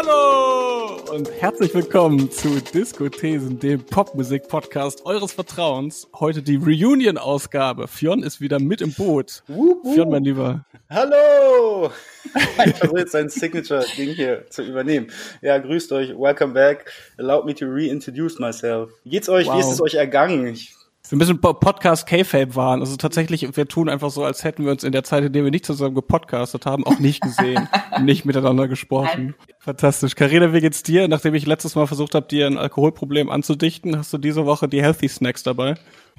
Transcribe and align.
Hallo 0.00 1.00
und 1.12 1.28
herzlich 1.40 1.74
willkommen 1.74 2.30
zu 2.30 2.60
Diskothesen, 2.60 3.58
dem 3.58 3.82
Popmusik-Podcast 3.82 5.04
eures 5.04 5.32
Vertrauens. 5.32 6.06
Heute 6.14 6.40
die 6.40 6.54
Reunion-Ausgabe. 6.54 7.88
Fionn 7.88 8.22
ist 8.22 8.40
wieder 8.40 8.60
mit 8.60 8.80
im 8.80 8.92
Boot. 8.92 9.42
Wup. 9.48 9.84
Fionn, 9.92 10.10
mein 10.10 10.22
Lieber. 10.22 10.64
Hallo! 10.88 11.90
Ich 12.66 12.76
versuche 12.76 12.98
jetzt 12.98 13.12
sein 13.12 13.30
Signature-Ding 13.30 14.10
hier 14.10 14.44
zu 14.50 14.62
übernehmen. 14.62 15.10
Ja, 15.40 15.56
grüßt 15.56 15.90
euch. 15.92 16.10
Welcome 16.10 16.52
back. 16.52 16.92
Allow 17.16 17.42
me 17.44 17.54
to 17.54 17.64
reintroduce 17.66 18.38
myself. 18.38 18.90
Wie 19.02 19.10
geht's 19.10 19.30
euch? 19.30 19.46
Wow. 19.46 19.56
Wie 19.56 19.60
ist 19.60 19.70
es 19.70 19.80
euch 19.80 19.94
ergangen? 19.94 20.46
Ich, 20.46 20.74
Wir 21.08 21.16
müssen 21.16 21.40
Po- 21.40 21.54
Podcast 21.54 22.06
K-Fape 22.06 22.54
waren. 22.54 22.80
Also 22.80 22.96
tatsächlich, 22.96 23.56
wir 23.56 23.66
tun 23.66 23.88
einfach 23.88 24.10
so, 24.10 24.24
als 24.24 24.44
hätten 24.44 24.64
wir 24.64 24.72
uns 24.72 24.84
in 24.84 24.92
der 24.92 25.04
Zeit, 25.04 25.24
in 25.24 25.32
der 25.32 25.42
wir 25.44 25.50
nicht 25.50 25.64
zusammen 25.64 25.94
gepodcastet 25.94 26.66
haben, 26.66 26.86
auch 26.86 26.98
nicht 26.98 27.22
gesehen, 27.22 27.68
nicht 28.02 28.24
miteinander 28.26 28.68
gesprochen. 28.68 29.34
Fantastisch. 29.58 30.14
Carina, 30.14 30.52
wie 30.52 30.60
geht's 30.60 30.82
dir? 30.82 31.08
Nachdem 31.08 31.34
ich 31.34 31.46
letztes 31.46 31.74
Mal 31.76 31.86
versucht 31.86 32.14
habe, 32.14 32.26
dir 32.26 32.46
ein 32.46 32.58
Alkoholproblem 32.58 33.30
anzudichten, 33.30 33.96
hast 33.96 34.12
du 34.12 34.18
diese 34.18 34.44
Woche 34.44 34.68
die 34.68 34.82
Healthy 34.82 35.08
Snacks 35.08 35.42
dabei? 35.42 35.76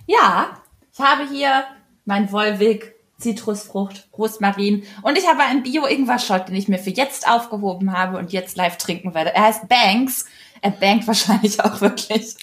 Ja, 0.08 0.50
ich 0.92 1.00
habe 1.00 1.28
hier 1.32 1.64
mein 2.06 2.32
Wolwig, 2.32 2.96
Zitrusfrucht, 3.20 4.08
Rosmarin 4.18 4.84
und 5.04 5.18
ich 5.18 5.28
habe 5.28 5.42
einen 5.44 5.62
Bio-Ingwer-Shot, 5.62 6.48
den 6.48 6.56
ich 6.56 6.68
mir 6.68 6.80
für 6.80 6.90
jetzt 6.90 7.30
aufgehoben 7.30 7.92
habe 7.96 8.18
und 8.18 8.32
jetzt 8.32 8.56
live 8.58 8.78
trinken 8.78 9.14
werde. 9.14 9.36
Er 9.36 9.44
heißt 9.44 9.68
Banks. 9.68 10.26
Er 10.62 10.72
bankt 10.72 11.06
wahrscheinlich 11.06 11.64
auch 11.64 11.80
wirklich. 11.82 12.36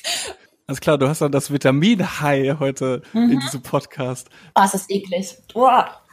Alles 0.68 0.80
klar, 0.80 0.98
du 0.98 1.06
hast 1.06 1.20
dann 1.20 1.30
das 1.30 1.52
Vitamin-High 1.52 2.58
heute 2.58 3.00
in 3.14 3.38
diesem 3.38 3.62
Podcast. 3.62 4.30
Oh, 4.56 4.62
es 4.64 4.74
ist 4.74 4.90
eklig. 4.90 5.36
Oh. 5.54 5.70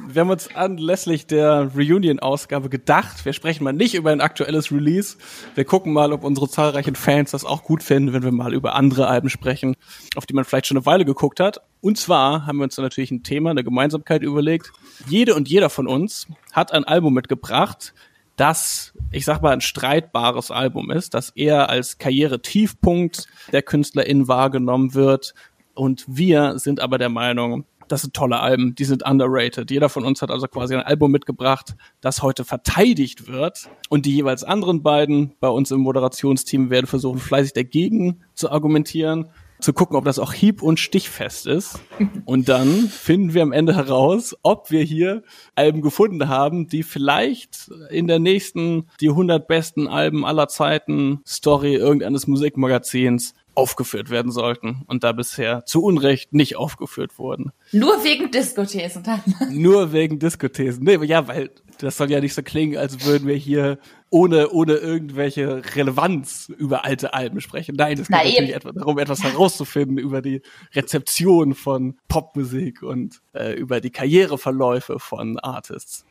Wir 0.07 0.19
haben 0.21 0.29
uns 0.29 0.55
anlässlich 0.55 1.25
der 1.25 1.71
Reunion-Ausgabe 1.75 2.69
gedacht, 2.69 3.25
wir 3.25 3.33
sprechen 3.33 3.63
mal 3.63 3.73
nicht 3.73 3.95
über 3.95 4.11
ein 4.11 4.21
aktuelles 4.21 4.71
Release. 4.71 5.17
Wir 5.55 5.65
gucken 5.65 5.91
mal, 5.91 6.13
ob 6.13 6.23
unsere 6.23 6.47
zahlreichen 6.47 6.93
Fans 6.93 7.31
das 7.31 7.45
auch 7.45 7.63
gut 7.63 7.81
finden, 7.81 8.13
wenn 8.13 8.21
wir 8.21 8.31
mal 8.31 8.53
über 8.53 8.75
andere 8.75 9.07
Alben 9.07 9.31
sprechen, 9.31 9.75
auf 10.15 10.27
die 10.27 10.35
man 10.35 10.45
vielleicht 10.45 10.67
schon 10.67 10.77
eine 10.77 10.85
Weile 10.85 11.03
geguckt 11.03 11.39
hat. 11.39 11.61
Und 11.81 11.97
zwar 11.97 12.45
haben 12.45 12.57
wir 12.57 12.65
uns 12.65 12.75
da 12.75 12.83
natürlich 12.83 13.09
ein 13.09 13.23
Thema, 13.23 13.49
eine 13.49 13.63
Gemeinsamkeit 13.63 14.21
überlegt. 14.21 14.71
Jede 15.07 15.33
und 15.33 15.49
jeder 15.49 15.71
von 15.71 15.87
uns 15.87 16.27
hat 16.51 16.73
ein 16.73 16.83
Album 16.83 17.15
mitgebracht, 17.15 17.95
das, 18.35 18.93
ich 19.11 19.25
sag 19.25 19.41
mal, 19.41 19.51
ein 19.51 19.61
streitbares 19.61 20.51
Album 20.51 20.91
ist, 20.91 21.13
das 21.13 21.29
eher 21.31 21.69
als 21.69 21.97
Karriere-Tiefpunkt 21.97 23.27
der 23.51 23.61
KünstlerInnen 23.61 24.27
wahrgenommen 24.27 24.93
wird. 24.93 25.33
Und 25.75 26.05
wir 26.07 26.57
sind 26.59 26.79
aber 26.79 26.97
der 26.97 27.09
Meinung, 27.09 27.65
das 27.87 28.01
sind 28.01 28.13
tolle 28.13 28.39
Alben, 28.39 28.75
die 28.75 28.85
sind 28.85 29.05
underrated. 29.05 29.69
Jeder 29.69 29.89
von 29.89 30.05
uns 30.05 30.21
hat 30.21 30.31
also 30.31 30.47
quasi 30.47 30.75
ein 30.75 30.81
Album 30.81 31.11
mitgebracht, 31.11 31.75
das 32.01 32.21
heute 32.21 32.45
verteidigt 32.45 33.27
wird. 33.27 33.69
Und 33.89 34.05
die 34.05 34.15
jeweils 34.15 34.43
anderen 34.43 34.81
beiden 34.81 35.35
bei 35.39 35.49
uns 35.49 35.71
im 35.71 35.81
Moderationsteam 35.81 36.69
werden 36.69 36.87
versuchen, 36.87 37.19
fleißig 37.19 37.53
dagegen 37.53 38.23
zu 38.33 38.51
argumentieren, 38.51 39.29
zu 39.63 39.73
gucken, 39.73 39.95
ob 39.95 40.05
das 40.05 40.19
auch 40.19 40.33
hieb- 40.33 40.61
und 40.61 40.79
stichfest 40.79 41.47
ist. 41.47 41.79
Und 42.25 42.49
dann 42.49 42.89
finden 42.89 43.33
wir 43.33 43.41
am 43.41 43.51
Ende 43.51 43.75
heraus, 43.75 44.35
ob 44.43 44.69
wir 44.69 44.83
hier 44.83 45.23
Alben 45.55 45.81
gefunden 45.81 46.27
haben, 46.27 46.67
die 46.67 46.83
vielleicht 46.83 47.71
in 47.89 48.07
der 48.07 48.19
nächsten, 48.19 48.87
die 48.99 49.09
100 49.09 49.47
besten 49.47 49.87
Alben 49.87 50.25
aller 50.25 50.47
Zeiten 50.47 51.21
Story 51.25 51.75
irgendeines 51.75 52.27
Musikmagazins 52.27 53.33
aufgeführt 53.55 54.09
werden 54.09 54.31
sollten 54.31 54.83
und 54.87 55.03
da 55.03 55.11
bisher 55.11 55.63
zu 55.65 55.83
Unrecht 55.83 56.33
nicht 56.33 56.55
aufgeführt 56.55 57.19
wurden. 57.19 57.51
Nur 57.71 58.03
wegen 58.03 58.31
Diskothesen 58.31 59.03
dann. 59.03 59.21
Nur 59.51 59.93
wegen 59.93 60.19
Diskothesen. 60.19 60.83
Nee, 60.83 60.97
ja, 61.05 61.27
weil 61.27 61.51
das 61.83 61.97
soll 61.97 62.09
ja 62.09 62.21
nicht 62.21 62.33
so 62.33 62.41
klingen, 62.41 62.77
als 62.77 63.05
würden 63.05 63.27
wir 63.27 63.35
hier 63.35 63.77
ohne, 64.09 64.49
ohne 64.51 64.75
irgendwelche 64.75 65.61
Relevanz 65.75 66.49
über 66.57 66.85
alte 66.85 67.13
Alben 67.13 67.41
sprechen. 67.41 67.75
Nein, 67.75 67.99
es 67.99 68.07
geht 68.07 68.09
Na 68.09 68.23
natürlich 68.23 68.55
etwa 68.55 68.71
darum, 68.71 68.97
etwas 68.99 69.21
herauszufinden 69.23 69.97
über 69.97 70.21
die 70.21 70.41
Rezeption 70.73 71.53
von 71.53 71.97
Popmusik 72.07 72.83
und 72.83 73.19
äh, 73.33 73.51
über 73.53 73.81
die 73.81 73.91
Karriereverläufe 73.91 74.97
von 74.99 75.39
Artists. 75.39 76.05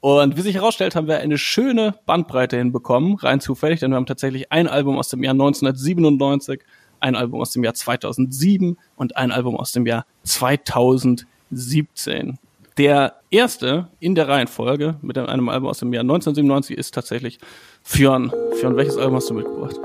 Und 0.00 0.36
wie 0.36 0.40
sich 0.40 0.54
herausstellt, 0.56 0.96
haben 0.96 1.08
wir 1.08 1.18
eine 1.18 1.38
schöne 1.38 1.94
Bandbreite 2.06 2.56
hinbekommen, 2.56 3.16
rein 3.16 3.40
zufällig, 3.40 3.80
denn 3.80 3.90
wir 3.90 3.96
haben 3.96 4.06
tatsächlich 4.06 4.52
ein 4.52 4.68
Album 4.68 4.98
aus 4.98 5.08
dem 5.08 5.22
Jahr 5.22 5.34
1997, 5.34 6.62
ein 7.00 7.16
Album 7.16 7.40
aus 7.40 7.52
dem 7.52 7.64
Jahr 7.64 7.74
2007 7.74 8.78
und 8.96 9.16
ein 9.16 9.32
Album 9.32 9.56
aus 9.56 9.72
dem 9.72 9.86
Jahr 9.86 10.06
2017. 10.24 12.38
Der 12.78 13.16
erste 13.30 13.88
in 14.00 14.14
der 14.14 14.28
Reihenfolge 14.28 14.96
mit 15.02 15.18
einem 15.18 15.48
Album 15.48 15.68
aus 15.68 15.78
dem 15.78 15.92
Jahr 15.92 16.02
1997 16.02 16.76
ist 16.76 16.94
tatsächlich 16.94 17.38
Fionn. 17.82 18.32
Fionn, 18.58 18.76
welches 18.76 18.96
Album 18.96 19.16
hast 19.16 19.30
du 19.30 19.34
mitgebracht? 19.34 19.78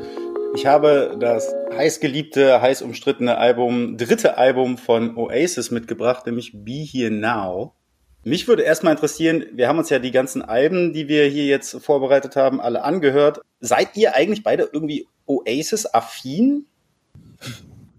ich 0.57 0.65
habe 0.65 1.15
das 1.19 1.53
heißgeliebte, 1.71 2.59
heiß 2.59 2.81
umstrittene 2.81 3.37
Album, 3.37 3.95
dritte 3.95 4.37
Album 4.37 4.79
von 4.79 5.15
Oasis 5.15 5.69
mitgebracht, 5.69 6.25
nämlich 6.25 6.51
Be 6.53 6.83
Here 6.83 7.11
Now. 7.11 7.75
Mich 8.23 8.47
würde 8.47 8.63
erstmal 8.63 8.93
interessieren, 8.93 9.45
wir 9.53 9.67
haben 9.67 9.77
uns 9.77 9.91
ja 9.91 9.99
die 9.99 10.09
ganzen 10.09 10.41
Alben, 10.41 10.93
die 10.93 11.07
wir 11.07 11.25
hier 11.25 11.45
jetzt 11.45 11.79
vorbereitet 11.83 12.35
haben, 12.35 12.59
alle 12.59 12.83
angehört. 12.83 13.41
Seid 13.59 13.95
ihr 13.95 14.15
eigentlich 14.15 14.43
beide 14.43 14.67
irgendwie 14.73 15.07
Oasis-affin? 15.27 16.65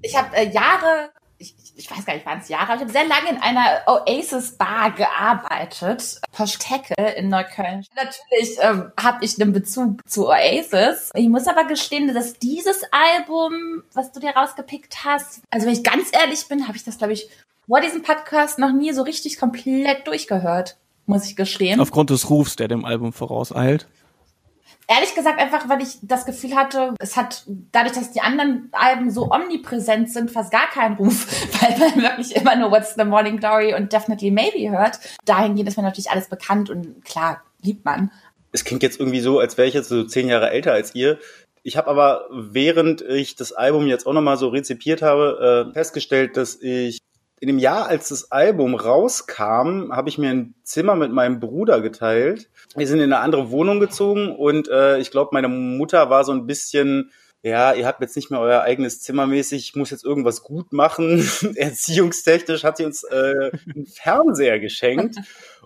Ich 0.03 0.17
habe 0.17 0.37
äh, 0.37 0.51
Jahre, 0.51 1.11
ich, 1.79 1.91
weiß 1.91 2.05
gar 2.05 2.15
nicht, 2.15 2.27
waren 2.27 2.41
es 2.41 2.49
Jahre, 2.49 2.73
aber 2.73 2.75
ich 2.75 2.81
habe 2.81 2.93
sehr 2.93 3.07
lange 3.07 3.31
in 3.31 3.37
einer 3.39 3.83
Oasis-Bar 3.87 4.93
gearbeitet, 4.93 6.21
Poschtecke 6.33 6.95
in 7.17 7.29
Neukölln. 7.29 7.85
Natürlich 7.95 8.59
ähm, 8.61 8.91
habe 9.01 9.25
ich 9.25 9.41
einen 9.41 9.53
Bezug 9.53 10.01
zu 10.09 10.29
Oasis. 10.29 11.11
Ich 11.15 11.29
muss 11.29 11.47
aber 11.47 11.65
gestehen, 11.65 12.13
dass 12.13 12.35
dieses 12.35 12.83
Album, 12.91 13.85
was 13.95 14.13
du 14.13 14.21
dir 14.21 14.31
rausgepickt 14.31 15.05
hast, 15.05 15.41
also 15.51 15.67
wenn 15.67 15.75
ich 15.75 15.85
ganz 15.85 16.11
ehrlich 16.13 16.49
bin, 16.49 16.67
habe 16.67 16.77
ich 16.77 16.85
das, 16.85 16.99
glaube 16.99 17.13
ich, 17.13 17.29
vor 17.69 17.81
diesem 17.81 18.03
Podcast 18.03 18.59
noch 18.59 18.73
nie 18.73 18.93
so 18.93 19.03
richtig 19.03 19.39
komplett 19.39 20.07
durchgehört, 20.07 20.77
muss 21.07 21.27
ich 21.27 21.37
gestehen. 21.37 21.81
Aufgrund 21.81 22.11
des 22.11 22.29
Rufs, 22.29 22.57
der 22.57 22.67
dem 22.67 22.85
Album 22.85 23.13
vorauseilt. 23.13 23.87
Ehrlich 24.91 25.15
gesagt 25.15 25.39
einfach, 25.39 25.69
weil 25.69 25.83
ich 25.83 25.99
das 26.01 26.25
Gefühl 26.25 26.57
hatte, 26.57 26.95
es 26.99 27.15
hat 27.17 27.45
dadurch, 27.73 27.93
dass 27.93 28.11
die 28.11 28.23
anderen 28.23 28.71
Alben 28.73 29.11
so 29.11 29.31
omnipräsent 29.31 30.11
sind, 30.11 30.31
fast 30.31 30.51
gar 30.51 30.69
keinen 30.71 30.97
Ruf, 30.97 31.27
weil 31.61 31.79
man 31.79 32.03
wirklich 32.03 32.35
immer 32.35 32.57
nur 32.57 32.71
What's 32.71 32.95
the 32.97 33.05
Morning 33.05 33.37
Glory 33.37 33.75
und 33.75 33.93
Definitely 33.93 34.31
Maybe 34.31 34.71
hört. 34.71 34.99
Dahingehend 35.27 35.69
ist 35.69 35.77
mir 35.77 35.83
natürlich 35.83 36.11
alles 36.11 36.29
bekannt 36.29 36.71
und 36.71 37.05
klar, 37.05 37.43
liebt 37.61 37.85
man. 37.85 38.11
es 38.53 38.65
klingt 38.65 38.83
jetzt 38.83 38.99
irgendwie 38.99 39.21
so, 39.21 39.39
als 39.39 39.59
wäre 39.59 39.69
ich 39.69 39.75
jetzt 39.75 39.91
so 39.91 40.05
zehn 40.05 40.29
Jahre 40.29 40.51
älter 40.51 40.73
als 40.73 40.95
ihr. 40.95 41.19
Ich 41.63 41.77
habe 41.77 41.89
aber, 41.89 42.27
während 42.31 43.03
ich 43.03 43.37
das 43.37 43.53
Album 43.53 43.87
jetzt 43.89 44.07
auch 44.07 44.15
nochmal 44.15 44.39
so 44.39 44.49
rezipiert 44.49 45.03
habe, 45.03 45.69
äh, 45.69 45.73
festgestellt, 45.75 46.39
dass 46.39 46.57
ich 46.63 46.99
in 47.41 47.49
dem 47.49 47.59
Jahr, 47.59 47.87
als 47.87 48.09
das 48.09 48.31
Album 48.31 48.75
rauskam, 48.75 49.93
habe 49.93 50.09
ich 50.09 50.19
mir 50.19 50.31
ein 50.31 50.55
Zimmer 50.63 50.97
mit 50.97 51.13
meinem 51.13 51.41
Bruder 51.41 51.81
geteilt. 51.81 52.51
Wir 52.77 52.87
sind 52.87 52.99
in 52.99 53.13
eine 53.13 53.21
andere 53.21 53.51
Wohnung 53.51 53.81
gezogen 53.81 54.35
und 54.35 54.69
äh, 54.69 54.99
ich 54.99 55.11
glaube, 55.11 55.31
meine 55.33 55.49
Mutter 55.49 56.11
war 56.11 56.25
so 56.25 56.33
ein 56.33 56.47
bisschen 56.47 57.11
ja, 57.43 57.73
ihr 57.73 57.87
habt 57.87 58.01
jetzt 58.01 58.17
nicht 58.17 58.31
mehr 58.31 58.41
euer 58.41 58.63
eigenes 58.63 59.01
Zimmer 59.01 59.27
mäßig, 59.27 59.63
ich 59.63 59.77
muss 59.77 59.91
jetzt 59.91 60.05
irgendwas 60.05 60.43
gut 60.43 60.73
machen. 60.73 61.19
Erziehungstechnisch 61.55 62.65
hat 62.65 62.79
sie 62.79 62.85
uns 62.85 63.05
äh, 63.05 63.51
einen 63.75 63.87
Fernseher 63.87 64.59
geschenkt. 64.59 65.17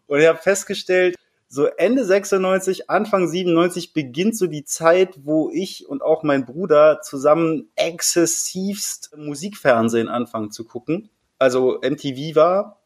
Und 0.06 0.20
ich 0.20 0.26
habe 0.26 0.38
festgestellt, 0.38 1.16
so 1.48 1.66
Ende 1.66 2.04
96, 2.04 2.88
Anfang 2.90 3.28
97 3.28 3.92
beginnt 3.92 4.36
so 4.36 4.46
die 4.46 4.64
Zeit, 4.64 5.20
wo 5.24 5.50
ich 5.52 5.86
und 5.86 6.02
auch 6.02 6.22
mein 6.22 6.46
Bruder 6.46 7.00
zusammen 7.02 7.70
exzessivst 7.74 9.16
Musikfernsehen 9.16 10.08
anfangen 10.08 10.50
zu 10.50 10.64
gucken. 10.64 11.10
Also 11.42 11.80
MTV 11.82 12.36
war. 12.36 12.78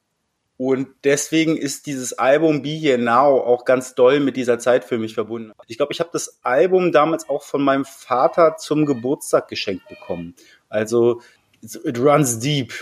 Und 0.57 0.89
deswegen 1.05 1.59
ist 1.59 1.85
dieses 1.85 2.15
Album 2.15 2.63
Be 2.63 2.71
Here 2.71 2.97
Now 2.97 3.39
auch 3.39 3.67
ganz 3.67 3.95
doll 3.95 4.21
mit 4.21 4.39
dieser 4.39 4.59
Zeit 4.59 4.85
für 4.85 4.97
mich 4.97 5.13
verbunden. 5.13 5.53
Ich 5.67 5.77
glaube, 5.77 5.93
ich 5.93 6.01
habe 6.01 6.09
das 6.15 6.39
Album 6.43 6.91
damals 6.91 7.29
auch 7.29 7.43
von 7.43 7.63
meinem 7.63 7.85
Vater 7.85 8.57
zum 8.57 8.87
Geburtstag 8.87 9.49
geschenkt 9.49 9.87
bekommen. 9.91 10.35
Also 10.71 11.21
it 11.61 11.99
runs 11.99 12.39
deep. 12.39 12.73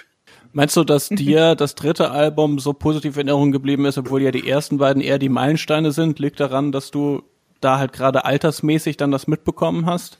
Meinst 0.53 0.76
du, 0.76 0.85
dass 0.85 1.09
dir 1.11 1.56
das 1.56 1.75
dritte 1.75 2.12
Album 2.12 2.61
so 2.61 2.73
positiv 2.73 3.17
in 3.17 3.27
Erinnerung 3.27 3.50
geblieben 3.50 3.87
ist, 3.87 3.99
obwohl 3.99 4.23
ja 4.23 4.31
die 4.31 4.49
ersten 4.49 4.79
beiden 4.79 5.03
eher 5.03 5.19
die 5.19 5.29
Meilensteine 5.29 5.91
sind? 5.91 6.20
Liegt 6.20 6.38
daran, 6.38 6.70
dass 6.70 6.93
du 6.93 7.25
da 7.61 7.81
halt 7.81 7.93
gerade 7.93 8.25
altersmäßig 8.25 8.97
dann 8.97 9.11
das 9.11 9.27
mitbekommen 9.27 9.87
hast? 9.87 10.19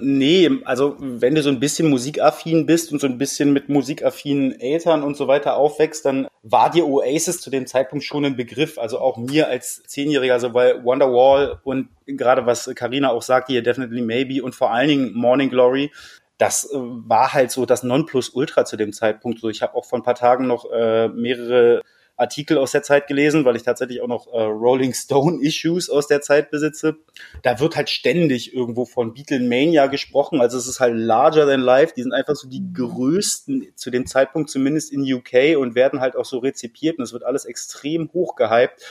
Nee, 0.00 0.50
also 0.64 0.96
wenn 0.98 1.34
du 1.34 1.42
so 1.42 1.50
ein 1.50 1.60
bisschen 1.60 1.90
musikaffin 1.90 2.66
bist 2.66 2.92
und 2.92 3.00
so 3.00 3.06
ein 3.06 3.18
bisschen 3.18 3.52
mit 3.52 3.68
musikaffinen 3.68 4.58
Eltern 4.60 5.02
und 5.02 5.16
so 5.16 5.28
weiter 5.28 5.56
aufwächst, 5.56 6.04
dann 6.04 6.28
war 6.42 6.70
dir 6.70 6.86
Oasis 6.86 7.40
zu 7.40 7.50
dem 7.50 7.66
Zeitpunkt 7.66 8.04
schon 8.04 8.24
ein 8.24 8.36
Begriff. 8.36 8.78
Also 8.78 8.98
auch 8.98 9.16
mir 9.16 9.48
als 9.48 9.82
Zehnjähriger, 9.84 10.34
also 10.34 10.54
weil 10.54 10.84
Wonderwall 10.84 11.60
und 11.64 11.88
gerade 12.06 12.46
was 12.46 12.70
Karina 12.74 13.10
auch 13.10 13.22
sagt, 13.22 13.48
hier 13.48 13.62
Definitely 13.62 14.02
Maybe 14.02 14.42
und 14.42 14.54
vor 14.54 14.72
allen 14.72 14.88
Dingen 14.88 15.12
Morning 15.14 15.50
Glory, 15.50 15.90
das 16.38 16.70
äh, 16.72 16.76
war 16.76 17.34
halt 17.34 17.50
so 17.50 17.66
das 17.66 17.82
Nonplusultra 17.82 18.64
zu 18.64 18.76
dem 18.76 18.92
Zeitpunkt. 18.92 19.40
So, 19.40 19.48
ich 19.48 19.62
habe 19.62 19.74
auch 19.74 19.84
vor 19.84 19.98
ein 19.98 20.04
paar 20.04 20.14
Tagen 20.14 20.46
noch 20.46 20.70
äh, 20.70 21.08
mehrere 21.08 21.82
Artikel 22.18 22.58
aus 22.58 22.72
der 22.72 22.82
Zeit 22.82 23.06
gelesen, 23.06 23.44
weil 23.44 23.56
ich 23.56 23.62
tatsächlich 23.62 24.00
auch 24.00 24.08
noch 24.08 24.26
äh, 24.26 24.42
Rolling 24.42 24.92
Stone 24.92 25.40
Issues 25.40 25.88
aus 25.88 26.08
der 26.08 26.20
Zeit 26.20 26.50
besitze. 26.50 26.96
Da 27.42 27.60
wird 27.60 27.76
halt 27.76 27.88
ständig 27.88 28.54
irgendwo 28.54 28.84
von 28.84 29.14
Beatlemania 29.14 29.86
gesprochen. 29.86 30.40
Also 30.40 30.58
es 30.58 30.66
ist 30.66 30.80
halt 30.80 30.96
larger 30.96 31.46
than 31.46 31.60
life. 31.60 31.94
Die 31.96 32.02
sind 32.02 32.12
einfach 32.12 32.34
so 32.34 32.48
die 32.48 32.72
größten 32.72 33.68
zu 33.76 33.90
dem 33.90 34.06
Zeitpunkt 34.06 34.50
zumindest 34.50 34.92
in 34.92 35.00
UK 35.02 35.56
und 35.56 35.74
werden 35.74 36.00
halt 36.00 36.16
auch 36.16 36.24
so 36.24 36.38
rezipiert 36.38 36.98
und 36.98 37.04
es 37.04 37.12
wird 37.12 37.24
alles 37.24 37.44
extrem 37.44 38.12
hoch 38.12 38.34
gehypt. 38.34 38.84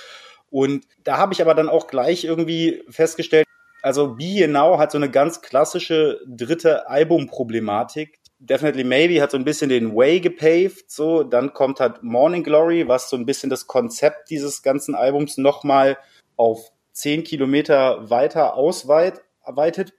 Und 0.50 0.86
da 1.04 1.18
habe 1.18 1.34
ich 1.34 1.42
aber 1.42 1.54
dann 1.54 1.68
auch 1.68 1.88
gleich 1.88 2.24
irgendwie 2.24 2.82
festgestellt, 2.90 3.46
also 3.82 4.16
Be 4.16 4.48
Now 4.48 4.80
hat 4.80 4.92
so 4.92 4.98
eine 4.98 5.12
ganz 5.12 5.42
klassische 5.42 6.20
dritte 6.26 6.90
Albumproblematik. 6.90 8.20
Definitely 8.40 8.84
Maybe 8.84 9.22
hat 9.22 9.32
so 9.32 9.38
ein 9.38 9.46
bisschen 9.46 9.70
den 9.70 9.96
Way 9.96 10.20
gepaved, 10.20 10.92
so. 10.92 11.24
Dann 11.24 11.54
kommt 11.54 11.80
halt 11.80 12.04
Morning 12.04 12.44
Glory, 12.44 12.88
was 12.88 13.10
so 13.10 13.18
ein 13.18 13.26
bisschen 13.26 13.50
das 13.50 13.68
Konzept 13.68 14.30
dieses 14.30 14.62
ganzen 14.62 14.94
Albums 14.96 15.38
nochmal 15.38 15.98
auf 16.36 16.72
zehn 16.92 17.24
Kilometer 17.24 18.10
weiter 18.10 18.56
ausweitet, 18.56 19.24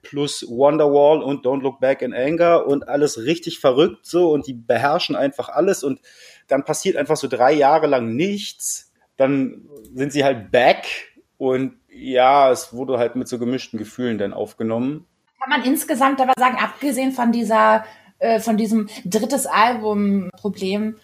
plus 0.01 0.45
Wonderwall 0.47 1.23
und 1.23 1.45
Don't 1.45 1.61
Look 1.61 1.79
Back 1.79 2.01
in 2.01 2.13
Anger 2.13 2.67
und 2.67 2.87
alles 2.87 3.17
richtig 3.17 3.59
verrückt 3.59 4.05
so 4.05 4.31
und 4.31 4.47
die 4.47 4.53
beherrschen 4.53 5.15
einfach 5.15 5.49
alles 5.49 5.83
und 5.83 5.99
dann 6.47 6.65
passiert 6.65 6.97
einfach 6.97 7.17
so 7.17 7.27
drei 7.27 7.53
Jahre 7.53 7.87
lang 7.87 8.15
nichts. 8.15 8.91
Dann 9.17 9.67
sind 9.93 10.11
sie 10.11 10.23
halt 10.23 10.51
back 10.51 10.85
und 11.37 11.79
ja, 11.89 12.51
es 12.51 12.73
wurde 12.73 12.97
halt 12.97 13.15
mit 13.15 13.27
so 13.27 13.39
gemischten 13.39 13.79
Gefühlen 13.79 14.17
dann 14.17 14.33
aufgenommen. 14.33 15.07
Kann 15.41 15.49
man 15.49 15.63
insgesamt 15.63 16.19
aber 16.21 16.33
sagen, 16.37 16.57
abgesehen 16.57 17.11
von 17.11 17.31
dieser, 17.31 17.85
äh, 18.19 18.39
von 18.39 18.57
diesem 18.57 18.89
drittes 19.05 19.45
Album-Problem, 19.45 20.95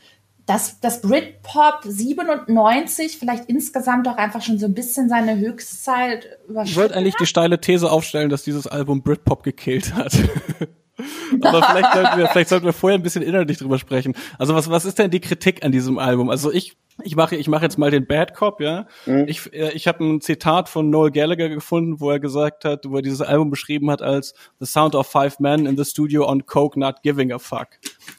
dass 0.46 0.80
das 0.80 1.02
Britpop 1.02 1.82
97 1.84 3.18
vielleicht 3.18 3.46
insgesamt 3.50 4.08
auch 4.08 4.18
einfach 4.18 4.42
schon 4.42 4.60
so 4.60 4.68
ein 4.68 4.76
bisschen 4.76 5.10
seine 5.10 5.38
Höchstzeit 5.38 6.28
überschritten 6.48 6.70
Ich 6.70 6.78
wollte 6.78 6.96
eigentlich 6.96 7.16
die 7.16 7.26
steile 7.26 7.60
These 7.60 7.92
aufstellen, 7.92 8.30
dass 8.30 8.44
dieses 8.44 8.68
Album 8.68 9.02
Britpop 9.02 9.44
gekillt 9.44 9.96
hat. 9.96 10.14
Aber 11.42 11.64
vielleicht 11.64 11.94
sollten, 11.94 12.18
wir, 12.18 12.28
vielleicht 12.28 12.50
sollten 12.50 12.66
wir 12.66 12.74
vorher 12.74 13.00
ein 13.00 13.04
bisschen 13.04 13.24
inhaltlich 13.24 13.58
drüber 13.58 13.80
sprechen. 13.80 14.16
Also 14.38 14.54
was, 14.56 14.70
was 14.70 14.86
ist 14.86 15.00
denn 15.00 15.12
die 15.12 15.20
Kritik 15.20 15.66
an 15.66 15.72
diesem 15.72 15.98
Album? 15.98 16.30
Also 16.30 16.52
ich, 16.52 16.78
ich 17.04 17.16
mache, 17.16 17.36
ich 17.36 17.48
mache 17.48 17.64
jetzt 17.64 17.78
mal 17.78 17.92
den 17.92 18.08
Bad 18.08 18.34
Cop, 18.34 18.62
ja. 18.62 18.88
Mhm. 19.06 19.26
Ich, 19.28 19.54
äh, 19.54 19.72
ich 19.74 19.88
habe 19.88 20.04
ein 20.04 20.22
Zitat 20.22 20.70
von 20.70 20.90
Noel 20.90 21.12
Gallagher 21.12 21.50
gefunden, 21.50 22.00
wo 22.00 22.10
er 22.10 22.20
gesagt 22.20 22.64
hat, 22.64 22.86
wo 22.88 22.96
er 22.96 23.02
dieses 23.02 23.22
Album 23.22 23.50
beschrieben 23.50 23.92
hat 23.92 24.02
als 24.02 24.34
The 24.60 24.66
Sound 24.66 24.96
of 24.96 25.08
Five 25.08 25.40
Men 25.40 25.66
in 25.66 25.78
the 25.78 25.84
Studio 25.84 26.30
on 26.30 26.46
Coke 26.46 26.80
Not 26.80 27.04
Giving 27.04 27.34
a 27.34 27.40
Fuck. 27.40 27.68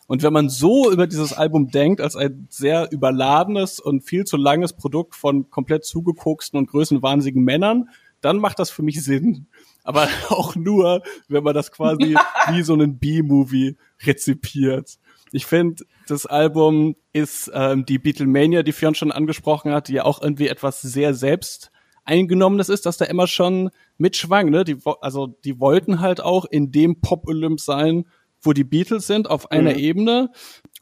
Und 0.07 0.23
wenn 0.23 0.33
man 0.33 0.49
so 0.49 0.91
über 0.91 1.07
dieses 1.07 1.33
Album 1.33 1.71
denkt, 1.71 2.01
als 2.01 2.17
ein 2.17 2.47
sehr 2.51 2.93
überladenes 2.93 3.81
und 3.81 4.03
viel 4.03 4.25
zu 4.25 4.37
langes 4.37 4.75
Produkt 4.75 5.15
von 5.15 5.51
komplett 5.51 5.85
zugekoksten 5.85 6.59
und 6.59 6.69
größenwahnsinnigen 6.69 7.43
Männern, 7.43 7.89
dann 8.21 8.39
macht 8.39 8.59
das 8.59 8.71
für 8.71 8.83
mich 8.83 9.03
Sinn 9.03 9.47
aber 9.87 10.09
auch 10.29 10.55
nur, 10.57 11.03
wenn 11.29 11.45
man 11.45 11.55
das 11.55 11.73
quasi 11.73 12.17
wie 12.51 12.63
so 12.63 12.75
einen 12.75 12.99
B-Movie 12.99 13.77
rezipiert. 14.05 14.99
Ich 15.33 15.47
finde, 15.47 15.85
das 16.07 16.27
Album 16.27 16.97
ist 17.13 17.51
ähm, 17.53 17.85
die 17.85 17.99
Beatlemania, 17.99 18.63
die 18.63 18.73
Fionn 18.73 18.95
schon 18.95 19.13
angesprochen 19.13 19.73
hat, 19.73 19.89
die 19.89 19.95
ja 19.95 20.05
auch 20.05 20.23
irgendwie 20.23 20.49
etwas 20.49 20.81
sehr 20.81 21.15
selbst 21.15 21.71
eingenommenes 22.05 22.69
ist, 22.69 22.87
dass 22.87 22.97
da 22.97 23.05
immer 23.05 23.27
schon 23.27 23.71
mitschwang, 23.99 24.51
ne? 24.51 24.65
Die, 24.65 24.77
also 25.01 25.27
die 25.27 25.59
wollten 25.59 26.01
halt 26.01 26.21
auch 26.21 26.45
in 26.45 26.71
dem 26.71 27.01
Pop-Olymp 27.01 27.61
sein, 27.61 28.07
wo 28.41 28.53
die 28.53 28.65
Beatles 28.65 29.07
sind, 29.07 29.29
auf 29.29 29.51
einer 29.51 29.73
mhm. 29.73 29.79
Ebene. 29.79 30.31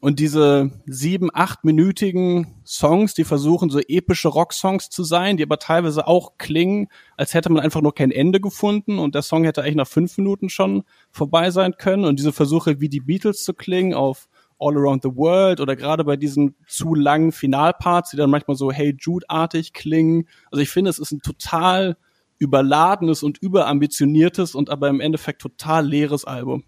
Und 0.01 0.19
diese 0.19 0.71
sieben, 0.85 1.29
achtminütigen 1.33 2.61
Songs, 2.63 3.15
die 3.15 3.23
versuchen 3.23 3.69
so 3.69 3.79
epische 3.79 4.27
Rocksongs 4.27 4.89
zu 4.89 5.03
sein, 5.03 5.37
die 5.37 5.43
aber 5.43 5.57
teilweise 5.57 6.05
auch 6.05 6.37
klingen, 6.37 6.89
als 7.17 7.33
hätte 7.33 7.51
man 7.51 7.63
einfach 7.63 7.81
nur 7.81 7.95
kein 7.95 8.11
Ende 8.11 8.39
gefunden 8.39 8.99
und 8.99 9.15
der 9.15 9.23
Song 9.23 9.45
hätte 9.45 9.63
eigentlich 9.63 9.75
nach 9.75 9.87
fünf 9.87 10.17
Minuten 10.17 10.49
schon 10.49 10.83
vorbei 11.11 11.49
sein 11.49 11.75
können. 11.77 12.05
Und 12.05 12.19
diese 12.19 12.33
Versuche, 12.33 12.81
wie 12.81 12.89
die 12.89 12.99
Beatles 12.99 13.43
zu 13.43 13.53
klingen 13.53 13.93
auf 13.95 14.27
All 14.59 14.75
Around 14.77 15.03
the 15.03 15.15
World 15.15 15.59
oder 15.59 15.75
gerade 15.75 16.03
bei 16.03 16.15
diesen 16.15 16.55
zu 16.67 16.95
langen 16.95 17.31
Finalparts, 17.31 18.11
die 18.11 18.17
dann 18.17 18.29
manchmal 18.29 18.55
so 18.55 18.71
Hey 18.71 18.95
Jude-artig 18.99 19.73
klingen. 19.73 20.27
Also 20.51 20.61
ich 20.61 20.69
finde, 20.69 20.89
es 20.89 20.99
ist 20.99 21.11
ein 21.11 21.21
total 21.21 21.97
überladenes 22.37 23.23
und 23.23 23.37
überambitioniertes 23.37 24.55
und 24.55 24.69
aber 24.69 24.89
im 24.89 24.99
Endeffekt 24.99 25.41
total 25.41 25.87
leeres 25.87 26.25
Album. 26.25 26.63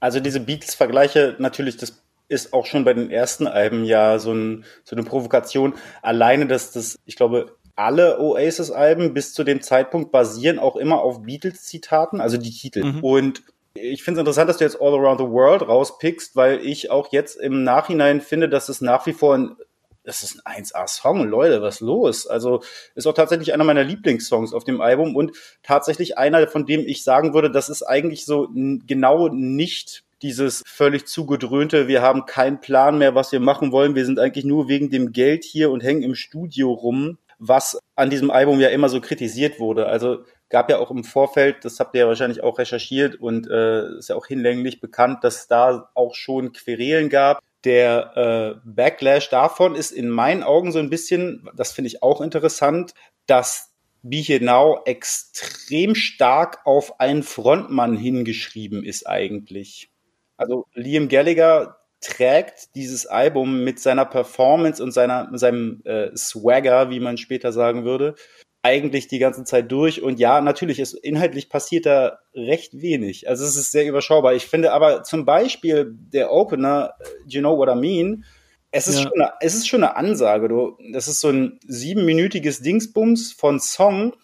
Also 0.00 0.20
diese 0.20 0.40
Beatles-Vergleiche, 0.40 1.36
natürlich, 1.38 1.76
das 1.76 2.02
ist 2.28 2.52
auch 2.52 2.64
schon 2.64 2.84
bei 2.84 2.94
den 2.94 3.10
ersten 3.10 3.46
Alben 3.46 3.84
ja 3.84 4.18
so, 4.18 4.32
ein, 4.32 4.64
so 4.84 4.96
eine 4.96 5.04
Provokation. 5.04 5.74
Alleine, 6.00 6.46
dass 6.46 6.72
das, 6.72 6.98
ich 7.04 7.16
glaube, 7.16 7.56
alle 7.76 8.20
Oasis-Alben 8.20 9.14
bis 9.14 9.34
zu 9.34 9.42
dem 9.44 9.62
Zeitpunkt 9.62 10.12
basieren 10.12 10.58
auch 10.58 10.76
immer 10.76 11.00
auf 11.00 11.22
Beatles-Zitaten, 11.22 12.20
also 12.20 12.36
die 12.36 12.50
Titel. 12.50 12.84
Mhm. 12.84 13.04
Und 13.04 13.42
ich 13.74 14.02
finde 14.02 14.20
es 14.20 14.22
interessant, 14.22 14.48
dass 14.48 14.56
du 14.58 14.64
jetzt 14.64 14.80
All 14.80 14.94
Around 14.94 15.20
the 15.20 15.26
World 15.26 15.62
rauspickst, 15.62 16.36
weil 16.36 16.64
ich 16.64 16.90
auch 16.90 17.12
jetzt 17.12 17.36
im 17.36 17.62
Nachhinein 17.64 18.20
finde, 18.20 18.48
dass 18.48 18.68
es 18.68 18.80
nach 18.80 19.06
wie 19.06 19.12
vor 19.12 19.34
ein 19.36 19.56
das 20.02 20.22
ist 20.22 20.40
ein 20.46 20.64
1A-Song, 20.64 21.28
Leute, 21.28 21.60
was 21.60 21.80
los? 21.80 22.26
Also 22.26 22.62
ist 22.94 23.06
auch 23.06 23.14
tatsächlich 23.14 23.52
einer 23.52 23.64
meiner 23.64 23.84
Lieblingssongs 23.84 24.54
auf 24.54 24.64
dem 24.64 24.80
Album 24.80 25.14
und 25.14 25.32
tatsächlich 25.62 26.16
einer, 26.16 26.48
von 26.48 26.64
dem 26.64 26.80
ich 26.86 27.04
sagen 27.04 27.34
würde, 27.34 27.50
das 27.50 27.68
ist 27.68 27.82
eigentlich 27.82 28.24
so 28.24 28.48
genau 28.54 29.28
nicht 29.28 30.04
dieses 30.22 30.62
völlig 30.66 31.06
zugedröhnte, 31.06 31.88
wir 31.88 32.02
haben 32.02 32.26
keinen 32.26 32.60
Plan 32.60 32.98
mehr, 32.98 33.14
was 33.14 33.32
wir 33.32 33.40
machen 33.40 33.72
wollen, 33.72 33.94
wir 33.94 34.04
sind 34.04 34.18
eigentlich 34.18 34.44
nur 34.44 34.68
wegen 34.68 34.90
dem 34.90 35.12
Geld 35.12 35.44
hier 35.44 35.70
und 35.70 35.82
hängen 35.82 36.02
im 36.02 36.14
Studio 36.14 36.72
rum, 36.72 37.18
was 37.38 37.78
an 37.96 38.10
diesem 38.10 38.30
Album 38.30 38.60
ja 38.60 38.68
immer 38.68 38.88
so 38.88 39.00
kritisiert 39.00 39.60
wurde. 39.60 39.86
Also 39.86 40.24
gab 40.50 40.68
ja 40.68 40.78
auch 40.78 40.90
im 40.90 41.04
Vorfeld, 41.04 41.64
das 41.64 41.80
habt 41.80 41.94
ihr 41.94 42.02
ja 42.02 42.08
wahrscheinlich 42.08 42.42
auch 42.42 42.58
recherchiert 42.58 43.16
und 43.16 43.48
äh, 43.48 43.96
ist 43.98 44.08
ja 44.10 44.16
auch 44.16 44.26
hinlänglich 44.26 44.80
bekannt, 44.80 45.24
dass 45.24 45.48
da 45.48 45.90
auch 45.94 46.14
schon 46.14 46.52
Querelen 46.52 47.08
gab 47.08 47.40
der 47.64 48.16
äh, 48.16 48.60
Backlash 48.64 49.28
davon 49.28 49.74
ist 49.74 49.90
in 49.90 50.08
meinen 50.08 50.42
Augen 50.42 50.72
so 50.72 50.78
ein 50.78 50.90
bisschen, 50.90 51.48
das 51.54 51.72
finde 51.72 51.88
ich 51.88 52.02
auch 52.02 52.20
interessant, 52.20 52.94
dass 53.26 53.72
Be 54.02 54.16
Here 54.16 54.42
Now 54.42 54.80
extrem 54.86 55.94
stark 55.94 56.60
auf 56.64 57.00
einen 57.00 57.22
Frontmann 57.22 57.96
hingeschrieben 57.96 58.82
ist 58.82 59.06
eigentlich. 59.06 59.90
Also 60.38 60.66
Liam 60.72 61.08
Gallagher 61.08 61.76
trägt 62.00 62.74
dieses 62.74 63.06
Album 63.06 63.62
mit 63.62 63.78
seiner 63.78 64.06
Performance 64.06 64.82
und 64.82 64.92
seiner, 64.92 65.28
seinem 65.34 65.82
äh, 65.84 66.16
Swagger, 66.16 66.88
wie 66.88 67.00
man 67.00 67.18
später 67.18 67.52
sagen 67.52 67.84
würde, 67.84 68.14
eigentlich 68.62 69.08
die 69.08 69.18
ganze 69.18 69.44
Zeit 69.44 69.70
durch. 69.72 70.02
Und 70.02 70.18
ja, 70.18 70.40
natürlich, 70.40 70.80
ist 70.80 70.94
inhaltlich 70.94 71.48
passiert 71.48 71.86
da 71.86 72.18
recht 72.34 72.80
wenig. 72.80 73.28
Also 73.28 73.44
es 73.44 73.56
ist 73.56 73.72
sehr 73.72 73.86
überschaubar. 73.86 74.34
Ich 74.34 74.46
finde 74.46 74.72
aber 74.72 75.02
zum 75.02 75.24
Beispiel 75.24 75.92
der 75.94 76.32
Opener, 76.32 76.94
äh, 77.00 77.04
You 77.26 77.40
Know 77.40 77.56
What 77.56 77.70
I 77.70 77.78
Mean, 77.78 78.24
es 78.72 78.86
ist, 78.86 78.98
ja. 78.98 79.02
schon, 79.02 79.20
eine, 79.20 79.32
es 79.40 79.54
ist 79.54 79.68
schon 79.68 79.82
eine 79.82 79.96
Ansage. 79.96 80.48
Du. 80.48 80.78
Das 80.92 81.08
ist 81.08 81.20
so 81.20 81.28
ein 81.28 81.58
siebenminütiges 81.66 82.62
Dingsbums 82.62 83.32
von 83.32 83.58
Song 83.58 84.14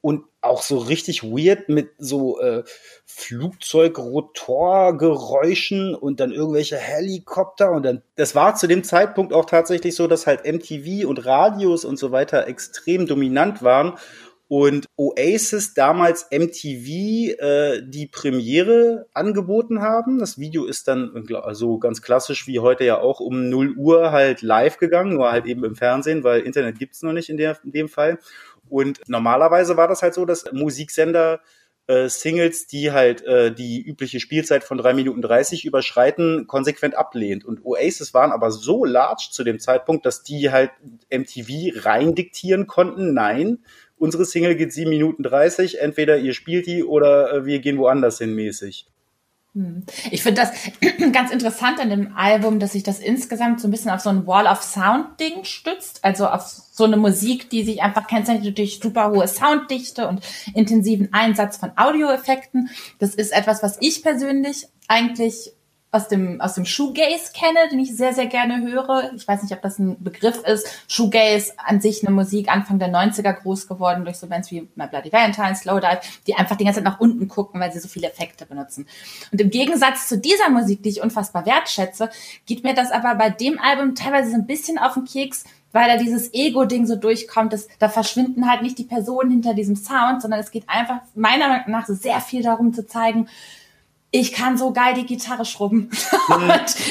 und 0.00 0.24
auch 0.46 0.62
so 0.62 0.78
richtig 0.78 1.22
weird 1.22 1.68
mit 1.68 1.90
so 1.98 2.40
äh, 2.40 2.64
Flugzeugrotorgeräuschen 3.04 5.94
und 5.94 6.20
dann 6.20 6.32
irgendwelche 6.32 6.76
Helikopter 6.76 7.72
und 7.72 7.84
dann 7.84 8.02
das 8.16 8.34
war 8.34 8.54
zu 8.54 8.66
dem 8.66 8.84
Zeitpunkt 8.84 9.32
auch 9.32 9.44
tatsächlich 9.44 9.94
so, 9.94 10.06
dass 10.06 10.26
halt 10.26 10.44
MTV 10.44 11.08
und 11.08 11.24
Radios 11.24 11.84
und 11.84 11.98
so 11.98 12.12
weiter 12.12 12.46
extrem 12.46 13.06
dominant 13.06 13.62
waren 13.62 13.98
und 14.48 14.86
Oasis 14.96 15.74
damals 15.74 16.28
MTV 16.30 17.40
äh, 17.40 17.82
die 17.82 18.06
Premiere 18.06 19.06
angeboten 19.12 19.80
haben. 19.80 20.18
Das 20.18 20.38
Video 20.38 20.66
ist 20.66 20.86
dann 20.86 21.26
also 21.42 21.78
ganz 21.78 22.00
klassisch 22.00 22.46
wie 22.46 22.60
heute 22.60 22.84
ja 22.84 23.00
auch 23.00 23.18
um 23.18 23.48
0 23.48 23.74
Uhr 23.76 24.12
halt 24.12 24.42
live 24.42 24.78
gegangen, 24.78 25.14
nur 25.14 25.32
halt 25.32 25.46
eben 25.46 25.64
im 25.64 25.74
Fernsehen, 25.74 26.22
weil 26.22 26.42
Internet 26.42 26.78
gibt's 26.78 27.02
noch 27.02 27.12
nicht 27.12 27.28
in, 27.28 27.36
der, 27.36 27.58
in 27.64 27.72
dem 27.72 27.88
Fall. 27.88 28.18
Und 28.68 29.00
normalerweise 29.06 29.76
war 29.76 29.88
das 29.88 30.02
halt 30.02 30.14
so, 30.14 30.24
dass 30.24 30.50
Musiksender 30.52 31.40
äh, 31.86 32.08
Singles, 32.08 32.66
die 32.66 32.90
halt 32.90 33.22
äh, 33.24 33.52
die 33.52 33.80
übliche 33.80 34.18
Spielzeit 34.18 34.64
von 34.64 34.78
drei 34.78 34.92
Minuten 34.92 35.22
dreißig 35.22 35.64
überschreiten, 35.64 36.46
konsequent 36.46 36.96
ablehnt. 36.96 37.44
Und 37.44 37.64
Oasis 37.64 38.12
waren 38.12 38.32
aber 38.32 38.50
so 38.50 38.84
large 38.84 39.28
zu 39.30 39.44
dem 39.44 39.60
Zeitpunkt, 39.60 40.04
dass 40.04 40.22
die 40.22 40.50
halt 40.50 40.70
MTV 41.10 41.84
rein 41.84 42.14
diktieren 42.14 42.66
konnten. 42.66 43.14
Nein, 43.14 43.58
unsere 43.98 44.24
Single 44.24 44.56
geht 44.56 44.72
sieben 44.72 44.90
Minuten 44.90 45.22
dreißig, 45.22 45.80
entweder 45.80 46.18
ihr 46.18 46.34
spielt 46.34 46.66
die 46.66 46.82
oder 46.82 47.32
äh, 47.32 47.44
wir 47.46 47.60
gehen 47.60 47.78
woanders 47.78 48.18
hin 48.18 48.34
mäßig. 48.34 48.88
Hm. 49.56 49.84
Ich 50.10 50.22
finde 50.22 50.42
das 50.42 50.52
ganz 51.12 51.30
interessant 51.30 51.80
an 51.80 51.88
dem 51.88 52.14
Album, 52.14 52.58
dass 52.58 52.72
sich 52.72 52.82
das 52.82 52.98
insgesamt 52.98 53.58
so 53.58 53.68
ein 53.68 53.70
bisschen 53.70 53.90
auf 53.90 54.00
so 54.00 54.10
ein 54.10 54.26
Wall 54.26 54.46
of 54.46 54.62
Sound 54.62 55.18
Ding 55.18 55.44
stützt, 55.44 56.04
also 56.04 56.28
auf 56.28 56.42
so 56.42 56.84
eine 56.84 56.98
Musik, 56.98 57.48
die 57.48 57.64
sich 57.64 57.82
einfach 57.82 58.06
kennzeichnet 58.06 58.58
durch 58.58 58.80
super 58.82 59.10
hohe 59.10 59.26
Sounddichte 59.26 60.08
und 60.08 60.20
intensiven 60.54 61.08
Einsatz 61.14 61.56
von 61.56 61.72
Audioeffekten. 61.74 62.68
Das 62.98 63.14
ist 63.14 63.32
etwas, 63.32 63.62
was 63.62 63.78
ich 63.80 64.02
persönlich 64.02 64.68
eigentlich 64.88 65.52
aus 65.96 66.08
dem, 66.08 66.40
aus 66.40 66.54
dem 66.54 66.64
Shoegaze 66.64 67.32
kenne, 67.32 67.68
den 67.70 67.80
ich 67.80 67.96
sehr, 67.96 68.12
sehr 68.12 68.26
gerne 68.26 68.60
höre. 68.60 69.12
Ich 69.16 69.26
weiß 69.26 69.42
nicht, 69.42 69.52
ob 69.52 69.62
das 69.62 69.78
ein 69.78 70.02
Begriff 70.02 70.42
ist. 70.44 70.68
Shoegaze 70.88 71.54
an 71.56 71.80
sich 71.80 72.06
eine 72.06 72.14
Musik 72.14 72.48
Anfang 72.50 72.78
der 72.78 72.90
90er 72.90 73.32
groß 73.32 73.66
geworden 73.66 74.04
durch 74.04 74.18
so 74.18 74.26
Bands 74.26 74.50
wie 74.50 74.68
My 74.74 74.86
Bloody 74.86 75.12
Valentine, 75.12 75.56
Slowdive, 75.56 76.00
die 76.26 76.34
einfach 76.34 76.56
die 76.56 76.64
ganze 76.64 76.78
Zeit 76.78 76.84
nach 76.84 77.00
unten 77.00 77.28
gucken, 77.28 77.60
weil 77.60 77.72
sie 77.72 77.80
so 77.80 77.88
viele 77.88 78.08
Effekte 78.08 78.44
benutzen. 78.46 78.86
Und 79.32 79.40
im 79.40 79.50
Gegensatz 79.50 80.08
zu 80.08 80.18
dieser 80.18 80.50
Musik, 80.50 80.82
die 80.82 80.90
ich 80.90 81.02
unfassbar 81.02 81.46
wertschätze, 81.46 82.10
geht 82.44 82.62
mir 82.62 82.74
das 82.74 82.92
aber 82.92 83.14
bei 83.14 83.30
dem 83.30 83.58
Album 83.58 83.94
teilweise 83.94 84.30
so 84.30 84.36
ein 84.36 84.46
bisschen 84.46 84.78
auf 84.78 84.94
den 84.94 85.06
Keks, 85.06 85.44
weil 85.72 85.88
da 85.88 85.96
dieses 85.96 86.32
Ego-Ding 86.32 86.86
so 86.86 86.96
durchkommt, 86.96 87.52
dass, 87.52 87.68
da 87.78 87.88
verschwinden 87.88 88.50
halt 88.50 88.62
nicht 88.62 88.78
die 88.78 88.84
Personen 88.84 89.30
hinter 89.30 89.54
diesem 89.54 89.76
Sound, 89.76 90.22
sondern 90.22 90.40
es 90.40 90.50
geht 90.50 90.68
einfach 90.68 91.00
meiner 91.14 91.48
Meinung 91.48 91.70
nach 91.70 91.86
sehr 91.86 92.20
viel 92.20 92.42
darum 92.42 92.72
zu 92.72 92.86
zeigen, 92.86 93.28
ich 94.20 94.32
kann 94.32 94.56
so 94.56 94.72
geil 94.72 94.94
die 94.94 95.04
Gitarre 95.04 95.44
schrubben. 95.44 95.90
Mhm. 96.28 96.48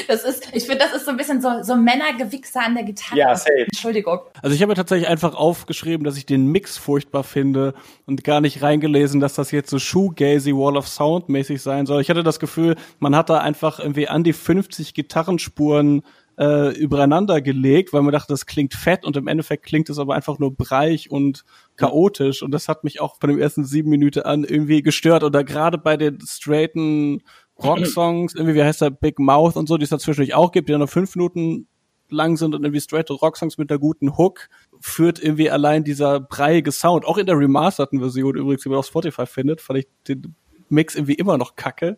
das 0.08 0.24
ist, 0.24 0.48
ich 0.54 0.64
finde, 0.64 0.78
das 0.78 0.94
ist 0.94 1.04
so 1.04 1.10
ein 1.10 1.18
bisschen 1.18 1.42
so, 1.42 1.62
so 1.62 1.76
Männergewichser 1.76 2.62
an 2.62 2.74
der 2.74 2.84
Gitarre. 2.84 3.18
Ja, 3.18 3.36
safe. 3.36 3.66
Entschuldigung. 3.66 4.20
Also 4.40 4.56
ich 4.56 4.62
habe 4.62 4.72
tatsächlich 4.72 5.08
einfach 5.08 5.34
aufgeschrieben, 5.34 6.04
dass 6.04 6.16
ich 6.16 6.24
den 6.24 6.46
Mix 6.46 6.78
furchtbar 6.78 7.22
finde 7.22 7.74
und 8.06 8.24
gar 8.24 8.40
nicht 8.40 8.62
reingelesen, 8.62 9.20
dass 9.20 9.34
das 9.34 9.50
jetzt 9.50 9.68
so 9.68 9.78
shoegazy 9.78 10.54
Wall 10.54 10.78
of 10.78 10.88
Sound 10.88 11.28
mäßig 11.28 11.60
sein 11.60 11.84
soll. 11.84 12.00
Ich 12.00 12.08
hatte 12.08 12.22
das 12.22 12.40
Gefühl, 12.40 12.76
man 12.98 13.14
hat 13.14 13.28
da 13.28 13.38
einfach 13.38 13.78
irgendwie 13.78 14.08
an 14.08 14.24
die 14.24 14.32
50 14.32 14.94
Gitarrenspuren 14.94 16.02
äh, 16.38 16.76
übereinander 16.76 17.40
gelegt, 17.40 17.92
weil 17.92 18.02
man 18.02 18.12
dachte, 18.12 18.32
das 18.32 18.46
klingt 18.46 18.74
fett 18.74 19.04
und 19.04 19.16
im 19.16 19.26
Endeffekt 19.26 19.64
klingt 19.64 19.88
es 19.88 19.98
aber 19.98 20.14
einfach 20.14 20.38
nur 20.38 20.54
breich 20.54 21.10
und 21.10 21.44
chaotisch. 21.76 22.42
Und 22.42 22.50
das 22.50 22.68
hat 22.68 22.84
mich 22.84 23.00
auch 23.00 23.16
von 23.18 23.30
den 23.30 23.38
ersten 23.38 23.64
sieben 23.64 23.90
Minuten 23.90 24.20
an 24.20 24.44
irgendwie 24.44 24.82
gestört. 24.82 25.22
Oder 25.22 25.44
gerade 25.44 25.78
bei 25.78 25.96
den 25.96 26.18
straighten 26.20 27.22
Rocksongs, 27.62 28.34
irgendwie, 28.34 28.54
wie 28.54 28.62
heißt 28.62 28.82
der, 28.82 28.90
Big 28.90 29.18
Mouth 29.18 29.56
und 29.56 29.66
so, 29.66 29.78
die 29.78 29.84
es 29.84 29.90
dazwischen 29.90 30.30
auch 30.32 30.52
gibt, 30.52 30.68
die 30.68 30.72
dann 30.72 30.80
nur 30.80 30.88
fünf 30.88 31.16
Minuten 31.16 31.68
lang 32.08 32.36
sind 32.36 32.54
und 32.54 32.62
irgendwie 32.62 32.80
straight 32.80 33.10
Rocksongs 33.10 33.58
mit 33.58 33.70
der 33.70 33.78
guten 33.78 34.16
Hook, 34.16 34.48
führt 34.80 35.20
irgendwie 35.20 35.50
allein 35.50 35.82
dieser 35.82 36.20
breiige 36.20 36.70
Sound, 36.70 37.04
auch 37.04 37.18
in 37.18 37.26
der 37.26 37.36
remasterten 37.38 37.98
Version 37.98 38.36
übrigens, 38.36 38.62
die 38.62 38.68
man 38.68 38.78
auf 38.78 38.86
Spotify 38.86 39.26
findet, 39.26 39.60
fand 39.60 39.80
ich 39.80 39.88
den 40.06 40.34
Mix 40.68 40.94
irgendwie 40.94 41.14
immer 41.14 41.38
noch 41.38 41.56
kacke 41.56 41.96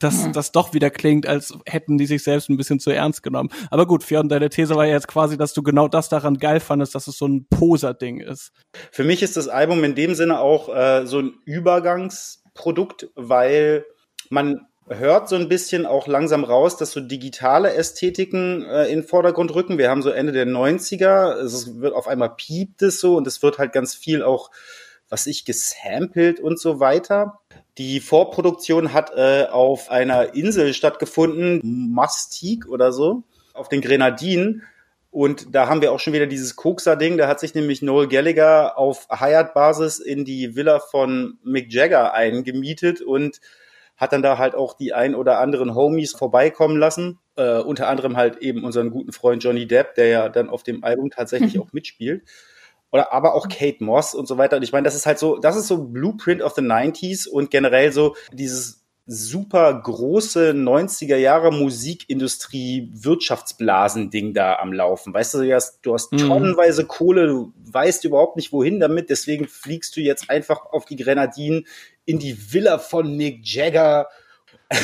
dass 0.00 0.26
mhm. 0.26 0.32
das 0.32 0.50
doch 0.50 0.74
wieder 0.74 0.90
klingt, 0.90 1.26
als 1.26 1.54
hätten 1.66 1.98
die 1.98 2.06
sich 2.06 2.24
selbst 2.24 2.48
ein 2.48 2.56
bisschen 2.56 2.80
zu 2.80 2.90
ernst 2.90 3.22
genommen. 3.22 3.50
Aber 3.70 3.86
gut, 3.86 4.02
Fionn, 4.02 4.28
deine 4.28 4.48
These 4.48 4.74
war 4.74 4.86
ja 4.86 4.94
jetzt 4.94 5.08
quasi, 5.08 5.36
dass 5.36 5.52
du 5.52 5.62
genau 5.62 5.86
das 5.86 6.08
daran 6.08 6.38
geil 6.38 6.60
fandest, 6.60 6.94
dass 6.94 7.06
es 7.06 7.16
so 7.16 7.28
ein 7.28 7.46
Poser-Ding 7.48 8.20
ist. 8.20 8.50
Für 8.90 9.04
mich 9.04 9.22
ist 9.22 9.36
das 9.36 9.48
Album 9.48 9.84
in 9.84 9.94
dem 9.94 10.14
Sinne 10.14 10.40
auch 10.40 10.74
äh, 10.74 11.06
so 11.06 11.20
ein 11.20 11.34
Übergangsprodukt, 11.44 13.10
weil 13.14 13.84
man 14.30 14.66
hört 14.88 15.28
so 15.28 15.36
ein 15.36 15.48
bisschen 15.48 15.86
auch 15.86 16.06
langsam 16.06 16.42
raus, 16.42 16.76
dass 16.76 16.92
so 16.92 17.00
digitale 17.00 17.74
Ästhetiken 17.74 18.64
äh, 18.64 18.86
in 18.86 19.00
den 19.00 19.06
Vordergrund 19.06 19.54
rücken. 19.54 19.78
Wir 19.78 19.88
haben 19.88 20.02
so 20.02 20.10
Ende 20.10 20.32
der 20.32 20.46
90er, 20.46 21.34
es 21.34 21.80
wird 21.80 21.94
auf 21.94 22.08
einmal 22.08 22.34
piept 22.34 22.82
es 22.82 23.00
so 23.00 23.16
und 23.16 23.26
es 23.26 23.42
wird 23.42 23.58
halt 23.58 23.72
ganz 23.72 23.94
viel 23.94 24.22
auch, 24.22 24.50
was 25.08 25.26
ich 25.26 25.44
gesampelt 25.44 26.40
und 26.40 26.58
so 26.58 26.80
weiter. 26.80 27.39
Die 27.78 28.00
Vorproduktion 28.00 28.92
hat 28.92 29.12
äh, 29.16 29.46
auf 29.50 29.90
einer 29.90 30.34
Insel 30.34 30.74
stattgefunden, 30.74 31.92
Mastik 31.92 32.68
oder 32.68 32.92
so, 32.92 33.22
auf 33.54 33.68
den 33.68 33.80
Grenadinen. 33.80 34.62
Und 35.10 35.54
da 35.54 35.68
haben 35.68 35.80
wir 35.80 35.92
auch 35.92 35.98
schon 35.98 36.12
wieder 36.12 36.26
dieses 36.26 36.56
Kokser-Ding. 36.56 37.16
Da 37.16 37.26
hat 37.26 37.40
sich 37.40 37.54
nämlich 37.54 37.82
Noel 37.82 38.06
Gallagher 38.06 38.78
auf 38.78 39.08
Hyatt-Basis 39.10 39.98
in 39.98 40.24
die 40.24 40.54
Villa 40.54 40.78
von 40.78 41.38
Mick 41.42 41.72
Jagger 41.72 42.12
eingemietet 42.12 43.00
und 43.00 43.40
hat 43.96 44.12
dann 44.12 44.22
da 44.22 44.38
halt 44.38 44.54
auch 44.54 44.74
die 44.74 44.92
ein 44.92 45.14
oder 45.14 45.40
anderen 45.40 45.74
Homies 45.74 46.12
vorbeikommen 46.12 46.76
lassen. 46.76 47.18
Äh, 47.36 47.58
unter 47.58 47.88
anderem 47.88 48.16
halt 48.16 48.38
eben 48.38 48.64
unseren 48.64 48.90
guten 48.90 49.12
Freund 49.12 49.42
Johnny 49.42 49.66
Depp, 49.66 49.94
der 49.94 50.06
ja 50.06 50.28
dann 50.28 50.48
auf 50.48 50.62
dem 50.62 50.84
Album 50.84 51.10
tatsächlich 51.10 51.58
auch 51.60 51.72
mitspielt 51.72 52.22
oder 52.92 53.12
aber 53.12 53.34
auch 53.34 53.48
Kate 53.48 53.82
Moss 53.82 54.14
und 54.14 54.26
so 54.26 54.38
weiter. 54.38 54.56
Und 54.56 54.62
ich 54.62 54.72
meine, 54.72 54.84
das 54.84 54.94
ist 54.94 55.06
halt 55.06 55.18
so, 55.18 55.38
das 55.38 55.56
ist 55.56 55.68
so 55.68 55.84
Blueprint 55.84 56.42
of 56.42 56.54
the 56.54 56.62
90s 56.62 57.28
und 57.28 57.50
generell 57.50 57.92
so 57.92 58.16
dieses 58.32 58.80
super 59.12 59.74
große 59.74 60.50
90er 60.50 61.16
Jahre 61.16 61.52
Musikindustrie 61.52 62.92
Wirtschaftsblasen-Ding 62.94 64.34
da 64.34 64.56
am 64.56 64.72
Laufen. 64.72 65.12
Weißt 65.12 65.34
du, 65.34 65.42
du 65.42 65.52
hast, 65.52 65.80
du 65.82 65.94
hast 65.94 66.12
mhm. 66.12 66.18
tonnenweise 66.18 66.86
Kohle, 66.86 67.26
du 67.26 67.52
weißt 67.56 68.04
überhaupt 68.04 68.36
nicht 68.36 68.52
wohin 68.52 68.78
damit, 68.78 69.10
deswegen 69.10 69.48
fliegst 69.48 69.96
du 69.96 70.00
jetzt 70.00 70.30
einfach 70.30 70.66
auf 70.66 70.84
die 70.84 70.94
Grenadinen 70.94 71.66
in 72.04 72.20
die 72.20 72.52
Villa 72.52 72.78
von 72.78 73.16
Mick 73.16 73.40
Jagger. 73.42 74.08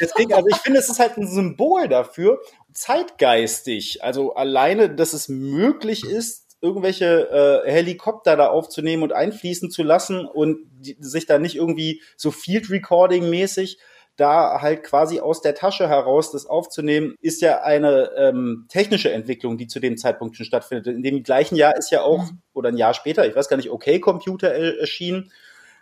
deswegen, 0.00 0.32
also 0.32 0.46
ich 0.48 0.58
finde, 0.58 0.78
es 0.78 0.88
ist 0.88 1.00
halt 1.00 1.16
ein 1.16 1.26
Symbol 1.26 1.88
dafür, 1.88 2.40
zeitgeistig. 2.72 4.04
Also 4.04 4.34
alleine, 4.34 4.94
dass 4.94 5.14
es 5.14 5.28
möglich 5.28 6.04
ist, 6.04 6.47
irgendwelche 6.60 7.64
äh, 7.64 7.70
Helikopter 7.70 8.36
da 8.36 8.48
aufzunehmen 8.48 9.02
und 9.02 9.12
einfließen 9.12 9.70
zu 9.70 9.82
lassen 9.82 10.26
und 10.26 10.58
die, 10.70 10.96
sich 11.00 11.26
da 11.26 11.38
nicht 11.38 11.56
irgendwie 11.56 12.02
so 12.16 12.30
Field 12.30 12.70
Recording 12.70 13.30
mäßig 13.30 13.78
da 14.18 14.60
halt 14.60 14.82
quasi 14.82 15.20
aus 15.20 15.42
der 15.42 15.54
Tasche 15.54 15.88
heraus 15.88 16.32
das 16.32 16.44
aufzunehmen, 16.44 17.14
ist 17.20 17.40
ja 17.40 17.62
eine 17.62 18.10
ähm, 18.16 18.66
technische 18.68 19.12
Entwicklung, 19.12 19.56
die 19.58 19.68
zu 19.68 19.78
dem 19.78 19.96
Zeitpunkt 19.96 20.36
schon 20.36 20.44
stattfindet. 20.44 20.88
In 20.88 21.04
dem 21.04 21.22
gleichen 21.22 21.54
Jahr 21.54 21.76
ist 21.76 21.90
ja 21.90 22.02
auch, 22.02 22.24
mhm. 22.24 22.42
oder 22.52 22.70
ein 22.70 22.76
Jahr 22.76 22.94
später, 22.94 23.26
ich 23.26 23.36
weiß 23.36 23.48
gar 23.48 23.56
nicht, 23.56 23.70
OK 23.70 24.00
Computer 24.00 24.48
erschienen, 24.48 25.30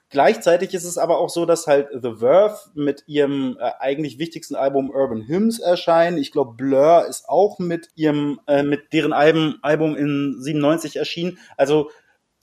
Gleichzeitig 0.09 0.73
ist 0.73 0.85
es 0.85 0.99
aber 0.99 1.19
auch 1.19 1.29
so, 1.29 1.47
dass 1.47 1.67
halt 1.67 1.89
The 1.93 2.15
Verve 2.19 2.59
mit 2.75 3.03
ihrem 3.07 3.57
äh, 3.61 3.73
eigentlich 3.81 4.19
wichtigsten 4.19 4.55
Album 4.55 4.91
Urban 4.91 5.27
Hymns 5.27 5.59
erscheinen. 5.59 6.17
Ich 6.17 6.31
glaube, 6.31 6.55
Blur 6.55 7.07
ist 7.09 7.29
auch 7.29 7.59
mit 7.59 7.89
ihrem, 7.97 8.41
äh, 8.47 8.63
mit 8.63 8.93
deren 8.93 9.13
Album, 9.13 9.57
Album 9.63 9.97
in 9.97 10.37
97 10.39 10.97
erschienen. 10.97 11.39
Also 11.57 11.91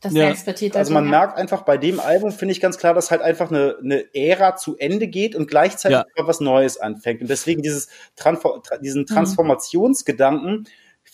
das 0.02 0.14
ja. 0.14 0.34
Also 0.76 0.94
man 0.94 1.10
merkt 1.10 1.38
einfach 1.38 1.62
bei 1.62 1.78
dem 1.78 2.02
Album, 2.02 2.34
finde 2.34 2.52
ich 2.52 2.60
ganz 2.60 2.78
klar, 2.78 2.94
dass 2.94 3.10
halt 3.10 3.22
einfach 3.22 3.50
eine, 3.50 3.78
eine 3.82 4.14
Ära 4.14 4.58
zu 4.58 4.76
Ende 4.78 5.08
geht 5.08 5.34
und 5.34 5.48
gleichzeitig 5.48 6.00
ja. 6.00 6.28
was 6.28 6.42
Neues 6.42 6.78
anfängt. 6.78 7.22
Und 7.22 7.30
deswegen 7.30 7.62
dieses 7.62 7.88
Transfor 8.18 8.62
diesen 8.82 9.04
mhm. 9.04 9.06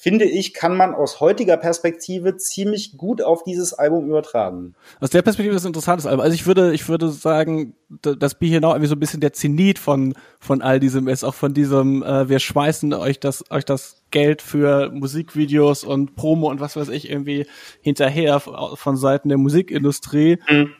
Finde 0.01 0.23
ich, 0.23 0.53
kann 0.53 0.77
man 0.77 0.95
aus 0.95 1.19
heutiger 1.19 1.57
Perspektive 1.57 2.37
ziemlich 2.37 2.95
gut 2.95 3.21
auf 3.21 3.43
dieses 3.43 3.73
Album 3.73 4.07
übertragen. 4.07 4.73
Aus 5.01 5.09
der 5.09 5.23
Perspektive 5.23 5.57
ist 5.57 5.65
ein 5.65 5.69
interessantes 5.69 6.05
Album. 6.05 6.21
Also 6.21 6.35
ich 6.35 6.47
würde, 6.47 6.73
ich 6.73 6.87
würde 6.87 7.09
sagen, 7.09 7.75
dass 7.89 8.35
Be 8.35 8.45
Here 8.45 8.61
Now 8.61 8.69
irgendwie 8.69 8.87
so 8.87 8.95
ein 8.95 9.01
bisschen 9.01 9.19
der 9.19 9.33
Zenit 9.33 9.77
von, 9.77 10.13
von 10.39 10.61
all 10.61 10.79
diesem 10.79 11.09
ist, 11.09 11.25
auch 11.25 11.33
von 11.33 11.53
diesem, 11.53 12.01
äh, 12.01 12.29
wir 12.29 12.39
schmeißen 12.39 12.93
euch 12.93 13.19
das, 13.19 13.43
euch 13.51 13.65
das 13.65 14.01
Geld 14.09 14.41
für 14.41 14.89
Musikvideos 14.89 15.83
und 15.83 16.15
Promo 16.15 16.49
und 16.49 16.61
was 16.61 16.77
weiß 16.77 16.87
ich 16.87 17.09
irgendwie 17.09 17.45
hinterher 17.81 18.39
von 18.39 18.95
Seiten 18.95 19.27
der 19.27 19.37
Musikindustrie. 19.37 20.37
Mhm 20.49 20.71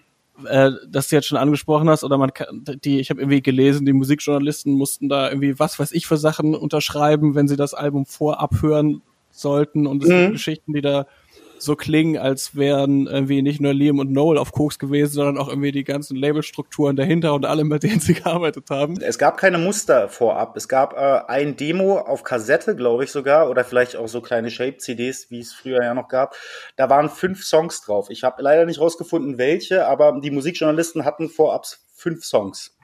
äh, 0.45 0.71
das 0.88 1.09
du 1.09 1.17
jetzt 1.17 1.27
schon 1.27 1.38
angesprochen 1.38 1.89
hast, 1.89 2.05
oder 2.05 2.17
man 2.17 2.33
kann, 2.33 2.63
die, 2.85 3.01
ich 3.01 3.09
habe 3.09 3.19
irgendwie 3.19 3.41
gelesen, 3.41 3.85
die 3.85 3.91
Musikjournalisten 3.91 4.71
mussten 4.71 5.09
da 5.09 5.27
irgendwie 5.27 5.59
was 5.59 5.77
weiß 5.77 5.91
ich 5.91 6.07
für 6.07 6.15
Sachen 6.15 6.55
unterschreiben, 6.55 7.35
wenn 7.35 7.49
sie 7.49 7.57
das 7.57 7.73
Album 7.73 8.05
vorab 8.05 8.61
hören 8.61 9.01
sollten 9.39 9.88
und 9.88 10.03
es 10.03 10.10
mhm. 10.10 10.13
sind 10.13 10.31
Geschichten, 10.34 10.74
die 10.74 10.81
da 10.81 11.08
so 11.62 11.75
klingen, 11.75 12.17
als 12.17 12.55
wären 12.55 13.08
irgendwie 13.08 13.41
nicht 13.41 13.62
nur 13.62 13.74
Liam 13.74 14.00
und 14.00 14.12
Noel 14.12 14.38
auf 14.38 14.51
Koks 14.51 14.79
gewesen, 14.79 15.13
sondern 15.13 15.38
auch 15.38 15.50
irgendwie 15.50 15.72
die 15.72 15.84
ganzen 15.84 16.15
Labelstrukturen 16.15 16.96
dahinter 16.96 17.34
und 17.34 17.46
alle, 17.46 17.63
mit 17.63 17.84
denen 17.84 18.00
sie 18.00 18.13
gearbeitet 18.15 18.69
haben. 18.69 19.00
Es 19.01 19.17
gab 19.17 19.38
keine 19.38 19.58
Muster 19.58 20.10
vorab. 20.10 20.55
Es 20.55 20.67
gab 20.67 20.93
äh, 20.93 21.22
ein 21.27 21.55
Demo 21.55 22.00
auf 22.00 22.24
Kassette, 22.24 22.75
glaube 22.75 23.03
ich 23.03 23.12
sogar, 23.12 23.50
oder 23.50 23.63
vielleicht 23.63 23.96
auch 23.96 24.08
so 24.08 24.22
kleine 24.22 24.50
Shape-CDs, 24.50 25.29
wie 25.31 25.39
es 25.39 25.53
früher 25.53 25.84
ja 25.84 25.93
noch 25.93 26.08
gab. 26.08 26.36
Da 26.75 26.89
waren 26.89 27.10
fünf 27.10 27.43
Songs 27.43 27.81
drauf. 27.81 28.10
Ich 28.10 28.24
habe 28.24 28.41
leider 28.41 28.65
nicht 28.65 28.79
rausgefunden, 28.79 29.38
welche, 29.38 29.86
aber 29.86 30.19
die 30.22 30.31
Musikjournalisten 30.31 31.05
hatten 31.05 31.29
vorab 31.29 31.60
fünf 31.93 32.24
Songs. 32.24 32.78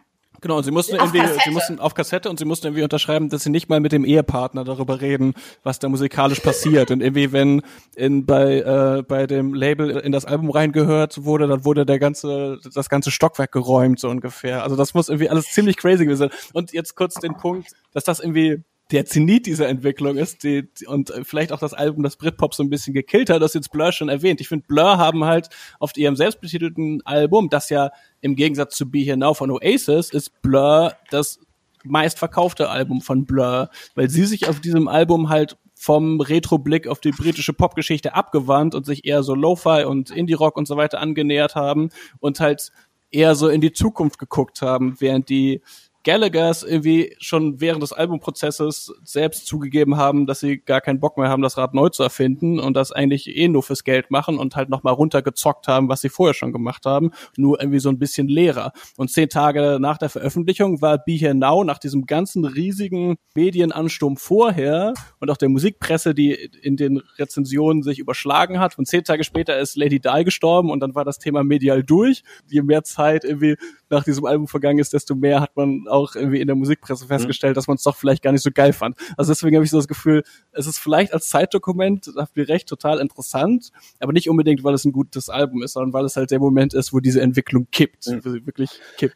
Genau, 0.45 0.57
und 0.57 0.63
sie 0.63 0.69
mussten 0.69 0.97
auf 0.97 1.11
irgendwie, 1.11 1.21
Kassette. 1.21 1.41
sie 1.43 1.49
mussten 1.49 1.79
auf 1.79 1.95
Kassette 1.95 2.29
und 2.29 2.37
sie 2.37 2.45
mussten 2.45 2.67
irgendwie 2.67 2.83
unterschreiben, 2.83 3.29
dass 3.29 3.41
sie 3.41 3.49
nicht 3.49 3.67
mal 3.67 3.79
mit 3.79 3.91
dem 3.91 4.05
Ehepartner 4.05 4.63
darüber 4.63 5.01
reden, 5.01 5.33
was 5.63 5.79
da 5.79 5.89
musikalisch 5.89 6.39
passiert. 6.39 6.91
Und 6.91 7.01
irgendwie, 7.01 7.31
wenn 7.31 7.63
in 7.95 8.27
bei 8.27 8.59
äh, 8.59 9.01
bei 9.01 9.25
dem 9.25 9.55
Label 9.55 9.89
in 9.89 10.11
das 10.11 10.25
Album 10.25 10.51
reingehört 10.51 11.25
wurde, 11.25 11.47
dann 11.47 11.65
wurde 11.65 11.83
der 11.87 11.97
ganze 11.97 12.59
das 12.75 12.89
ganze 12.89 13.09
Stockwerk 13.09 13.53
geräumt 13.53 13.99
so 13.99 14.07
ungefähr. 14.07 14.61
Also 14.61 14.75
das 14.75 14.93
muss 14.93 15.09
irgendwie 15.09 15.31
alles 15.31 15.45
ziemlich 15.45 15.77
crazy 15.77 16.05
gewesen 16.05 16.29
sein. 16.29 16.39
Und 16.53 16.73
jetzt 16.73 16.95
kurz 16.95 17.15
den 17.15 17.35
Punkt, 17.37 17.71
dass 17.91 18.03
das 18.03 18.19
irgendwie 18.19 18.63
der 18.91 19.05
Zenit 19.05 19.47
dieser 19.47 19.67
Entwicklung 19.67 20.17
ist 20.17 20.43
die, 20.43 20.67
und 20.85 21.11
vielleicht 21.23 21.51
auch 21.51 21.59
das 21.59 21.73
Album, 21.73 22.03
das 22.03 22.17
Britpop 22.17 22.53
so 22.53 22.63
ein 22.63 22.69
bisschen 22.69 22.93
gekillt 22.93 23.29
hat, 23.29 23.41
das 23.41 23.55
jetzt 23.55 23.71
Blur 23.71 23.91
schon 23.91 24.09
erwähnt. 24.09 24.41
Ich 24.41 24.47
finde, 24.47 24.65
Blur 24.67 24.97
haben 24.97 25.25
halt 25.25 25.49
auf 25.79 25.97
ihrem 25.97 26.15
selbstbetitelten 26.15 27.01
Album, 27.05 27.49
das 27.49 27.69
ja 27.69 27.91
im 28.21 28.35
Gegensatz 28.35 28.75
zu 28.75 28.89
Be 28.89 28.99
Here 28.99 29.17
Now 29.17 29.33
von 29.33 29.49
Oasis, 29.49 30.11
ist 30.11 30.41
Blur 30.41 30.93
das 31.09 31.39
meistverkaufte 31.83 32.69
Album 32.69 33.01
von 33.01 33.25
Blur, 33.25 33.69
weil 33.95 34.09
sie 34.09 34.25
sich 34.25 34.47
auf 34.47 34.59
diesem 34.59 34.87
Album 34.87 35.29
halt 35.29 35.57
vom 35.75 36.21
Retro-Blick 36.21 36.87
auf 36.87 36.99
die 36.99 37.11
britische 37.11 37.53
Popgeschichte 37.53 38.15
abgewandt 38.15 38.75
und 38.75 38.85
sich 38.85 39.05
eher 39.05 39.23
so 39.23 39.35
Lo-Fi 39.35 39.83
und 39.83 40.09
Indie-Rock 40.09 40.57
und 40.57 40.67
so 40.67 40.77
weiter 40.77 40.99
angenähert 40.99 41.55
haben 41.55 41.89
und 42.19 42.39
halt 42.39 42.71
eher 43.11 43.35
so 43.35 43.49
in 43.49 43.61
die 43.61 43.71
Zukunft 43.71 44.17
geguckt 44.19 44.61
haben, 44.61 44.95
während 44.99 45.29
die 45.29 45.61
Gallaghers 46.05 46.63
irgendwie 46.63 47.15
schon 47.19 47.59
während 47.59 47.81
des 47.83 47.91
Albumprozesses 47.91 48.93
selbst 49.03 49.47
zugegeben 49.47 49.97
haben, 49.97 50.27
dass 50.27 50.39
sie 50.39 50.59
gar 50.59 50.79
keinen 50.79 50.99
Bock 50.99 51.17
mehr 51.17 51.29
haben, 51.29 51.41
das 51.41 51.57
Rad 51.57 51.73
neu 51.73 51.89
zu 51.89 52.03
erfinden 52.03 52.59
und 52.59 52.75
das 52.75 52.91
eigentlich 52.91 53.35
eh 53.35 53.47
nur 53.47 53.63
fürs 53.63 53.83
Geld 53.83 54.11
machen 54.11 54.37
und 54.37 54.55
halt 54.55 54.69
nochmal 54.69 54.93
runtergezockt 54.93 55.67
haben, 55.67 55.89
was 55.89 56.01
sie 56.01 56.09
vorher 56.09 56.35
schon 56.35 56.53
gemacht 56.53 56.85
haben, 56.85 57.11
nur 57.37 57.59
irgendwie 57.59 57.79
so 57.79 57.89
ein 57.89 57.97
bisschen 57.97 58.27
leerer. 58.27 58.71
Und 58.97 59.09
zehn 59.09 59.29
Tage 59.29 59.79
nach 59.81 59.97
der 59.97 60.09
Veröffentlichung 60.09 60.79
war 60.79 60.99
Be 60.99 61.13
Here 61.13 61.33
Now 61.33 61.63
nach 61.63 61.79
diesem 61.79 62.05
ganzen 62.05 62.45
riesigen 62.45 63.15
Medienansturm 63.33 64.15
vorher 64.15 64.93
und 65.19 65.31
auch 65.31 65.37
der 65.37 65.49
Musikpresse, 65.49 66.13
die 66.13 66.33
in 66.33 66.77
den 66.77 67.01
Rezensionen 67.17 67.81
sich 67.81 67.97
überschlagen 67.97 68.59
hat. 68.59 68.77
Und 68.77 68.87
zehn 68.87 69.03
Tage 69.03 69.23
später 69.23 69.57
ist 69.57 69.75
Lady 69.75 69.99
Di 69.99 70.23
gestorben 70.23 70.69
und 70.69 70.81
dann 70.81 70.93
war 70.93 71.03
das 71.03 71.17
Thema 71.17 71.43
medial 71.43 71.83
durch. 71.83 72.23
Je 72.47 72.61
mehr 72.61 72.83
Zeit 72.83 73.23
irgendwie 73.23 73.55
nach 73.89 74.03
diesem 74.03 74.25
Album 74.25 74.47
vergangen 74.47 74.79
ist, 74.79 74.93
desto 74.93 75.15
mehr 75.15 75.41
hat 75.41 75.55
man 75.55 75.87
auch 75.87 76.15
irgendwie 76.15 76.41
in 76.41 76.47
der 76.47 76.55
Musikpresse 76.55 77.07
festgestellt, 77.07 77.53
mhm. 77.53 77.55
dass 77.55 77.67
man 77.67 77.75
es 77.75 77.83
doch 77.83 77.95
vielleicht 77.95 78.23
gar 78.23 78.31
nicht 78.31 78.43
so 78.43 78.51
geil 78.51 78.73
fand. 78.73 78.97
Also 79.17 79.31
deswegen 79.31 79.55
habe 79.55 79.65
ich 79.65 79.71
so 79.71 79.77
das 79.77 79.87
Gefühl, 79.87 80.23
es 80.51 80.67
ist 80.67 80.77
vielleicht 80.77 81.13
als 81.13 81.29
Zeitdokument, 81.29 82.11
da 82.15 82.23
habt 82.23 82.37
ihr 82.37 82.47
recht, 82.47 82.67
total 82.67 82.99
interessant, 82.99 83.71
aber 83.99 84.13
nicht 84.13 84.29
unbedingt, 84.29 84.63
weil 84.63 84.73
es 84.73 84.85
ein 84.85 84.91
gutes 84.91 85.29
Album 85.29 85.63
ist, 85.63 85.73
sondern 85.73 85.93
weil 85.93 86.05
es 86.05 86.15
halt 86.15 86.31
der 86.31 86.39
Moment 86.39 86.73
ist, 86.73 86.93
wo 86.93 86.99
diese 86.99 87.21
Entwicklung 87.21 87.67
kippt, 87.71 88.07
mhm. 88.07 88.25
wo 88.25 88.29
sie 88.29 88.45
wirklich 88.45 88.79
kippt. 88.97 89.15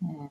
Mhm. 0.00 0.30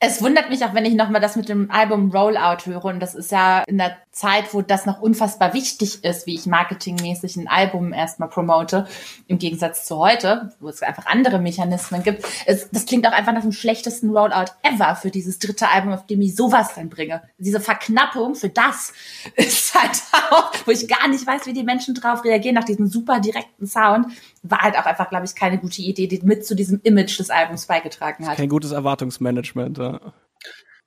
Es 0.00 0.20
wundert 0.22 0.50
mich 0.50 0.64
auch, 0.64 0.74
wenn 0.74 0.84
ich 0.84 0.94
nochmal 0.94 1.20
das 1.20 1.36
mit 1.36 1.48
dem 1.48 1.70
Album 1.70 2.10
Rollout 2.10 2.66
höre. 2.66 2.84
Und 2.84 3.00
das 3.00 3.14
ist 3.14 3.32
ja 3.32 3.62
in 3.66 3.78
der 3.78 3.96
Zeit, 4.16 4.54
wo 4.54 4.62
das 4.62 4.86
noch 4.86 5.00
unfassbar 5.00 5.52
wichtig 5.52 6.02
ist, 6.02 6.26
wie 6.26 6.34
ich 6.34 6.46
marketingmäßig 6.46 7.36
ein 7.36 7.48
Album 7.48 7.92
erstmal 7.92 8.30
promote, 8.30 8.86
im 9.26 9.38
Gegensatz 9.38 9.84
zu 9.84 9.98
heute, 9.98 10.54
wo 10.58 10.70
es 10.70 10.82
einfach 10.82 11.04
andere 11.04 11.38
Mechanismen 11.38 12.02
gibt. 12.02 12.24
Es, 12.46 12.70
das 12.70 12.86
klingt 12.86 13.06
auch 13.06 13.12
einfach 13.12 13.34
nach 13.34 13.42
dem 13.42 13.52
schlechtesten 13.52 14.08
Rollout 14.08 14.52
ever 14.62 14.96
für 14.96 15.10
dieses 15.10 15.38
dritte 15.38 15.68
Album, 15.68 15.92
auf 15.92 16.06
dem 16.06 16.22
ich 16.22 16.34
sowas 16.34 16.70
dann 16.74 16.88
bringe. 16.88 17.22
Diese 17.36 17.60
Verknappung 17.60 18.34
für 18.34 18.48
das 18.48 18.94
ist 19.36 19.74
halt 19.74 20.02
auch, 20.30 20.50
wo 20.64 20.70
ich 20.70 20.88
gar 20.88 21.08
nicht 21.08 21.26
weiß, 21.26 21.44
wie 21.44 21.52
die 21.52 21.62
Menschen 21.62 21.94
drauf 21.94 22.24
reagieren 22.24 22.54
nach 22.54 22.64
diesem 22.64 22.86
super 22.86 23.20
direkten 23.20 23.66
Sound, 23.66 24.06
war 24.42 24.60
halt 24.60 24.78
auch 24.78 24.86
einfach, 24.86 25.10
glaube 25.10 25.26
ich, 25.26 25.34
keine 25.34 25.58
gute 25.58 25.82
Idee, 25.82 26.06
die 26.06 26.20
mit 26.22 26.46
zu 26.46 26.56
diesem 26.56 26.80
Image 26.84 27.18
des 27.18 27.28
Albums 27.28 27.66
beigetragen 27.66 28.26
hat. 28.26 28.38
Kein 28.38 28.48
gutes 28.48 28.72
Erwartungsmanagement. 28.72 29.76
Ja. 29.76 30.00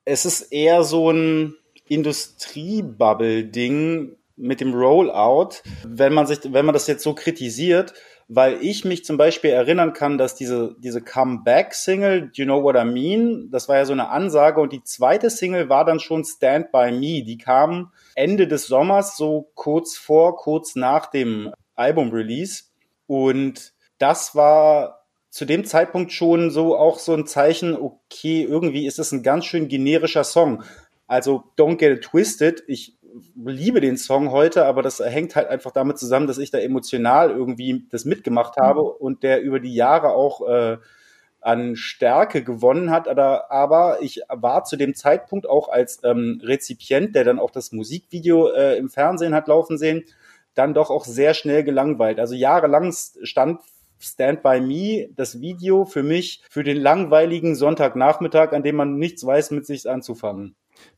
Es 0.04 0.24
ist 0.24 0.52
eher 0.52 0.82
so 0.82 1.12
ein 1.12 1.54
Industriebubble-Ding 1.90 4.16
mit 4.36 4.60
dem 4.60 4.72
Rollout, 4.72 5.56
wenn 5.84 6.14
man 6.14 6.26
sich, 6.26 6.38
wenn 6.44 6.64
man 6.64 6.72
das 6.72 6.86
jetzt 6.86 7.02
so 7.02 7.14
kritisiert, 7.14 7.92
weil 8.28 8.58
ich 8.62 8.84
mich 8.84 9.04
zum 9.04 9.16
Beispiel 9.16 9.50
erinnern 9.50 9.92
kann, 9.92 10.16
dass 10.16 10.36
diese, 10.36 10.76
diese 10.78 11.02
Comeback-Single, 11.02 12.28
Do 12.28 12.30
You 12.34 12.44
Know 12.44 12.62
What 12.62 12.76
I 12.76 12.84
Mean, 12.84 13.48
das 13.50 13.68
war 13.68 13.76
ja 13.76 13.84
so 13.84 13.92
eine 13.92 14.08
Ansage 14.08 14.60
und 14.60 14.72
die 14.72 14.84
zweite 14.84 15.30
Single 15.30 15.68
war 15.68 15.84
dann 15.84 15.98
schon 15.98 16.24
Stand 16.24 16.70
By 16.70 16.92
Me. 16.92 17.24
Die 17.24 17.38
kam 17.38 17.90
Ende 18.14 18.46
des 18.46 18.68
Sommers, 18.68 19.16
so 19.16 19.50
kurz 19.54 19.98
vor, 19.98 20.36
kurz 20.36 20.76
nach 20.76 21.06
dem 21.06 21.52
Album-Release 21.74 22.66
und 23.08 23.72
das 23.98 24.36
war 24.36 25.00
zu 25.30 25.44
dem 25.44 25.64
Zeitpunkt 25.64 26.12
schon 26.12 26.50
so 26.50 26.76
auch 26.76 26.98
so 26.98 27.14
ein 27.14 27.26
Zeichen, 27.26 27.76
okay, 27.76 28.42
irgendwie 28.42 28.86
ist 28.86 28.98
es 28.98 29.12
ein 29.12 29.22
ganz 29.22 29.44
schön 29.44 29.68
generischer 29.68 30.24
Song. 30.24 30.64
Also 31.10 31.42
Don't 31.58 31.78
Get 31.78 31.96
It 31.96 32.04
Twisted, 32.04 32.62
ich 32.68 32.96
liebe 33.34 33.80
den 33.80 33.96
Song 33.96 34.30
heute, 34.30 34.64
aber 34.64 34.80
das 34.80 35.00
hängt 35.00 35.34
halt 35.34 35.48
einfach 35.48 35.72
damit 35.72 35.98
zusammen, 35.98 36.28
dass 36.28 36.38
ich 36.38 36.52
da 36.52 36.58
emotional 36.58 37.32
irgendwie 37.32 37.84
das 37.90 38.04
mitgemacht 38.04 38.56
habe 38.58 38.82
mhm. 38.82 38.90
und 39.00 39.24
der 39.24 39.42
über 39.42 39.58
die 39.58 39.74
Jahre 39.74 40.10
auch 40.10 40.46
äh, 40.46 40.76
an 41.40 41.74
Stärke 41.74 42.44
gewonnen 42.44 42.92
hat. 42.92 43.08
Aber, 43.08 43.50
aber 43.50 43.98
ich 44.02 44.20
war 44.28 44.62
zu 44.62 44.76
dem 44.76 44.94
Zeitpunkt 44.94 45.48
auch 45.48 45.68
als 45.68 45.98
ähm, 46.04 46.40
Rezipient, 46.44 47.16
der 47.16 47.24
dann 47.24 47.40
auch 47.40 47.50
das 47.50 47.72
Musikvideo 47.72 48.52
äh, 48.52 48.78
im 48.78 48.88
Fernsehen 48.88 49.34
hat 49.34 49.48
laufen 49.48 49.78
sehen, 49.78 50.04
dann 50.54 50.74
doch 50.74 50.90
auch 50.90 51.04
sehr 51.04 51.34
schnell 51.34 51.64
gelangweilt. 51.64 52.20
Also 52.20 52.36
jahrelang 52.36 52.92
stand 52.92 53.58
Stand 53.98 54.44
by 54.44 54.60
Me, 54.60 55.08
das 55.16 55.40
Video 55.40 55.84
für 55.84 56.04
mich 56.04 56.42
für 56.48 56.62
den 56.62 56.76
langweiligen 56.76 57.56
Sonntagnachmittag, 57.56 58.52
an 58.52 58.62
dem 58.62 58.76
man 58.76 58.96
nichts 58.96 59.26
weiß, 59.26 59.50
mit 59.50 59.66
sich 59.66 59.90
anzufangen. 59.90 60.54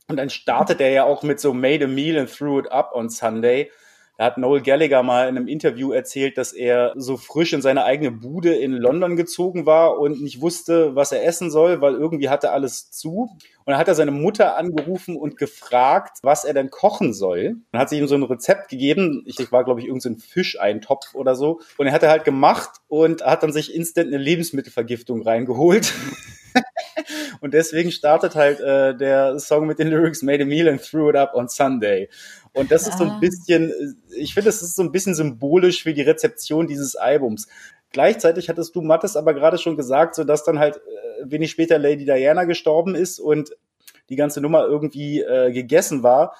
Und 0.07 0.17
dann 0.17 0.29
startet 0.29 0.81
er 0.81 0.89
ja 0.89 1.03
auch 1.03 1.23
mit 1.23 1.39
so 1.39 1.53
Made 1.53 1.85
a 1.85 1.87
Meal 1.87 2.17
and 2.17 2.29
Threw 2.29 2.59
it 2.59 2.71
up 2.71 2.91
on 2.93 3.09
Sunday. 3.09 3.69
Da 4.17 4.25
hat 4.25 4.37
Noel 4.37 4.61
Gallagher 4.61 5.01
mal 5.01 5.27
in 5.27 5.37
einem 5.37 5.47
Interview 5.47 5.91
erzählt, 5.91 6.37
dass 6.37 6.53
er 6.53 6.93
so 6.95 7.17
frisch 7.17 7.51
in 7.51 7.63
seine 7.63 7.83
eigene 7.83 8.11
Bude 8.11 8.53
in 8.53 8.73
London 8.73 9.15
gezogen 9.15 9.65
war 9.65 9.97
und 9.97 10.21
nicht 10.21 10.39
wusste, 10.39 10.95
was 10.95 11.11
er 11.11 11.25
essen 11.25 11.49
soll, 11.49 11.81
weil 11.81 11.95
irgendwie 11.95 12.29
hatte 12.29 12.51
alles 12.51 12.91
zu. 12.91 13.31
Und 13.65 13.71
dann 13.71 13.77
hat 13.77 13.87
er 13.87 13.95
seine 13.95 14.11
Mutter 14.11 14.55
angerufen 14.55 15.17
und 15.17 15.35
gefragt, 15.35 16.19
was 16.21 16.45
er 16.45 16.53
denn 16.53 16.69
kochen 16.69 17.11
soll. 17.13 17.55
Dann 17.71 17.81
hat 17.81 17.89
sie 17.89 17.97
ihm 17.97 18.07
so 18.07 18.13
ein 18.13 18.23
Rezept 18.23 18.69
gegeben. 18.69 19.23
Ich, 19.25 19.51
war, 19.51 19.63
glaube 19.63 19.79
ich, 19.79 19.87
irgendein 19.87 20.19
so 20.19 20.27
Fischeintopf 20.27 21.15
oder 21.15 21.35
so. 21.35 21.61
Und 21.77 21.87
er 21.87 21.93
hat 21.93 22.03
er 22.03 22.09
halt 22.09 22.23
gemacht 22.23 22.69
und 22.87 23.25
hat 23.25 23.41
dann 23.41 23.51
sich 23.51 23.73
instant 23.73 24.07
eine 24.07 24.21
Lebensmittelvergiftung 24.21 25.23
reingeholt. 25.23 25.91
und 27.41 27.53
deswegen 27.53 27.91
startet 27.91 28.35
halt 28.35 28.59
äh, 28.59 28.95
der 28.95 29.39
Song 29.39 29.67
mit 29.67 29.79
den 29.79 29.89
Lyrics 29.89 30.21
Made 30.21 30.43
a 30.43 30.45
Meal 30.45 30.67
and 30.67 30.81
Threw 30.81 31.09
it 31.09 31.15
up 31.15 31.33
on 31.33 31.47
Sunday. 31.47 32.09
Und 32.53 32.71
das 32.71 32.87
ist 32.87 32.97
so 32.97 33.05
ein 33.05 33.11
ah. 33.11 33.19
bisschen, 33.19 33.97
ich 34.15 34.33
finde, 34.33 34.49
das 34.49 34.61
ist 34.61 34.75
so 34.75 34.83
ein 34.83 34.91
bisschen 34.91 35.15
symbolisch 35.15 35.83
für 35.83 35.93
die 35.93 36.03
Rezeption 36.03 36.67
dieses 36.67 36.95
Albums. 36.95 37.47
Gleichzeitig 37.91 38.49
hattest 38.49 38.75
du 38.75 38.81
Mattes 38.81 39.15
aber 39.15 39.33
gerade 39.33 39.57
schon 39.57 39.77
gesagt, 39.77 40.15
so 40.15 40.23
dass 40.23 40.43
dann 40.43 40.59
halt 40.59 40.77
äh, 40.77 41.31
wenig 41.31 41.51
später 41.51 41.77
Lady 41.79 42.05
Diana 42.05 42.43
gestorben 42.45 42.95
ist 42.95 43.19
und 43.19 43.51
die 44.09 44.15
ganze 44.15 44.41
Nummer 44.41 44.65
irgendwie 44.65 45.21
äh, 45.21 45.51
gegessen 45.51 46.03
war. 46.03 46.35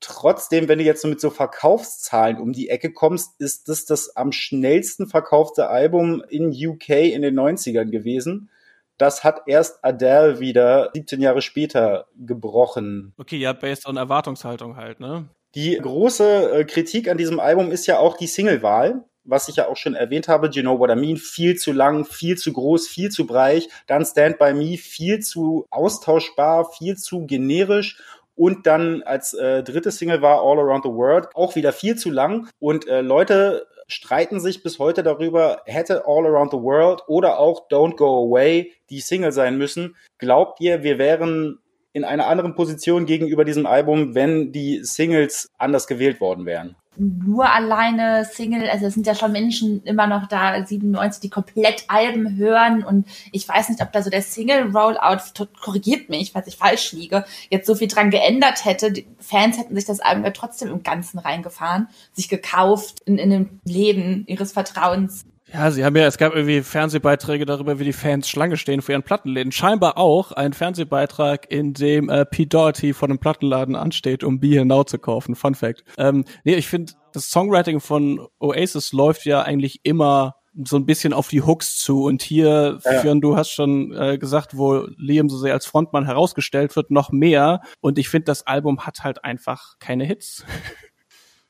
Trotzdem, 0.00 0.68
wenn 0.68 0.78
du 0.78 0.84
jetzt 0.84 1.00
so 1.00 1.08
mit 1.08 1.20
so 1.20 1.30
Verkaufszahlen 1.30 2.38
um 2.38 2.52
die 2.52 2.68
Ecke 2.68 2.92
kommst, 2.92 3.40
ist 3.40 3.68
das 3.68 3.86
das 3.86 4.16
am 4.16 4.32
schnellsten 4.32 5.06
verkaufte 5.06 5.68
Album 5.68 6.22
in 6.28 6.50
UK 6.50 6.90
in 6.90 7.22
den 7.22 7.38
90ern 7.38 7.90
gewesen. 7.90 8.50
Das 8.98 9.24
hat 9.24 9.42
erst 9.46 9.84
Adele 9.84 10.40
wieder 10.40 10.90
17 10.94 11.20
Jahre 11.20 11.42
später 11.42 12.06
gebrochen. 12.16 13.12
Okay, 13.18 13.36
ja, 13.36 13.52
based 13.52 13.86
on 13.86 13.96
Erwartungshaltung 13.96 14.76
halt, 14.76 15.00
ne? 15.00 15.28
Die 15.54 15.76
große 15.76 16.50
äh, 16.50 16.64
Kritik 16.64 17.08
an 17.08 17.18
diesem 17.18 17.38
Album 17.40 17.70
ist 17.70 17.86
ja 17.86 17.98
auch 17.98 18.16
die 18.16 18.26
Singlewahl 18.26 19.04
was 19.24 19.48
ich 19.48 19.56
ja 19.56 19.68
auch 19.68 19.76
schon 19.76 19.94
erwähnt 19.94 20.28
habe, 20.28 20.50
Do 20.50 20.56
You 20.56 20.62
Know 20.62 20.78
What 20.78 20.90
I 20.90 20.96
Mean, 20.96 21.16
viel 21.16 21.56
zu 21.56 21.72
lang, 21.72 22.04
viel 22.04 22.36
zu 22.36 22.52
groß, 22.52 22.86
viel 22.86 23.10
zu 23.10 23.26
breich. 23.26 23.68
Dann 23.86 24.04
Stand 24.04 24.38
By 24.38 24.52
Me, 24.52 24.76
viel 24.76 25.20
zu 25.20 25.66
austauschbar, 25.70 26.70
viel 26.70 26.96
zu 26.96 27.26
generisch. 27.26 28.00
Und 28.36 28.66
dann 28.66 29.02
als 29.02 29.32
äh, 29.34 29.62
dritte 29.62 29.90
Single 29.90 30.20
war 30.20 30.42
All 30.42 30.58
Around 30.58 30.84
the 30.84 30.90
World, 30.90 31.28
auch 31.34 31.54
wieder 31.54 31.72
viel 31.72 31.96
zu 31.96 32.10
lang. 32.10 32.48
Und 32.58 32.86
äh, 32.86 33.00
Leute 33.00 33.66
streiten 33.86 34.40
sich 34.40 34.62
bis 34.62 34.78
heute 34.78 35.02
darüber, 35.02 35.62
hätte 35.66 36.04
All 36.06 36.26
Around 36.26 36.52
the 36.52 36.58
World 36.58 37.02
oder 37.06 37.38
auch 37.38 37.68
Don't 37.68 37.96
Go 37.96 38.26
Away 38.26 38.72
die 38.90 39.00
Single 39.00 39.32
sein 39.32 39.58
müssen. 39.58 39.96
Glaubt 40.18 40.60
ihr, 40.60 40.82
wir 40.82 40.98
wären 40.98 41.58
in 41.92 42.04
einer 42.04 42.26
anderen 42.26 42.54
Position 42.54 43.06
gegenüber 43.06 43.44
diesem 43.44 43.66
Album, 43.66 44.14
wenn 44.14 44.52
die 44.52 44.80
Singles 44.82 45.50
anders 45.58 45.86
gewählt 45.86 46.20
worden 46.20 46.44
wären? 46.44 46.76
Nur 46.96 47.50
alleine 47.50 48.24
Single, 48.24 48.68
also 48.68 48.86
es 48.86 48.94
sind 48.94 49.06
ja 49.06 49.14
schon 49.14 49.32
Menschen 49.32 49.82
immer 49.84 50.06
noch 50.06 50.28
da, 50.28 50.64
97, 50.64 51.20
die 51.20 51.30
komplett 51.30 51.84
Alben 51.88 52.36
hören 52.36 52.84
und 52.84 53.06
ich 53.32 53.48
weiß 53.48 53.68
nicht, 53.68 53.80
ob 53.82 53.92
da 53.92 54.02
so 54.02 54.10
der 54.10 54.22
Single-Rollout, 54.22 55.46
korrigiert 55.60 56.08
mich, 56.08 56.32
falls 56.32 56.46
ich 56.46 56.56
falsch 56.56 56.92
liege, 56.92 57.24
jetzt 57.50 57.66
so 57.66 57.74
viel 57.74 57.88
dran 57.88 58.10
geändert 58.10 58.64
hätte. 58.64 58.92
Die 58.92 59.06
Fans 59.18 59.58
hätten 59.58 59.74
sich 59.74 59.84
das 59.84 60.00
Album 60.00 60.24
ja 60.24 60.30
trotzdem 60.30 60.70
im 60.70 60.82
Ganzen 60.82 61.18
reingefahren, 61.18 61.88
sich 62.12 62.28
gekauft 62.28 63.00
in, 63.04 63.18
in 63.18 63.30
dem 63.30 63.60
Leben 63.64 64.24
ihres 64.26 64.52
Vertrauens. 64.52 65.24
Ja, 65.54 65.70
sie 65.70 65.84
haben 65.84 65.94
ja, 65.94 66.08
es 66.08 66.18
gab 66.18 66.34
irgendwie 66.34 66.62
Fernsehbeiträge 66.62 67.46
darüber, 67.46 67.78
wie 67.78 67.84
die 67.84 67.92
Fans 67.92 68.28
Schlange 68.28 68.56
stehen 68.56 68.82
vor 68.82 68.92
ihren 68.92 69.04
Plattenläden. 69.04 69.52
Scheinbar 69.52 69.96
auch 69.98 70.32
ein 70.32 70.52
Fernsehbeitrag, 70.52 71.48
in 71.48 71.74
dem 71.74 72.08
äh, 72.08 72.26
Pete 72.26 72.48
Doherty 72.48 72.92
von 72.92 73.08
einem 73.08 73.20
Plattenladen 73.20 73.76
ansteht, 73.76 74.24
um 74.24 74.40
Be 74.40 74.48
Here 74.48 74.66
Now 74.66 74.82
zu 74.82 74.98
kaufen. 74.98 75.36
Fun 75.36 75.54
Fact. 75.54 75.84
Ähm, 75.96 76.24
nee, 76.42 76.56
ich 76.56 76.66
finde, 76.66 76.94
das 77.12 77.30
Songwriting 77.30 77.78
von 77.78 78.26
Oasis 78.40 78.92
läuft 78.92 79.26
ja 79.26 79.42
eigentlich 79.42 79.78
immer 79.84 80.34
so 80.64 80.74
ein 80.76 80.86
bisschen 80.86 81.12
auf 81.12 81.28
die 81.28 81.42
Hooks 81.42 81.78
zu. 81.78 82.02
Und 82.02 82.22
hier, 82.22 82.80
ja. 82.84 83.00
Fionn, 83.00 83.20
du 83.20 83.36
hast 83.36 83.50
schon 83.50 83.92
äh, 83.92 84.18
gesagt, 84.18 84.56
wo 84.56 84.88
Liam 84.96 85.28
so 85.28 85.38
sehr 85.38 85.52
als 85.52 85.66
Frontmann 85.66 86.04
herausgestellt 86.04 86.74
wird, 86.74 86.90
noch 86.90 87.12
mehr. 87.12 87.60
Und 87.80 87.96
ich 88.00 88.08
finde, 88.08 88.24
das 88.24 88.44
Album 88.48 88.86
hat 88.86 89.04
halt 89.04 89.22
einfach 89.22 89.78
keine 89.78 90.04
Hits. 90.04 90.44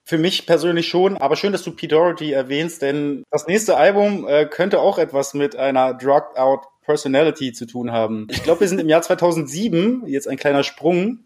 Für 0.06 0.18
mich 0.18 0.46
persönlich 0.46 0.86
schon, 0.88 1.16
aber 1.16 1.34
schön, 1.34 1.52
dass 1.52 1.62
du 1.62 1.70
Pete 1.70 1.94
Doherty 1.94 2.32
erwähnst, 2.32 2.82
denn 2.82 3.24
das 3.30 3.46
nächste 3.46 3.76
Album 3.76 4.28
äh, 4.28 4.44
könnte 4.44 4.80
auch 4.80 4.98
etwas 4.98 5.32
mit 5.32 5.56
einer 5.56 5.94
drugged 5.94 6.36
out 6.36 6.60
Personality 6.84 7.52
zu 7.52 7.66
tun 7.66 7.92
haben. 7.92 8.26
Ich 8.30 8.42
glaube, 8.42 8.60
wir 8.60 8.68
sind 8.68 8.80
im 8.80 8.88
Jahr 8.88 9.02
2007, 9.02 10.04
jetzt 10.06 10.28
ein 10.28 10.36
kleiner 10.36 10.62
Sprung. 10.62 11.20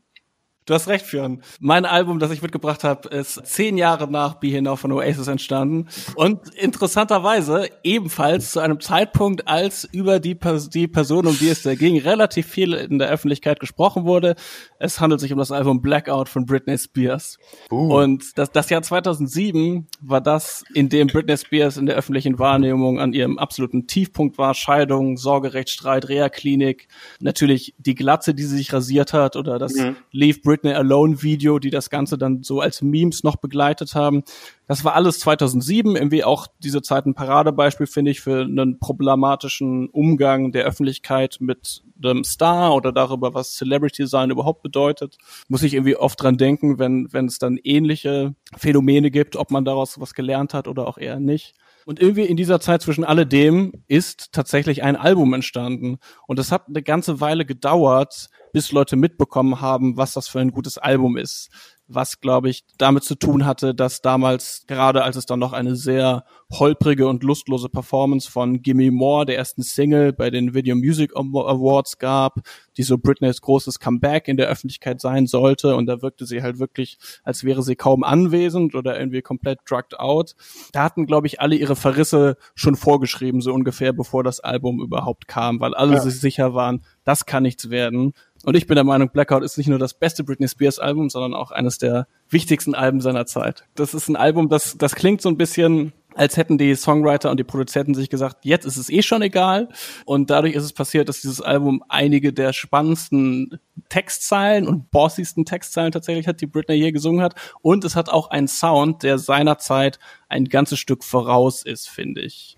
Du 0.69 0.75
hast 0.75 0.87
recht, 0.87 1.07
Fionn. 1.07 1.41
Mein 1.61 1.87
Album, 1.87 2.19
das 2.19 2.31
ich 2.31 2.43
mitgebracht 2.43 2.85
habe, 2.85 3.09
ist 3.09 3.41
zehn 3.47 3.79
Jahre 3.79 4.07
nach 4.07 4.35
Be 4.35 4.49
Here 4.49 4.61
Now 4.61 4.77
von 4.77 4.93
Oasis 4.93 5.27
entstanden. 5.27 5.89
Und 6.15 6.55
interessanterweise 6.57 7.71
ebenfalls 7.83 8.53
zu 8.53 8.61
einem 8.61 8.79
Zeitpunkt, 8.79 9.49
als 9.49 9.89
über 9.91 10.21
die, 10.21 10.39
die 10.75 10.87
Person, 10.87 11.27
um 11.27 11.39
die 11.39 11.49
es 11.49 11.63
da 11.63 11.75
ging, 11.75 11.99
relativ 11.99 12.49
viel 12.49 12.75
in 12.75 12.99
der 12.99 13.09
Öffentlichkeit 13.09 13.61
gesprochen 13.61 14.05
wurde. 14.05 14.35
Es 14.79 15.01
handelt 15.01 15.23
sich 15.23 15.33
um 15.33 15.39
das 15.39 15.53
Album 15.53 15.81
Blackout 15.81 16.29
von 16.29 16.45
Britney 16.45 16.77
Spears. 16.77 17.39
Uh. 17.71 18.01
Und 18.01 18.37
das, 18.37 18.53
das 18.53 18.69
Jahr 18.69 18.83
2007 18.83 19.87
war 20.03 20.21
das, 20.21 20.65
in 20.75 20.91
dem 20.91 21.07
Britney 21.07 21.39
Spears 21.39 21.79
in 21.79 21.87
der 21.87 21.97
öffentlichen 21.97 22.39
Wahrnehmung 22.39 23.01
an 23.01 23.15
ihrem 23.15 23.39
absoluten 23.39 23.87
Tiefpunkt 23.87 24.37
war. 24.37 24.53
Scheidung, 24.53 25.17
Sorgerechtsstreit, 25.17 26.11
Reha-Klinik, 26.11 26.89
natürlich 27.21 27.75
die 27.79 27.95
Glatze, 27.95 28.35
die 28.35 28.43
sie 28.43 28.59
sich 28.59 28.71
rasiert 28.71 29.15
hat 29.15 29.35
oder 29.35 29.59
das 29.59 29.73
mhm. 29.73 29.97
Leave 30.13 30.41
Britney 30.43 30.58
Britney 30.59 30.75
Alone 30.75 31.23
Video, 31.23 31.59
die 31.59 31.71
das 31.71 31.89
Ganze 31.89 32.19
dann 32.19 32.43
so 32.43 32.61
als 32.61 32.83
Memes 32.83 33.23
noch 33.23 33.37
begleitet 33.37 33.95
haben. 33.95 34.25
Das 34.67 34.85
war 34.85 34.95
alles 34.95 35.21
2007, 35.21 35.95
irgendwie 35.95 36.25
auch 36.25 36.47
diese 36.59 36.83
Zeit 36.83 37.07
ein 37.07 37.15
Paradebeispiel, 37.15 37.87
finde 37.87 38.11
ich, 38.11 38.21
für 38.21 38.43
einen 38.43 38.79
problematischen 38.81 39.89
Umgang 39.89 40.51
der 40.51 40.65
Öffentlichkeit 40.65 41.37
mit 41.41 41.83
dem 41.95 42.25
Star 42.25 42.75
oder 42.75 42.93
darüber, 42.93 43.35
was 43.35 43.55
Celebrity 43.55 44.07
sein 44.07 44.31
überhaupt 44.31 44.63
bedeutet. 44.63 45.17
Muss 45.49 45.63
ich 45.63 45.75
irgendwie 45.75 45.97
oft 45.97 46.21
dran 46.21 46.37
denken, 46.37 46.79
wenn, 46.79 47.13
wenn 47.13 47.27
es 47.27 47.39
dann 47.39 47.59
ähnliche 47.63 48.35
Phänomene 48.57 49.11
gibt, 49.11 49.37
ob 49.37 49.51
man 49.51 49.65
daraus 49.65 50.01
was 50.01 50.15
gelernt 50.15 50.55
hat 50.55 50.67
oder 50.67 50.89
auch 50.89 50.99
eher 50.99 51.21
nicht. 51.21 51.55
Und 51.89 52.01
irgendwie 52.01 52.27
in 52.27 52.37
dieser 52.37 52.61
Zeit 52.61 52.83
zwischen 52.83 53.03
alledem 53.03 53.73
ist 53.87 54.33
tatsächlich 54.33 54.83
ein 54.83 54.95
Album 54.95 55.33
entstanden. 55.33 55.97
Und 56.27 56.39
es 56.39 56.53
hat 56.53 56.69
eine 56.69 56.83
ganze 56.83 57.23
Weile 57.23 57.47
gedauert, 57.47 58.29
bis 58.53 58.73
Leute 58.73 58.97
mitbekommen 58.97 59.63
haben, 59.63 59.97
was 59.97 60.13
das 60.13 60.29
für 60.29 60.39
ein 60.39 60.51
gutes 60.51 60.77
Album 60.77 61.17
ist 61.17 61.49
was, 61.89 62.21
glaube 62.21 62.51
ich, 62.51 62.65
damit 62.77 63.03
zu 63.05 63.15
tun 63.15 63.47
hatte, 63.47 63.75
dass 63.75 64.03
damals, 64.03 64.65
gerade 64.67 65.03
als 65.03 65.17
es 65.17 65.27
dann 65.27 65.39
noch 65.39 65.55
eine 65.55 65.75
sehr 65.75 66.25
holprige 66.51 67.09
und 67.09 67.23
lustlose 67.23 67.69
Performance 67.69 68.31
von 68.31 68.63
Gimme 68.63 68.91
More, 68.91 69.27
der 69.27 69.37
ersten 69.37 69.63
Single, 69.63 70.13
bei 70.13 70.31
den 70.31 70.55
Video 70.55 70.77
Music 70.77 71.17
Awards 71.17 71.99
gab, 71.99 72.41
die 72.77 72.83
so 72.83 72.99
Britneys 72.99 73.41
großes 73.41 73.79
Comeback 73.81 74.29
in 74.29 74.37
der 74.37 74.49
Öffentlichkeit 74.49 75.01
sein 75.01 75.27
sollte. 75.27 75.77
Und 75.77 75.87
da 75.87 76.03
wirkte 76.03 76.27
sie 76.27 76.43
halt 76.43 76.59
wirklich, 76.59 76.99
als 77.25 77.43
wäre 77.45 77.63
sie 77.63 77.77
kaum 77.77 78.05
anwesend 78.05 78.75
oder 78.75 78.99
irgendwie 78.99 79.23
komplett 79.23 79.61
drugged 79.67 79.99
out. 79.99 80.35
Da 80.73 80.85
hatten, 80.85 81.07
glaube 81.07 81.27
ich, 81.27 81.41
alle 81.41 81.57
ihre 81.57 81.77
Verrisse 81.77 82.37
schon 82.55 82.77
vorgeschrieben, 82.77 83.41
so 83.41 83.53
ungefähr, 83.53 83.93
bevor 83.93 84.23
das 84.25 84.41
Album 84.41 84.81
überhaupt 84.81 85.27
kam, 85.27 85.61
weil 85.61 85.75
alle 85.75 85.95
ja. 85.95 86.01
sich 86.01 86.21
sicher 86.21 86.55
waren, 86.55 86.85
das 87.05 87.25
kann 87.25 87.43
nichts 87.43 87.71
werden. 87.71 88.13
Und 88.49 88.57
ich 88.57 88.67
bin 88.67 88.77
der 88.77 88.85
Meinung, 88.85 89.11
Blackout 89.11 89.43
ist 89.43 89.59
nicht 89.59 89.69
nur 89.69 89.79
das 89.79 89.93
beste 89.93 90.25
Britney 90.25 90.49
Spears 90.49 90.79
Album, 90.79 91.11
sondern 91.11 91.35
auch 91.35 91.51
eines 91.51 91.77
der 91.77 92.07
wichtigsten 92.31 92.75
Alben 92.75 93.03
seiner 93.03 93.27
Zeit. 93.27 93.65
Das 93.75 93.93
ist 93.93 94.09
ein 94.09 94.17
Album, 94.17 94.49
das, 94.49 94.79
das 94.79 94.95
klingt 94.95 95.21
so 95.21 95.29
ein 95.29 95.37
bisschen 95.37 95.93
als 96.19 96.37
hätten 96.37 96.59
die 96.59 96.75
Songwriter 96.75 97.31
und 97.31 97.39
die 97.39 97.45
Produzenten 97.45 97.95
sich 97.95 98.11
gesagt, 98.11 98.39
jetzt 98.45 98.65
ist 98.67 98.77
es 98.77 98.91
eh 98.91 99.03
schon 99.03 99.23
egal. 99.23 99.69
Und 100.05 100.31
dadurch 100.31 100.55
ist 100.55 100.65
es 100.65 100.73
passiert, 100.73 101.09
dass 101.09 101.21
dieses 101.21 101.41
Album 101.41 101.85
einige 101.89 102.33
der 102.33 102.53
spannendsten 102.53 103.61
Textzeilen 103.89 104.67
und 104.67 104.91
bossigsten 104.91 105.45
Textzeilen 105.45 105.93
tatsächlich 105.93 106.27
hat, 106.27 106.41
die 106.41 106.47
Britney 106.47 106.75
je 106.75 106.91
gesungen 106.91 107.23
hat. 107.23 107.37
Und 107.63 107.85
es 107.85 107.95
hat 107.95 108.09
auch 108.09 108.31
einen 108.31 108.49
Sound, 108.49 109.05
der 109.05 109.19
seinerzeit 109.19 110.01
ein 110.29 110.47
ganzes 110.47 110.81
Stück 110.81 111.05
voraus 111.05 111.63
ist, 111.63 111.89
finde 111.89 112.23
ich. 112.23 112.57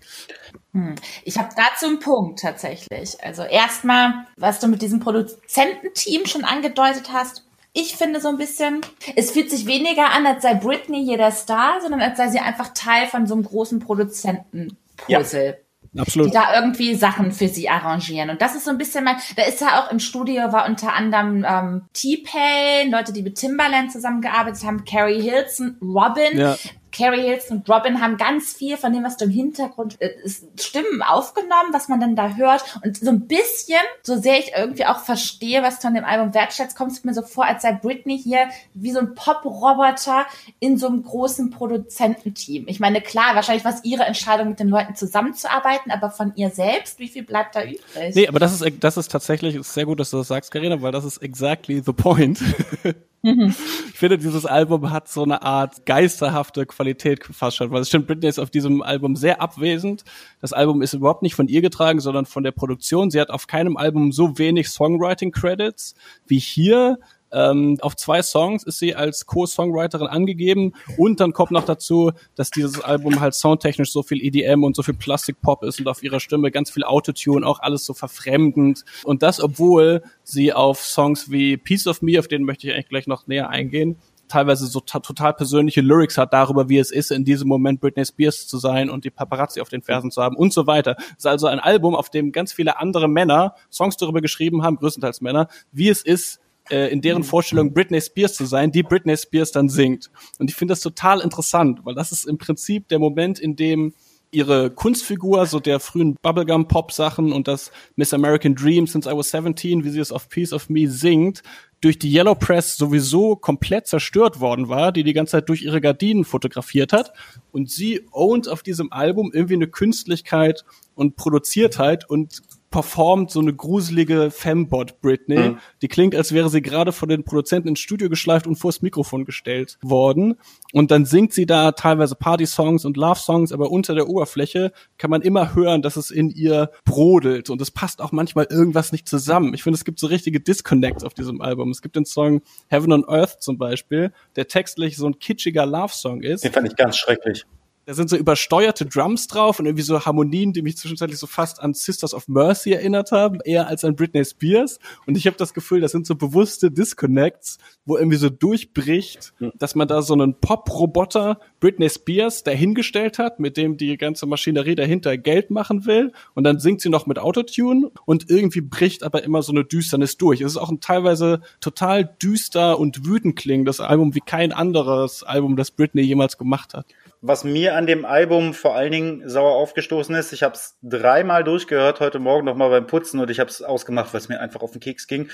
Hm. 0.73 0.95
Ich 1.23 1.37
habe 1.37 1.49
dazu 1.55 1.85
einen 1.85 1.99
Punkt 1.99 2.39
tatsächlich. 2.39 3.23
Also 3.23 3.43
erstmal, 3.43 4.25
was 4.37 4.59
du 4.59 4.67
mit 4.67 4.81
diesem 4.81 4.99
Produzententeam 4.99 6.25
schon 6.25 6.45
angedeutet 6.45 7.13
hast, 7.13 7.45
ich 7.73 7.95
finde 7.95 8.19
so 8.19 8.29
ein 8.29 8.37
bisschen, 8.37 8.81
es 9.15 9.31
fühlt 9.31 9.49
sich 9.49 9.65
weniger 9.65 10.11
an, 10.11 10.25
als 10.25 10.43
sei 10.43 10.55
Britney 10.55 11.03
hier 11.03 11.17
der 11.17 11.31
Star, 11.31 11.79
sondern 11.81 12.01
als 12.01 12.17
sei 12.17 12.27
sie 12.27 12.39
einfach 12.39 12.73
Teil 12.73 13.07
von 13.07 13.27
so 13.27 13.33
einem 13.33 13.43
großen 13.43 13.79
Produzentenpuzzle. 13.79 14.77
Ja. 15.07 15.53
Absolut. 15.97 16.29
Die 16.29 16.33
da 16.33 16.55
irgendwie 16.55 16.95
Sachen 16.95 17.33
für 17.33 17.49
sie 17.49 17.67
arrangieren. 17.67 18.29
Und 18.29 18.41
das 18.41 18.55
ist 18.55 18.63
so 18.63 18.71
ein 18.71 18.77
bisschen 18.77 19.03
mal, 19.03 19.17
da 19.35 19.43
ist 19.43 19.59
ja 19.59 19.81
auch 19.81 19.91
im 19.91 19.99
Studio 19.99 20.53
war 20.53 20.65
unter 20.67 20.93
anderem 20.93 21.45
ähm, 21.45 21.81
T-Pain, 21.93 22.91
Leute, 22.91 23.11
die 23.11 23.21
mit 23.21 23.35
Timbaland 23.35 23.91
zusammengearbeitet 23.91 24.63
haben, 24.63 24.85
Carrie 24.85 25.21
Hilson, 25.21 25.77
Robin. 25.81 26.37
Ja. 26.37 26.57
Carrie 26.91 27.21
Hilson 27.21 27.57
und 27.57 27.69
Robin 27.69 28.01
haben 28.01 28.17
ganz 28.17 28.53
viel 28.53 28.77
von 28.77 28.91
dem, 28.93 29.03
was 29.03 29.17
du 29.17 29.25
im 29.25 29.31
Hintergrund 29.31 29.99
äh, 30.01 30.11
Stimmen 30.59 31.01
aufgenommen, 31.01 31.71
was 31.71 31.87
man 31.87 31.99
dann 31.99 32.15
da 32.15 32.35
hört. 32.35 32.63
Und 32.83 32.97
so 32.97 33.09
ein 33.09 33.27
bisschen, 33.27 33.79
so 34.03 34.17
sehr 34.17 34.39
ich 34.39 34.51
irgendwie 34.55 34.85
auch 34.85 34.99
verstehe, 34.99 35.63
was 35.63 35.79
du 35.79 35.87
an 35.87 35.95
dem 35.95 36.05
Album 36.05 36.33
wertschätzt, 36.33 36.75
kommt 36.75 36.91
es 36.91 37.03
mir 37.03 37.13
so 37.13 37.21
vor, 37.21 37.45
als 37.45 37.61
sei 37.61 37.73
Britney 37.73 38.17
hier 38.17 38.49
wie 38.73 38.91
so 38.91 38.99
ein 38.99 39.15
Pop-Roboter 39.15 40.25
in 40.59 40.77
so 40.77 40.87
einem 40.87 41.03
großen 41.03 41.49
Produzententeam. 41.49 42.65
Ich 42.67 42.79
meine, 42.79 43.01
klar, 43.01 43.35
wahrscheinlich 43.35 43.65
war 43.65 43.73
es 43.73 43.83
ihre 43.83 44.03
Entscheidung, 44.03 44.49
mit 44.49 44.59
den 44.59 44.69
Leuten 44.69 44.95
zusammenzuarbeiten, 44.95 45.91
aber 45.91 46.09
von 46.09 46.33
ihr 46.35 46.49
selbst, 46.49 46.99
wie 46.99 47.07
viel 47.07 47.23
bleibt 47.23 47.55
da 47.55 47.63
übrig? 47.63 48.15
Nee, 48.15 48.27
aber 48.27 48.39
das 48.39 48.59
ist, 48.59 48.83
das 48.83 48.97
ist 48.97 49.11
tatsächlich, 49.11 49.55
ist 49.55 49.73
sehr 49.73 49.85
gut, 49.85 49.99
dass 49.99 50.09
du 50.09 50.17
das 50.17 50.27
sagst, 50.27 50.51
Karina, 50.51 50.81
weil 50.81 50.91
das 50.91 51.05
ist 51.05 51.17
exactly 51.17 51.81
the 51.85 51.93
point. 51.93 52.39
Mhm. 53.23 53.53
Ich 53.89 53.99
finde, 53.99 54.17
dieses 54.17 54.45
Album 54.47 54.89
hat 54.89 55.07
so 55.07 55.23
eine 55.23 55.43
Art 55.43 55.85
geisterhafte 55.85 56.65
Qualität 56.65 57.23
fast 57.23 57.57
schon, 57.57 57.69
weil 57.69 57.81
es 57.81 57.87
stimmt, 57.87 58.07
Britney 58.07 58.27
ist 58.27 58.39
auf 58.39 58.49
diesem 58.49 58.81
Album 58.81 59.15
sehr 59.15 59.41
abwesend. 59.41 60.03
Das 60.39 60.53
Album 60.53 60.81
ist 60.81 60.93
überhaupt 60.93 61.21
nicht 61.21 61.35
von 61.35 61.47
ihr 61.47 61.61
getragen, 61.61 61.99
sondern 61.99 62.25
von 62.25 62.43
der 62.43 62.51
Produktion. 62.51 63.11
Sie 63.11 63.21
hat 63.21 63.29
auf 63.29 63.45
keinem 63.45 63.77
Album 63.77 64.11
so 64.11 64.39
wenig 64.39 64.69
Songwriting-Credits 64.69 65.93
wie 66.25 66.39
hier. 66.39 66.97
Ähm, 67.31 67.77
auf 67.81 67.95
zwei 67.95 68.21
Songs 68.21 68.63
ist 68.63 68.79
sie 68.79 68.95
als 68.95 69.25
Co-Songwriterin 69.25 70.07
angegeben 70.07 70.73
und 70.97 71.19
dann 71.19 71.33
kommt 71.33 71.51
noch 71.51 71.65
dazu, 71.65 72.11
dass 72.35 72.51
dieses 72.51 72.81
Album 72.81 73.19
halt 73.19 73.33
soundtechnisch 73.33 73.91
so 73.91 74.03
viel 74.03 74.21
EDM 74.21 74.63
und 74.63 74.75
so 74.75 74.83
viel 74.83 74.93
Plastikpop 74.93 75.63
ist 75.63 75.79
und 75.79 75.87
auf 75.87 76.03
ihrer 76.03 76.19
Stimme 76.19 76.51
ganz 76.51 76.71
viel 76.71 76.83
Autotune, 76.83 77.45
auch 77.45 77.59
alles 77.59 77.85
so 77.85 77.93
verfremdend. 77.93 78.83
Und 79.03 79.23
das, 79.23 79.39
obwohl 79.39 80.03
sie 80.23 80.53
auf 80.53 80.81
Songs 80.81 81.31
wie 81.31 81.57
Piece 81.57 81.87
of 81.87 82.01
Me, 82.01 82.19
auf 82.19 82.27
den 82.27 82.43
möchte 82.43 82.67
ich 82.67 82.73
eigentlich 82.73 82.89
gleich 82.89 83.07
noch 83.07 83.27
näher 83.27 83.49
eingehen, 83.49 83.97
teilweise 84.31 84.65
so 84.65 84.79
total 84.79 85.33
persönliche 85.33 85.81
Lyrics 85.81 86.17
hat 86.17 86.33
darüber, 86.33 86.69
wie 86.69 86.77
es 86.77 86.91
ist, 86.91 87.11
in 87.11 87.25
diesem 87.25 87.47
Moment 87.47 87.81
Britney 87.81 88.05
Spears 88.05 88.47
zu 88.47 88.57
sein 88.57 88.89
und 88.89 89.03
die 89.03 89.09
Paparazzi 89.09 89.59
auf 89.59 89.69
den 89.69 89.81
Fersen 89.81 90.09
zu 90.09 90.21
haben 90.21 90.35
und 90.35 90.53
so 90.53 90.67
weiter. 90.67 90.95
Es 90.97 91.19
ist 91.19 91.27
also 91.27 91.47
ein 91.47 91.59
Album, 91.59 91.95
auf 91.95 92.09
dem 92.09 92.31
ganz 92.31 92.53
viele 92.53 92.79
andere 92.79 93.07
Männer 93.07 93.55
Songs 93.69 93.97
darüber 93.97 94.21
geschrieben 94.21 94.63
haben, 94.63 94.77
größtenteils 94.77 95.21
Männer, 95.21 95.49
wie 95.71 95.89
es 95.89 96.01
ist, 96.01 96.39
äh, 96.71 96.87
in 96.87 97.01
deren 97.01 97.23
Vorstellung 97.23 97.73
Britney 97.73 98.01
Spears 98.01 98.33
zu 98.33 98.45
sein, 98.45 98.71
die 98.71 98.83
Britney 98.83 99.17
Spears 99.17 99.51
dann 99.51 99.69
singt. 99.69 100.09
Und 100.39 100.49
ich 100.49 100.55
finde 100.55 100.73
das 100.73 100.81
total 100.81 101.21
interessant, 101.21 101.81
weil 101.83 101.95
das 101.95 102.11
ist 102.11 102.25
im 102.25 102.37
Prinzip 102.37 102.87
der 102.87 102.99
Moment, 102.99 103.39
in 103.39 103.55
dem 103.55 103.93
ihre 104.31 104.71
Kunstfigur, 104.71 105.45
so 105.45 105.59
der 105.59 105.79
frühen 105.79 106.15
Bubblegum-Pop-Sachen 106.21 107.33
und 107.33 107.47
das 107.47 107.71
Miss 107.95 108.13
American 108.13 108.55
Dream 108.55 108.87
Since 108.87 109.09
I 109.09 109.15
Was 109.15 109.29
17, 109.31 109.83
wie 109.83 109.89
sie 109.89 109.99
es 109.99 110.11
auf 110.11 110.29
Piece 110.29 110.53
of 110.53 110.69
Me 110.69 110.87
singt, 110.87 111.43
durch 111.81 111.99
die 111.99 112.13
Yellow 112.13 112.35
Press 112.35 112.77
sowieso 112.77 113.35
komplett 113.35 113.87
zerstört 113.87 114.39
worden 114.39 114.69
war, 114.69 114.91
die 114.91 115.03
die 115.03 115.13
ganze 115.13 115.31
Zeit 115.31 115.49
durch 115.49 115.63
ihre 115.63 115.81
Gardinen 115.81 116.23
fotografiert 116.23 116.93
hat. 116.93 117.11
Und 117.51 117.69
sie 117.69 118.07
ownt 118.11 118.47
auf 118.47 118.63
diesem 118.63 118.93
Album 118.93 119.31
irgendwie 119.33 119.55
eine 119.55 119.67
Künstlichkeit 119.67 120.63
und 120.95 121.15
Produziertheit 121.15 122.07
und 122.09 122.41
performt 122.71 123.29
so 123.31 123.41
eine 123.41 123.53
gruselige 123.53 124.31
Fembot 124.31 125.01
Britney. 125.01 125.37
Mhm. 125.37 125.57
Die 125.81 125.89
klingt, 125.89 126.15
als 126.15 126.31
wäre 126.31 126.49
sie 126.49 126.61
gerade 126.61 126.93
von 126.93 127.09
den 127.09 127.23
Produzenten 127.23 127.67
ins 127.67 127.81
Studio 127.81 128.09
geschleift 128.09 128.47
und 128.47 128.55
vors 128.55 128.81
Mikrofon 128.81 129.25
gestellt 129.25 129.77
worden. 129.83 130.37
Und 130.73 130.89
dann 130.89 131.05
singt 131.05 131.33
sie 131.33 131.45
da 131.45 131.73
teilweise 131.73 132.15
Party-Songs 132.15 132.85
und 132.85 132.97
Love-Songs, 132.97 133.51
aber 133.51 133.69
unter 133.69 133.93
der 133.93 134.07
Oberfläche 134.07 134.71
kann 134.97 135.09
man 135.09 135.21
immer 135.21 135.53
hören, 135.53 135.81
dass 135.81 135.97
es 135.97 136.09
in 136.09 136.29
ihr 136.29 136.71
brodelt. 136.85 137.49
Und 137.49 137.61
es 137.61 137.69
passt 137.69 138.01
auch 138.01 138.13
manchmal 138.13 138.47
irgendwas 138.49 138.93
nicht 138.93 139.07
zusammen. 139.07 139.53
Ich 139.53 139.63
finde, 139.63 139.75
es 139.75 139.85
gibt 139.85 139.99
so 139.99 140.07
richtige 140.07 140.39
Disconnects 140.39 141.03
auf 141.03 141.13
diesem 141.13 141.41
Album. 141.41 141.69
Es 141.71 141.81
gibt 141.81 141.97
den 141.97 142.05
Song 142.05 142.41
Heaven 142.69 142.93
on 142.93 143.05
Earth 143.07 143.41
zum 143.41 143.57
Beispiel, 143.57 144.13
der 144.37 144.47
textlich 144.47 144.95
so 144.95 145.07
ein 145.07 145.19
kitschiger 145.19 145.65
Love-Song 145.65 146.21
ist. 146.21 146.45
Den 146.45 146.53
fand 146.53 146.67
ich 146.67 146.75
ganz 146.77 146.97
schrecklich. 146.97 147.45
Da 147.91 147.95
sind 147.95 148.09
so 148.09 148.15
übersteuerte 148.15 148.85
Drums 148.85 149.27
drauf 149.27 149.59
und 149.59 149.65
irgendwie 149.65 149.83
so 149.83 150.05
Harmonien, 150.05 150.53
die 150.53 150.61
mich 150.61 150.77
zwischenzeitlich 150.77 151.19
so 151.19 151.27
fast 151.27 151.61
an 151.61 151.73
Sisters 151.73 152.13
of 152.13 152.29
Mercy 152.29 152.71
erinnert 152.71 153.11
haben, 153.11 153.39
eher 153.43 153.67
als 153.67 153.83
an 153.83 153.97
Britney 153.97 154.23
Spears. 154.23 154.79
Und 155.07 155.17
ich 155.17 155.27
habe 155.27 155.35
das 155.35 155.53
Gefühl, 155.53 155.81
das 155.81 155.91
sind 155.91 156.07
so 156.07 156.15
bewusste 156.15 156.71
Disconnects, 156.71 157.57
wo 157.83 157.97
irgendwie 157.97 158.15
so 158.15 158.29
durchbricht, 158.29 159.33
dass 159.55 159.75
man 159.75 159.89
da 159.89 160.01
so 160.03 160.13
einen 160.13 160.39
Pop-Roboter 160.39 161.41
Britney 161.59 161.89
Spears 161.89 162.43
dahingestellt 162.43 163.19
hat, 163.19 163.41
mit 163.41 163.57
dem 163.57 163.75
die 163.75 163.97
ganze 163.97 164.25
Maschinerie 164.25 164.75
dahinter 164.75 165.17
Geld 165.17 165.51
machen 165.51 165.85
will. 165.85 166.13
Und 166.33 166.45
dann 166.45 166.59
singt 166.59 166.79
sie 166.79 166.87
noch 166.87 167.07
mit 167.07 167.19
Autotune 167.19 167.91
und 168.05 168.29
irgendwie 168.29 168.61
bricht 168.61 169.03
aber 169.03 169.21
immer 169.25 169.41
so 169.41 169.51
eine 169.51 169.65
Düsternis 169.65 170.15
durch. 170.15 170.39
Es 170.39 170.53
ist 170.53 170.57
auch 170.57 170.71
ein 170.71 170.79
teilweise 170.79 171.41
total 171.59 172.05
düster 172.05 172.79
und 172.79 173.05
wütend 173.05 173.35
klingendes 173.35 173.81
Album 173.81 174.15
wie 174.15 174.21
kein 174.21 174.53
anderes 174.53 175.23
Album, 175.23 175.57
das 175.57 175.71
Britney 175.71 176.03
jemals 176.03 176.37
gemacht 176.37 176.73
hat. 176.73 176.85
Was 177.21 177.43
mir 177.43 177.75
an 177.75 177.85
dem 177.85 178.03
Album 178.03 178.53
vor 178.53 178.75
allen 178.75 178.91
Dingen 178.91 179.29
sauer 179.29 179.55
aufgestoßen 179.55 180.13
ist, 180.15 180.33
ich 180.33 180.41
habe 180.41 180.55
es 180.55 180.77
dreimal 180.81 181.43
durchgehört, 181.43 181.99
heute 181.99 182.17
Morgen 182.17 182.45
nochmal 182.45 182.71
beim 182.71 182.87
Putzen 182.87 183.19
und 183.19 183.29
ich 183.29 183.39
habe 183.39 183.49
es 183.49 183.61
ausgemacht, 183.61 184.11
weil 184.13 184.21
es 184.21 184.29
mir 184.29 184.39
einfach 184.39 184.61
auf 184.61 184.71
den 184.71 184.81
Keks 184.81 185.05
ging, 185.05 185.29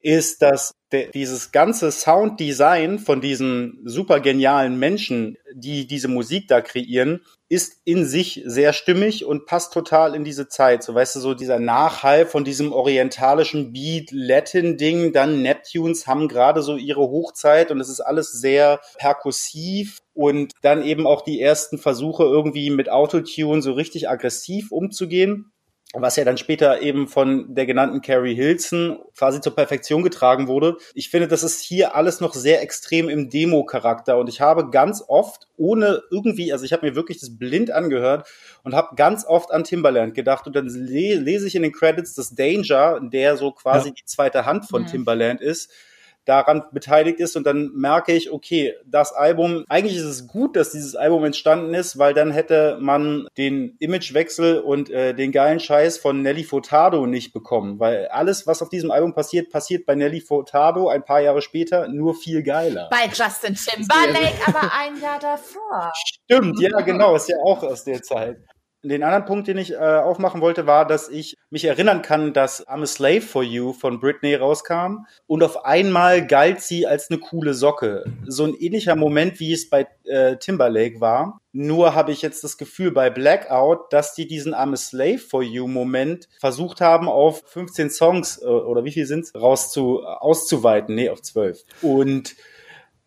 ist, 0.00 0.42
dass 0.42 0.74
der, 0.90 1.08
dieses 1.08 1.52
ganze 1.52 1.92
Sounddesign 1.92 2.98
von 2.98 3.20
diesen 3.20 3.80
super 3.84 4.18
genialen 4.20 4.78
Menschen, 4.78 5.36
die 5.54 5.86
diese 5.86 6.08
Musik 6.08 6.48
da 6.48 6.60
kreieren, 6.60 7.20
ist 7.48 7.80
in 7.84 8.04
sich 8.04 8.42
sehr 8.44 8.72
stimmig 8.72 9.24
und 9.24 9.46
passt 9.46 9.72
total 9.72 10.14
in 10.14 10.22
diese 10.22 10.48
Zeit. 10.48 10.82
So 10.82 10.94
weißt 10.94 11.16
du, 11.16 11.20
so 11.20 11.34
dieser 11.34 11.58
Nachhall 11.58 12.26
von 12.26 12.44
diesem 12.44 12.72
orientalischen 12.72 13.72
Beat-Latin-Ding, 13.72 15.12
dann 15.12 15.40
Neptunes 15.40 16.06
haben 16.06 16.28
gerade 16.28 16.62
so 16.62 16.76
ihre 16.76 17.00
Hochzeit 17.00 17.70
und 17.70 17.80
es 17.80 17.88
ist 17.88 18.00
alles 18.00 18.32
sehr 18.32 18.80
perkussiv 18.98 19.98
und 20.12 20.52
dann 20.62 20.84
eben 20.84 21.06
auch 21.06 21.22
die 21.22 21.40
ersten 21.40 21.78
Versuche 21.78 22.24
irgendwie 22.24 22.70
mit 22.70 22.90
Autotune 22.90 23.62
so 23.62 23.72
richtig 23.72 24.10
aggressiv 24.10 24.70
umzugehen 24.70 25.52
was 25.94 26.16
ja 26.16 26.24
dann 26.24 26.36
später 26.36 26.82
eben 26.82 27.08
von 27.08 27.54
der 27.54 27.64
genannten 27.64 28.02
Carrie 28.02 28.34
Hilson 28.34 28.98
quasi 29.16 29.40
zur 29.40 29.54
Perfektion 29.54 30.02
getragen 30.02 30.46
wurde. 30.46 30.76
Ich 30.94 31.08
finde, 31.08 31.28
das 31.28 31.42
ist 31.42 31.60
hier 31.60 31.96
alles 31.96 32.20
noch 32.20 32.34
sehr 32.34 32.62
extrem 32.62 33.08
im 33.08 33.30
Demo-Charakter 33.30 34.18
und 34.18 34.28
ich 34.28 34.42
habe 34.42 34.68
ganz 34.70 35.02
oft, 35.08 35.48
ohne 35.56 36.02
irgendwie, 36.10 36.52
also 36.52 36.66
ich 36.66 36.74
habe 36.74 36.86
mir 36.86 36.94
wirklich 36.94 37.20
das 37.20 37.38
blind 37.38 37.70
angehört 37.70 38.28
und 38.64 38.74
habe 38.74 38.96
ganz 38.96 39.24
oft 39.24 39.50
an 39.50 39.64
Timbaland 39.64 40.14
gedacht 40.14 40.46
und 40.46 40.54
dann 40.54 40.68
lese 40.68 41.46
ich 41.46 41.54
in 41.54 41.62
den 41.62 41.72
Credits, 41.72 42.14
dass 42.14 42.34
Danger, 42.34 43.00
der 43.00 43.38
so 43.38 43.52
quasi 43.52 43.88
ja. 43.88 43.94
die 43.94 44.04
zweite 44.04 44.44
Hand 44.44 44.68
von 44.68 44.82
ja. 44.82 44.88
Timbaland 44.88 45.40
ist, 45.40 45.70
daran 46.28 46.62
beteiligt 46.72 47.20
ist 47.20 47.36
und 47.36 47.46
dann 47.46 47.70
merke 47.74 48.12
ich, 48.12 48.30
okay, 48.30 48.74
das 48.84 49.12
Album, 49.12 49.64
eigentlich 49.68 49.96
ist 49.96 50.04
es 50.04 50.26
gut, 50.26 50.56
dass 50.56 50.70
dieses 50.70 50.94
Album 50.94 51.24
entstanden 51.24 51.74
ist, 51.74 51.98
weil 51.98 52.14
dann 52.14 52.30
hätte 52.30 52.78
man 52.80 53.26
den 53.36 53.76
Imagewechsel 53.78 54.60
und 54.60 54.90
äh, 54.90 55.14
den 55.14 55.32
geilen 55.32 55.60
Scheiß 55.60 55.98
von 55.98 56.22
Nelly 56.22 56.44
Furtado 56.44 57.06
nicht 57.06 57.32
bekommen, 57.32 57.80
weil 57.80 58.08
alles, 58.08 58.46
was 58.46 58.62
auf 58.62 58.68
diesem 58.68 58.90
Album 58.90 59.14
passiert, 59.14 59.50
passiert 59.50 59.86
bei 59.86 59.94
Nelly 59.94 60.20
Furtado 60.20 60.88
ein 60.88 61.04
paar 61.04 61.20
Jahre 61.20 61.40
später 61.40 61.88
nur 61.88 62.14
viel 62.14 62.42
geiler. 62.42 62.88
Bei 62.90 63.06
Justin 63.06 63.54
Timberlake 63.54 64.36
aber 64.46 64.70
ein 64.72 65.00
Jahr 65.00 65.18
davor. 65.18 65.92
Stimmt, 65.94 66.60
ja, 66.60 66.80
genau, 66.80 67.16
ist 67.16 67.28
ja 67.28 67.36
auch 67.44 67.62
aus 67.62 67.84
der 67.84 68.02
Zeit. 68.02 68.38
Den 68.84 69.02
anderen 69.02 69.24
Punkt, 69.24 69.48
den 69.48 69.58
ich 69.58 69.72
äh, 69.72 69.76
aufmachen 69.76 70.40
wollte, 70.40 70.66
war, 70.66 70.86
dass 70.86 71.08
ich 71.08 71.36
mich 71.50 71.64
erinnern 71.64 72.00
kann, 72.00 72.32
dass 72.32 72.66
I'm 72.68 72.82
a 72.82 72.86
Slave 72.86 73.22
for 73.22 73.42
You 73.42 73.72
von 73.72 73.98
Britney 73.98 74.36
rauskam 74.36 75.06
und 75.26 75.42
auf 75.42 75.64
einmal 75.64 76.26
galt 76.26 76.60
sie 76.60 76.86
als 76.86 77.10
eine 77.10 77.18
coole 77.18 77.54
Socke. 77.54 78.04
So 78.26 78.44
ein 78.44 78.54
ähnlicher 78.54 78.94
Moment, 78.94 79.40
wie 79.40 79.52
es 79.52 79.68
bei 79.68 79.88
äh, 80.04 80.36
Timberlake 80.36 81.00
war. 81.00 81.40
Nur 81.52 81.94
habe 81.96 82.12
ich 82.12 82.22
jetzt 82.22 82.44
das 82.44 82.56
Gefühl 82.56 82.92
bei 82.92 83.10
Blackout, 83.10 83.92
dass 83.92 84.14
die 84.14 84.28
diesen 84.28 84.54
I'm 84.54 84.72
a 84.72 84.76
Slave 84.76 85.18
for 85.18 85.42
You 85.42 85.66
Moment 85.66 86.28
versucht 86.38 86.80
haben, 86.80 87.08
auf 87.08 87.42
15 87.46 87.90
Songs 87.90 88.40
äh, 88.40 88.46
oder 88.46 88.84
wie 88.84 88.92
viel 88.92 89.06
sind's 89.06 89.34
rauszu 89.34 90.04
auszuweiten. 90.04 90.94
Nee, 90.94 91.10
auf 91.10 91.20
12. 91.22 91.64
Und 91.82 92.36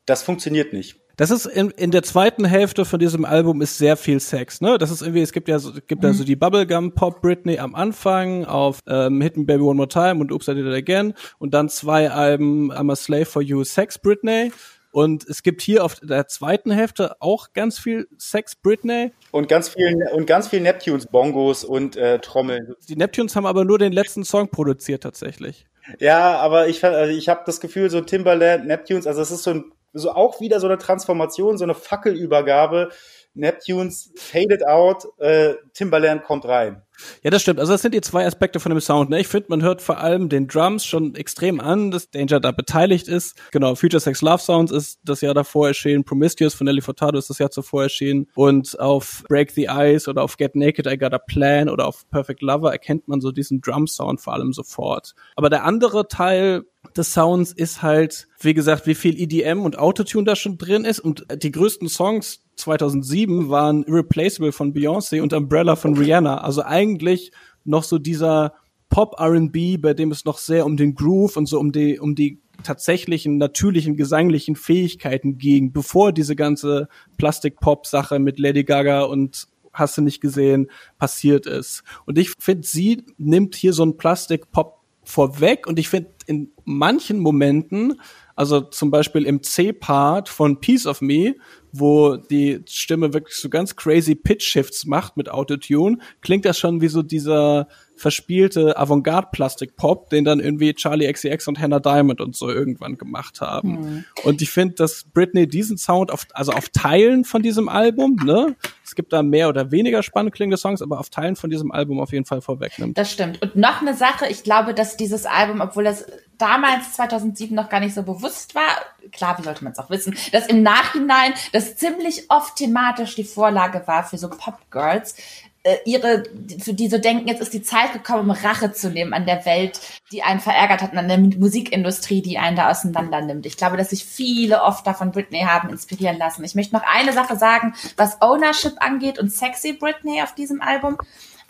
das 0.05 0.23
funktioniert 0.23 0.73
nicht. 0.73 1.00
Das 1.17 1.31
ist 1.31 1.45
in, 1.45 1.69
in 1.71 1.91
der 1.91 2.03
zweiten 2.03 2.45
Hälfte 2.45 2.85
von 2.85 2.99
diesem 2.99 3.25
Album 3.25 3.61
ist 3.61 3.77
sehr 3.77 3.97
viel 3.97 4.19
Sex, 4.19 4.61
ne? 4.61 4.77
Das 4.77 4.91
ist 4.91 5.01
irgendwie, 5.01 5.21
es 5.21 5.31
gibt 5.31 5.47
ja 5.47 5.59
so, 5.59 5.73
gibt 5.73 6.01
mhm. 6.01 6.09
ja 6.09 6.13
so 6.13 6.23
die 6.23 6.35
Bubblegum 6.35 6.93
Pop 6.93 7.21
Britney 7.21 7.59
am 7.59 7.75
Anfang 7.75 8.45
auf 8.45 8.79
ähm, 8.87 9.21
Hit 9.21 9.37
Me 9.37 9.45
Baby 9.45 9.63
One 9.63 9.75
More 9.75 9.89
Time 9.89 10.15
und 10.19 10.31
Oops 10.31 10.47
I 10.47 10.55
Did 10.55 10.65
It 10.65 10.73
Again 10.73 11.13
und 11.39 11.53
dann 11.53 11.69
zwei 11.69 12.09
Alben 12.09 12.71
I'm 12.71 12.91
a 12.91 12.95
Slave 12.95 13.25
for 13.25 13.41
You 13.41 13.63
Sex 13.63 13.99
Britney 13.99 14.51
und 14.91 15.27
es 15.27 15.41
gibt 15.41 15.61
hier 15.61 15.85
auf 15.85 15.95
der 16.01 16.27
zweiten 16.27 16.71
Hälfte 16.71 17.15
auch 17.21 17.53
ganz 17.53 17.79
viel 17.79 18.07
Sex 18.17 18.55
Britney. 18.55 19.11
Und 19.31 19.47
ganz 19.47 19.69
viel, 19.69 19.95
und 20.13 20.27
ganz 20.27 20.49
viel 20.49 20.59
Neptunes, 20.59 21.07
Bongos 21.07 21.63
und 21.63 21.95
äh, 21.95 22.19
Trommeln. 22.19 22.75
Die 22.89 22.97
Neptunes 22.97 23.35
haben 23.35 23.45
aber 23.45 23.63
nur 23.63 23.79
den 23.79 23.93
letzten 23.93 24.25
Song 24.25 24.49
produziert 24.49 25.03
tatsächlich. 25.03 25.65
Ja, 25.99 26.37
aber 26.37 26.67
ich, 26.67 26.83
also 26.83 27.11
ich 27.11 27.29
habe 27.29 27.41
das 27.45 27.61
Gefühl, 27.61 27.89
so 27.89 28.01
Timberland, 28.01 28.67
Neptunes, 28.67 29.07
also 29.07 29.21
es 29.21 29.31
ist 29.31 29.43
so 29.43 29.51
ein 29.51 29.71
so 29.93 30.11
auch 30.11 30.39
wieder 30.39 30.59
so 30.59 30.67
eine 30.67 30.77
Transformation, 30.77 31.57
so 31.57 31.63
eine 31.63 31.75
Fackelübergabe. 31.75 32.89
Neptunes 33.33 34.11
faded 34.17 34.67
out, 34.67 35.05
äh, 35.19 35.53
Timberland 35.73 36.23
kommt 36.23 36.45
rein. 36.45 36.81
Ja, 37.23 37.31
das 37.31 37.41
stimmt. 37.41 37.59
Also 37.59 37.71
das 37.71 37.81
sind 37.81 37.93
die 37.93 38.01
zwei 38.01 38.25
Aspekte 38.25 38.59
von 38.59 38.71
dem 38.71 38.81
Sound. 38.81 39.09
Ne? 39.09 39.21
Ich 39.21 39.27
finde, 39.27 39.47
man 39.49 39.61
hört 39.61 39.81
vor 39.81 39.99
allem 39.99 40.27
den 40.27 40.47
Drums 40.47 40.85
schon 40.85 41.15
extrem 41.15 41.59
an, 41.61 41.91
dass 41.91 42.11
Danger 42.11 42.41
da 42.41 42.51
beteiligt 42.51 43.07
ist. 43.07 43.39
Genau, 43.51 43.75
Future 43.75 44.01
Sex 44.01 44.21
Love 44.21 44.39
Sounds 44.39 44.71
ist 44.71 44.99
das 45.03 45.21
Jahr 45.21 45.33
davor 45.33 45.69
erschienen, 45.69 46.03
Promiscuous 46.03 46.53
von 46.53 46.65
Nelly 46.65 46.81
Furtado 46.81 47.17
ist 47.17 47.29
das 47.29 47.39
Jahr 47.39 47.51
zuvor 47.51 47.83
erschienen 47.83 48.27
und 48.35 48.77
auf 48.79 49.23
Break 49.29 49.51
the 49.51 49.67
Ice 49.71 50.09
oder 50.09 50.23
auf 50.23 50.35
Get 50.35 50.55
Naked 50.55 50.85
I 50.85 50.97
Got 50.97 51.13
a 51.13 51.19
Plan 51.19 51.69
oder 51.69 51.87
auf 51.87 52.07
Perfect 52.09 52.41
Lover 52.41 52.71
erkennt 52.71 53.07
man 53.07 53.21
so 53.21 53.31
diesen 53.31 53.61
Drum 53.61 53.87
Sound 53.87 54.19
vor 54.19 54.33
allem 54.33 54.51
sofort. 54.51 55.15
Aber 55.35 55.49
der 55.49 55.63
andere 55.63 56.07
Teil 56.07 56.63
des 56.97 57.13
Sounds 57.13 57.51
ist 57.51 57.81
halt, 57.81 58.27
wie 58.39 58.53
gesagt, 58.53 58.87
wie 58.87 58.95
viel 58.95 59.19
EDM 59.19 59.61
und 59.61 59.77
Autotune 59.77 60.25
da 60.25 60.35
schon 60.35 60.57
drin 60.57 60.85
ist 60.85 60.99
und 60.99 61.25
die 61.41 61.51
größten 61.51 61.89
Songs 61.89 62.43
2007 62.55 63.49
waren 63.49 63.83
Irreplaceable 63.83 64.51
von 64.51 64.73
Beyoncé 64.73 65.21
und 65.21 65.33
Umbrella 65.33 65.75
von 65.75 65.97
Rihanna. 65.97 66.39
Also 66.39 66.63
eigentlich 66.63 67.31
noch 67.63 67.83
so 67.83 67.97
dieser 67.97 68.53
Pop 68.89 69.15
R&B, 69.19 69.77
bei 69.77 69.93
dem 69.93 70.11
es 70.11 70.25
noch 70.25 70.37
sehr 70.37 70.65
um 70.65 70.77
den 70.77 70.95
Groove 70.95 71.37
und 71.37 71.45
so 71.45 71.59
um 71.59 71.71
die 71.71 71.99
um 71.99 72.13
die 72.13 72.41
tatsächlichen 72.63 73.37
natürlichen 73.37 73.95
gesanglichen 73.95 74.55
Fähigkeiten 74.55 75.37
ging, 75.37 75.71
bevor 75.71 76.11
diese 76.11 76.35
ganze 76.35 76.87
Plastik-Pop-Sache 77.17 78.19
mit 78.19 78.37
Lady 78.37 78.63
Gaga 78.63 79.03
und 79.03 79.47
hast 79.73 79.97
du 79.97 80.01
nicht 80.01 80.21
gesehen 80.21 80.69
passiert 80.97 81.45
ist. 81.45 81.83
Und 82.05 82.17
ich 82.17 82.31
finde, 82.37 82.67
sie 82.67 83.03
nimmt 83.17 83.55
hier 83.55 83.73
so 83.73 83.83
ein 83.83 83.97
Plastik-Pop 83.97 84.80
vorweg. 85.11 85.67
Und 85.67 85.77
ich 85.77 85.89
finde 85.89 86.09
in 86.25 86.51
manchen 86.63 87.19
Momenten, 87.19 87.99
also 88.41 88.59
zum 88.61 88.89
Beispiel 88.89 89.27
im 89.27 89.43
C-Part 89.43 90.27
von 90.27 90.59
Piece 90.59 90.87
of 90.87 90.99
Me, 90.99 91.35
wo 91.71 92.17
die 92.17 92.63
Stimme 92.67 93.13
wirklich 93.13 93.35
so 93.35 93.49
ganz 93.49 93.75
crazy 93.75 94.15
Pitch-Shifts 94.15 94.87
macht 94.87 95.15
mit 95.15 95.29
Autotune, 95.29 95.99
klingt 96.21 96.45
das 96.45 96.57
schon 96.57 96.81
wie 96.81 96.87
so 96.87 97.03
dieser 97.03 97.67
verspielte 97.95 98.75
Avantgarde-Plastik-Pop, 98.77 100.09
den 100.09 100.25
dann 100.25 100.39
irgendwie 100.39 100.73
Charlie 100.73 101.11
XCX 101.13 101.49
und 101.49 101.59
Hannah 101.59 101.79
Diamond 101.79 102.19
und 102.19 102.35
so 102.35 102.49
irgendwann 102.49 102.97
gemacht 102.97 103.41
haben. 103.41 103.69
Mhm. 103.69 104.05
Und 104.23 104.41
ich 104.41 104.49
finde, 104.49 104.73
dass 104.73 105.03
Britney 105.13 105.47
diesen 105.47 105.77
Sound 105.77 106.11
auf, 106.11 106.25
also 106.33 106.51
auf 106.51 106.69
Teilen 106.69 107.25
von 107.25 107.43
diesem 107.43 107.69
Album, 107.69 108.15
ne, 108.25 108.55
es 108.83 108.95
gibt 108.95 109.13
da 109.13 109.21
mehr 109.21 109.49
oder 109.49 109.69
weniger 109.69 110.01
spannend 110.01 110.33
klingende 110.33 110.57
Songs, 110.57 110.81
aber 110.81 110.99
auf 110.99 111.11
Teilen 111.11 111.35
von 111.35 111.51
diesem 111.51 111.71
Album 111.71 111.99
auf 111.99 112.11
jeden 112.11 112.25
Fall 112.25 112.41
vorwegnimmt. 112.41 112.97
Das 112.97 113.11
stimmt. 113.11 113.39
Und 113.43 113.55
noch 113.55 113.81
eine 113.81 113.93
Sache, 113.93 114.25
ich 114.27 114.41
glaube, 114.41 114.73
dass 114.73 114.97
dieses 114.97 115.27
Album, 115.27 115.61
obwohl 115.61 115.83
das 115.83 116.07
damals 116.41 116.93
2007 116.93 117.55
noch 117.55 117.69
gar 117.69 117.79
nicht 117.79 117.95
so 117.95 118.03
bewusst 118.03 118.55
war, 118.55 118.69
klar, 119.11 119.37
wie 119.37 119.43
sollte 119.43 119.63
man 119.63 119.73
es 119.73 119.79
auch 119.79 119.89
wissen, 119.89 120.15
dass 120.31 120.47
im 120.47 120.63
Nachhinein 120.63 121.33
das 121.53 121.75
ziemlich 121.75 122.29
oft 122.29 122.55
thematisch 122.55 123.15
die 123.15 123.23
Vorlage 123.23 123.83
war 123.85 124.03
für 124.03 124.17
so 124.17 124.29
Pop 124.29 124.59
Girls, 124.71 125.15
äh, 125.63 125.77
ihre, 125.85 126.23
für 126.59 126.73
die 126.73 126.89
so 126.89 126.97
denken, 126.97 127.27
jetzt 127.27 127.41
ist 127.41 127.53
die 127.53 127.61
Zeit 127.61 127.93
gekommen, 127.93 128.29
um 128.29 128.31
Rache 128.31 128.71
zu 128.71 128.89
nehmen 128.89 129.13
an 129.13 129.27
der 129.27 129.45
Welt, 129.45 129.79
die 130.11 130.23
einen 130.23 130.39
verärgert 130.39 130.81
hat, 130.81 130.93
und 130.93 130.97
an 130.97 131.07
der 131.07 131.19
Musikindustrie, 131.19 132.23
die 132.23 132.39
einen 132.39 132.55
da 132.55 132.71
auseinander 132.71 133.21
nimmt. 133.21 133.45
Ich 133.45 133.57
glaube, 133.57 133.77
dass 133.77 133.91
sich 133.91 134.03
viele 134.03 134.63
oft 134.63 134.87
davon 134.87 135.11
Britney 135.11 135.41
haben 135.41 135.69
inspirieren 135.69 136.17
lassen. 136.17 136.43
Ich 136.43 136.55
möchte 136.55 136.75
noch 136.75 136.83
eine 136.83 137.13
Sache 137.13 137.35
sagen, 137.35 137.75
was 137.95 138.21
Ownership 138.21 138.73
angeht 138.79 139.19
und 139.19 139.31
Sexy 139.31 139.73
Britney 139.73 140.23
auf 140.23 140.33
diesem 140.33 140.61
Album. 140.61 140.97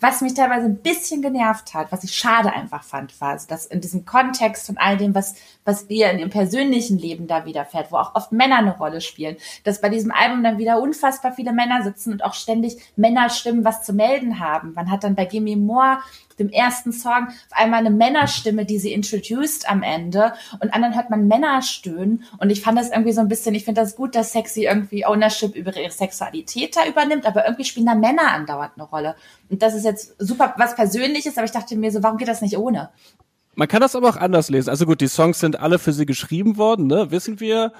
Was 0.02 0.20
mich 0.20 0.34
teilweise 0.34 0.66
ein 0.66 0.78
bisschen 0.78 1.22
genervt 1.22 1.74
hat, 1.74 1.92
was 1.92 2.02
ich 2.02 2.12
schade 2.12 2.52
einfach 2.52 2.82
fand, 2.82 3.20
war, 3.20 3.38
dass 3.46 3.66
in 3.66 3.80
diesem 3.80 4.04
Kontext 4.04 4.66
von 4.66 4.76
all 4.76 4.96
dem, 4.96 5.14
was, 5.14 5.36
was 5.64 5.88
ihr 5.90 6.10
in 6.10 6.18
ihrem 6.18 6.28
persönlichen 6.28 6.98
Leben 6.98 7.28
da 7.28 7.44
widerfährt, 7.44 7.92
wo 7.92 7.98
auch 7.98 8.16
oft 8.16 8.32
Männer 8.32 8.58
eine 8.58 8.76
Rolle 8.76 9.00
spielen, 9.00 9.36
dass 9.62 9.80
bei 9.80 9.90
diesem 9.90 10.10
Album 10.10 10.42
dann 10.42 10.58
wieder 10.58 10.82
unfassbar 10.82 11.32
viele 11.34 11.52
Männer 11.52 11.84
sitzen 11.84 12.12
und 12.12 12.24
auch 12.24 12.34
ständig 12.34 12.78
Männerstimmen 12.96 13.64
was 13.64 13.84
zu 13.84 13.92
melden 13.92 14.40
haben. 14.40 14.72
Man 14.72 14.90
hat 14.90 15.04
dann 15.04 15.14
bei 15.14 15.24
Gimme 15.24 15.56
Moore 15.56 15.98
dem 16.42 16.50
ersten 16.50 16.92
Song 16.92 17.28
auf 17.28 17.52
einmal 17.52 17.80
eine 17.80 17.90
Männerstimme, 17.90 18.64
die 18.64 18.78
sie 18.78 18.92
introduced 18.92 19.68
am 19.68 19.82
Ende 19.82 20.32
und 20.60 20.74
anderen 20.74 20.94
hört 20.94 21.10
man 21.10 21.28
Männer 21.28 21.62
stöhnen 21.62 22.24
und 22.38 22.50
ich 22.50 22.60
fand 22.60 22.78
das 22.78 22.90
irgendwie 22.90 23.12
so 23.12 23.20
ein 23.20 23.28
bisschen, 23.28 23.54
ich 23.54 23.64
finde 23.64 23.80
das 23.80 23.96
gut, 23.96 24.14
dass 24.14 24.32
Sexy 24.32 24.64
irgendwie 24.64 25.06
Ownership 25.06 25.54
über 25.54 25.76
ihre 25.76 25.90
Sexualität 25.90 26.76
da 26.76 26.86
übernimmt, 26.86 27.26
aber 27.26 27.44
irgendwie 27.44 27.64
spielen 27.64 27.86
da 27.86 27.94
Männer 27.94 28.32
andauernd 28.32 28.72
eine 28.76 28.84
Rolle 28.84 29.16
und 29.50 29.62
das 29.62 29.74
ist 29.74 29.84
jetzt 29.84 30.14
super 30.18 30.54
was 30.58 30.74
Persönliches, 30.74 31.36
aber 31.36 31.44
ich 31.44 31.52
dachte 31.52 31.76
mir 31.76 31.90
so, 31.90 32.02
warum 32.02 32.18
geht 32.18 32.28
das 32.28 32.42
nicht 32.42 32.56
ohne? 32.56 32.90
Man 33.54 33.68
kann 33.68 33.82
das 33.82 33.94
aber 33.94 34.08
auch 34.08 34.16
anders 34.16 34.48
lesen. 34.48 34.70
Also 34.70 34.86
gut, 34.86 35.02
die 35.02 35.08
Songs 35.08 35.38
sind 35.38 35.60
alle 35.60 35.78
für 35.78 35.92
sie 35.92 36.06
geschrieben 36.06 36.56
worden, 36.56 36.86
ne? 36.86 37.10
Wissen 37.10 37.38
wir. 37.38 37.72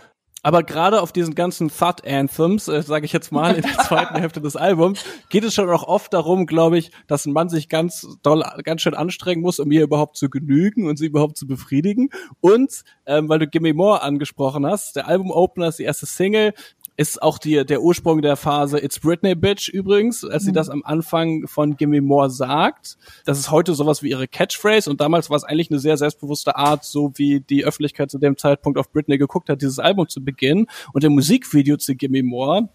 Aber 0.42 0.64
gerade 0.64 1.00
auf 1.00 1.12
diesen 1.12 1.34
ganzen 1.36 1.68
Thud-Anthems, 1.68 2.66
äh, 2.66 2.82
sage 2.82 3.06
ich 3.06 3.12
jetzt 3.12 3.30
mal, 3.30 3.54
in 3.54 3.62
der 3.62 3.78
zweiten 3.86 4.16
Hälfte 4.16 4.40
des 4.40 4.56
Albums, 4.56 5.04
geht 5.28 5.44
es 5.44 5.54
schon 5.54 5.70
auch 5.70 5.84
oft 5.84 6.12
darum, 6.12 6.46
glaube 6.46 6.78
ich, 6.78 6.90
dass 7.06 7.26
ein 7.26 7.32
Mann 7.32 7.48
sich 7.48 7.68
ganz 7.68 8.06
doll, 8.22 8.42
ganz 8.64 8.82
schön 8.82 8.94
anstrengen 8.94 9.40
muss, 9.40 9.60
um 9.60 9.70
ihr 9.70 9.84
überhaupt 9.84 10.16
zu 10.16 10.28
genügen 10.28 10.88
und 10.88 10.98
sie 10.98 11.06
überhaupt 11.06 11.36
zu 11.36 11.46
befriedigen. 11.46 12.10
Und, 12.40 12.82
ähm, 13.06 13.28
weil 13.28 13.38
du 13.38 13.46
Gimme 13.46 13.72
More 13.72 14.02
angesprochen 14.02 14.66
hast, 14.66 14.96
der 14.96 15.06
Album-Opener 15.06 15.68
ist 15.68 15.78
die 15.78 15.84
erste 15.84 16.06
Single, 16.06 16.54
ist 17.02 17.20
auch 17.20 17.38
die, 17.38 17.64
der 17.66 17.82
Ursprung 17.82 18.22
der 18.22 18.36
Phase 18.36 18.78
It's 18.82 19.00
Britney 19.00 19.34
Bitch 19.34 19.68
übrigens, 19.68 20.24
als 20.24 20.44
mhm. 20.44 20.46
sie 20.46 20.52
das 20.52 20.70
am 20.70 20.82
Anfang 20.84 21.48
von 21.48 21.76
Gimme 21.76 22.00
More 22.00 22.30
sagt. 22.30 22.96
Das 23.24 23.38
ist 23.38 23.50
heute 23.50 23.74
sowas 23.74 24.02
wie 24.02 24.10
ihre 24.10 24.28
Catchphrase 24.28 24.88
und 24.88 25.00
damals 25.00 25.28
war 25.28 25.36
es 25.36 25.44
eigentlich 25.44 25.70
eine 25.70 25.80
sehr 25.80 25.96
selbstbewusste 25.96 26.56
Art, 26.56 26.84
so 26.84 27.12
wie 27.16 27.40
die 27.40 27.64
Öffentlichkeit 27.64 28.10
zu 28.10 28.18
dem 28.18 28.36
Zeitpunkt 28.36 28.78
auf 28.78 28.92
Britney 28.92 29.18
geguckt 29.18 29.48
hat, 29.48 29.60
dieses 29.62 29.80
Album 29.80 30.08
zu 30.08 30.24
beginnen. 30.24 30.66
Und 30.92 31.02
im 31.02 31.12
Musikvideo 31.12 31.76
zu 31.76 31.96
Gimme 31.96 32.22
More 32.22 32.68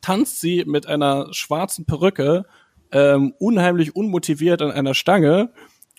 tanzt 0.00 0.40
sie 0.40 0.64
mit 0.66 0.86
einer 0.86 1.28
schwarzen 1.32 1.84
Perücke 1.84 2.46
ähm, 2.90 3.34
unheimlich 3.38 3.94
unmotiviert 3.94 4.62
an 4.62 4.70
einer 4.70 4.94
Stange 4.94 5.52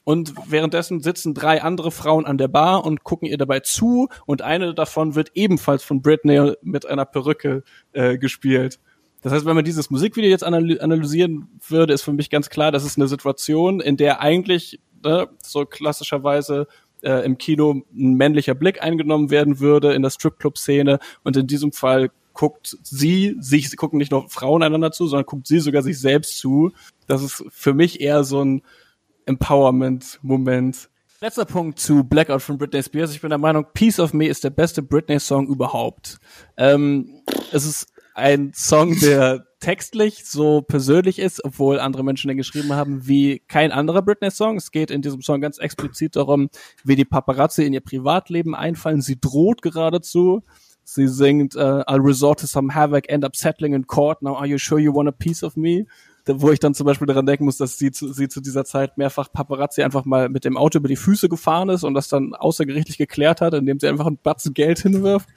und 0.09 0.33
währenddessen 0.47 1.01
sitzen 1.01 1.35
drei 1.35 1.61
andere 1.61 1.91
Frauen 1.91 2.25
an 2.25 2.39
der 2.39 2.47
Bar 2.47 2.83
und 2.83 3.03
gucken 3.03 3.27
ihr 3.27 3.37
dabei 3.37 3.59
zu 3.59 4.09
und 4.25 4.41
eine 4.41 4.73
davon 4.73 5.13
wird 5.13 5.29
ebenfalls 5.35 5.83
von 5.83 6.01
Britney 6.01 6.53
mit 6.63 6.87
einer 6.87 7.05
Perücke 7.05 7.61
äh, 7.93 8.17
gespielt. 8.17 8.79
Das 9.21 9.31
heißt, 9.31 9.45
wenn 9.45 9.55
man 9.55 9.65
dieses 9.65 9.91
Musikvideo 9.91 10.31
jetzt 10.31 10.43
analysieren 10.43 11.47
würde, 11.67 11.93
ist 11.93 12.01
für 12.01 12.13
mich 12.13 12.31
ganz 12.31 12.49
klar, 12.49 12.71
das 12.71 12.85
ist 12.85 12.97
eine 12.97 13.07
Situation, 13.07 13.81
in 13.81 13.97
der 13.97 14.19
eigentlich 14.19 14.79
ne, 15.03 15.29
so 15.43 15.67
klassischerweise 15.67 16.65
äh, 17.03 17.23
im 17.23 17.37
Kino 17.37 17.83
ein 17.93 18.15
männlicher 18.15 18.55
Blick 18.55 18.81
eingenommen 18.81 19.29
werden 19.29 19.59
würde 19.59 19.93
in 19.93 20.01
der 20.01 20.09
Stripclub-Szene 20.09 20.97
und 21.23 21.37
in 21.37 21.45
diesem 21.45 21.71
Fall 21.71 22.09
guckt 22.33 22.79
sie 22.81 23.35
sich, 23.39 23.77
gucken 23.77 23.99
nicht 23.99 24.09
nur 24.09 24.27
Frauen 24.27 24.63
einander 24.63 24.91
zu, 24.91 25.05
sondern 25.05 25.27
guckt 25.27 25.45
sie 25.45 25.59
sogar 25.59 25.83
sich 25.83 25.99
selbst 25.99 26.39
zu. 26.39 26.71
Das 27.05 27.21
ist 27.21 27.45
für 27.51 27.75
mich 27.75 28.01
eher 28.01 28.23
so 28.23 28.43
ein 28.43 28.63
Empowerment-Moment. 29.29 30.89
Letzter 31.21 31.45
Punkt 31.45 31.79
zu 31.79 32.03
Blackout 32.03 32.41
von 32.41 32.57
Britney 32.57 32.81
Spears. 32.81 33.11
Ich 33.11 33.21
bin 33.21 33.29
der 33.29 33.37
Meinung, 33.37 33.65
Piece 33.73 33.99
of 33.99 34.13
Me 34.13 34.27
ist 34.27 34.43
der 34.43 34.49
beste 34.49 34.81
Britney-Song 34.81 35.47
überhaupt. 35.47 36.17
Ähm, 36.57 37.21
es 37.51 37.65
ist 37.65 37.93
ein 38.15 38.51
Song, 38.55 38.99
der 38.99 39.45
textlich 39.59 40.25
so 40.25 40.61
persönlich 40.61 41.19
ist, 41.19 41.43
obwohl 41.45 41.79
andere 41.79 42.03
Menschen 42.03 42.29
den 42.29 42.37
geschrieben 42.37 42.73
haben, 42.73 43.07
wie 43.07 43.39
kein 43.47 43.71
anderer 43.71 44.01
Britney-Song. 44.01 44.57
Es 44.57 44.71
geht 44.71 44.89
in 44.89 45.01
diesem 45.01 45.21
Song 45.21 45.41
ganz 45.41 45.57
explizit 45.59 46.15
darum, 46.15 46.49
wie 46.83 46.95
die 46.95 47.05
Paparazzi 47.05 47.65
in 47.65 47.73
ihr 47.73 47.81
Privatleben 47.81 48.55
einfallen. 48.55 49.01
Sie 49.01 49.19
droht 49.19 49.61
geradezu. 49.61 50.41
Sie 50.83 51.07
singt, 51.07 51.55
uh, 51.55 51.83
I'll 51.85 52.01
resort 52.01 52.39
to 52.39 52.47
some 52.47 52.73
havoc, 52.73 53.09
end 53.09 53.23
up 53.23 53.35
settling 53.35 53.73
in 53.73 53.85
court. 53.85 54.23
Now 54.23 54.37
are 54.37 54.47
you 54.47 54.57
sure 54.57 54.79
you 54.79 54.91
want 54.91 55.07
a 55.07 55.11
piece 55.11 55.43
of 55.43 55.55
me? 55.55 55.85
Wo 56.25 56.51
ich 56.51 56.59
dann 56.59 56.73
zum 56.73 56.85
Beispiel 56.85 57.07
daran 57.07 57.25
denken 57.25 57.45
muss, 57.45 57.57
dass 57.57 57.77
sie 57.77 57.91
zu, 57.91 58.13
sie 58.13 58.27
zu 58.27 58.41
dieser 58.41 58.65
Zeit 58.65 58.97
mehrfach 58.97 59.31
Paparazzi 59.31 59.81
einfach 59.83 60.05
mal 60.05 60.29
mit 60.29 60.45
dem 60.45 60.57
Auto 60.57 60.79
über 60.79 60.87
die 60.87 60.95
Füße 60.95 61.29
gefahren 61.29 61.69
ist 61.69 61.83
und 61.83 61.93
das 61.93 62.07
dann 62.07 62.35
außergerichtlich 62.35 62.97
geklärt 62.97 63.41
hat, 63.41 63.53
indem 63.53 63.79
sie 63.79 63.87
einfach 63.87 64.05
einen 64.05 64.17
Batzen 64.21 64.53
Geld 64.53 64.79
hinwirft. 64.79 65.29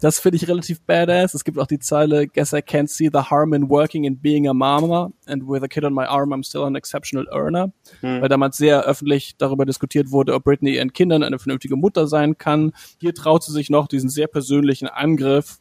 Das 0.00 0.18
finde 0.18 0.36
ich 0.36 0.48
relativ 0.48 0.80
badass. 0.82 1.34
Es 1.34 1.44
gibt 1.44 1.58
auch 1.58 1.66
die 1.66 1.78
Zeile, 1.78 2.26
guess 2.26 2.52
I 2.52 2.58
can't 2.58 2.88
see 2.88 3.10
the 3.12 3.20
harm 3.20 3.52
in 3.52 3.68
working 3.68 4.06
and 4.06 4.20
being 4.20 4.48
a 4.48 4.54
mama 4.54 5.10
and 5.26 5.42
with 5.46 5.62
a 5.62 5.68
kid 5.68 5.84
on 5.84 5.94
my 5.94 6.04
arm 6.04 6.32
I'm 6.32 6.44
still 6.44 6.62
an 6.62 6.76
exceptional 6.76 7.26
earner. 7.32 7.72
Hm. 8.00 8.22
Weil 8.22 8.28
damals 8.28 8.56
sehr 8.56 8.84
öffentlich 8.84 9.36
darüber 9.36 9.66
diskutiert 9.66 10.10
wurde, 10.10 10.34
ob 10.34 10.44
Britney 10.44 10.76
ihren 10.76 10.92
Kindern 10.92 11.22
eine 11.22 11.38
vernünftige 11.38 11.76
Mutter 11.76 12.06
sein 12.06 12.38
kann. 12.38 12.72
Hier 12.98 13.14
traut 13.14 13.44
sie 13.44 13.52
sich 13.52 13.70
noch 13.70 13.88
diesen 13.88 14.10
sehr 14.10 14.26
persönlichen 14.26 14.88
Angriff 14.88 15.58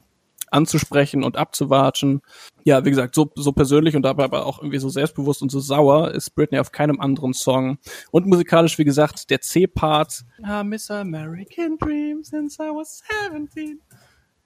anzusprechen 0.56 1.24
und 1.24 1.38
abzuwatschen. 1.38 2.22
Ja, 2.64 2.84
wie 2.86 2.90
gesagt, 2.90 3.14
so, 3.14 3.32
so 3.36 3.52
persönlich 3.52 3.96
und 3.96 4.04
dabei 4.04 4.24
aber 4.24 4.46
auch 4.46 4.60
irgendwie 4.60 4.80
so 4.80 4.90
selbstbewusst 4.90 5.42
und 5.42 5.52
so 5.52 5.60
sauer 5.60 6.12
ist 6.12 6.34
Britney 6.34 6.60
auf 6.60 6.72
keinem 6.72 7.00
anderen 7.00 7.34
Song. 7.34 7.78
Und 8.12 8.26
musikalisch, 8.26 8.78
wie 8.78 8.86
gesagt, 8.86 9.30
der 9.30 9.42
C-Part. 9.42 10.24
I 10.40 10.64
miss 10.64 10.90
American 10.90 11.78
Dream 11.78 12.24
since 12.24 12.58
I 12.62 12.70
was 12.70 13.04
17. 13.30 13.82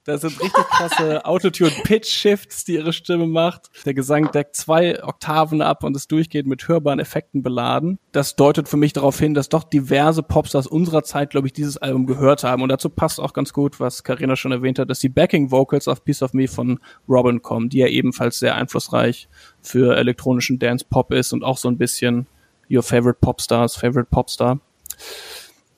Da 0.05 0.17
sind 0.17 0.41
richtig 0.41 0.63
krasse 0.69 1.25
Autotune-Pitch-Shifts, 1.25 2.63
die 2.63 2.75
ihre 2.75 2.93
Stimme 2.93 3.27
macht. 3.27 3.69
Der 3.85 3.93
Gesang 3.93 4.31
deckt 4.31 4.55
zwei 4.55 5.03
Oktaven 5.03 5.61
ab 5.61 5.83
und 5.83 5.95
ist 5.95 6.11
durchgehend 6.11 6.47
mit 6.47 6.67
hörbaren 6.67 6.99
Effekten 6.99 7.43
beladen. 7.43 7.99
Das 8.11 8.35
deutet 8.35 8.69
für 8.69 8.77
mich 8.77 8.93
darauf 8.93 9.19
hin, 9.19 9.33
dass 9.33 9.49
doch 9.49 9.63
diverse 9.63 10.23
Popstars 10.23 10.67
unserer 10.67 11.03
Zeit, 11.03 11.31
glaube 11.31 11.47
ich, 11.47 11.53
dieses 11.53 11.77
Album 11.77 12.05
gehört 12.05 12.43
haben. 12.43 12.63
Und 12.63 12.69
dazu 12.69 12.89
passt 12.89 13.19
auch 13.19 13.33
ganz 13.33 13.51
gut, 13.51 13.79
was 13.79 14.03
Karina 14.03 14.35
schon 14.35 14.53
erwähnt 14.53 14.79
hat, 14.79 14.89
dass 14.89 14.99
die 14.99 15.09
Backing-Vocals 15.09 15.87
auf 15.87 16.03
Piece 16.03 16.23
of 16.23 16.33
Me 16.33 16.47
von 16.47 16.79
Robin 17.07 17.41
kommen, 17.41 17.69
die 17.69 17.79
ja 17.79 17.87
ebenfalls 17.87 18.39
sehr 18.39 18.55
einflussreich 18.55 19.27
für 19.61 19.97
elektronischen 19.97 20.59
Dance-Pop 20.59 21.11
ist 21.11 21.33
und 21.33 21.43
auch 21.43 21.57
so 21.57 21.67
ein 21.67 21.77
bisschen 21.77 22.25
Your 22.71 22.83
Favorite 22.83 23.19
Popstars, 23.19 23.75
Favorite 23.75 24.07
Popstar. 24.09 24.59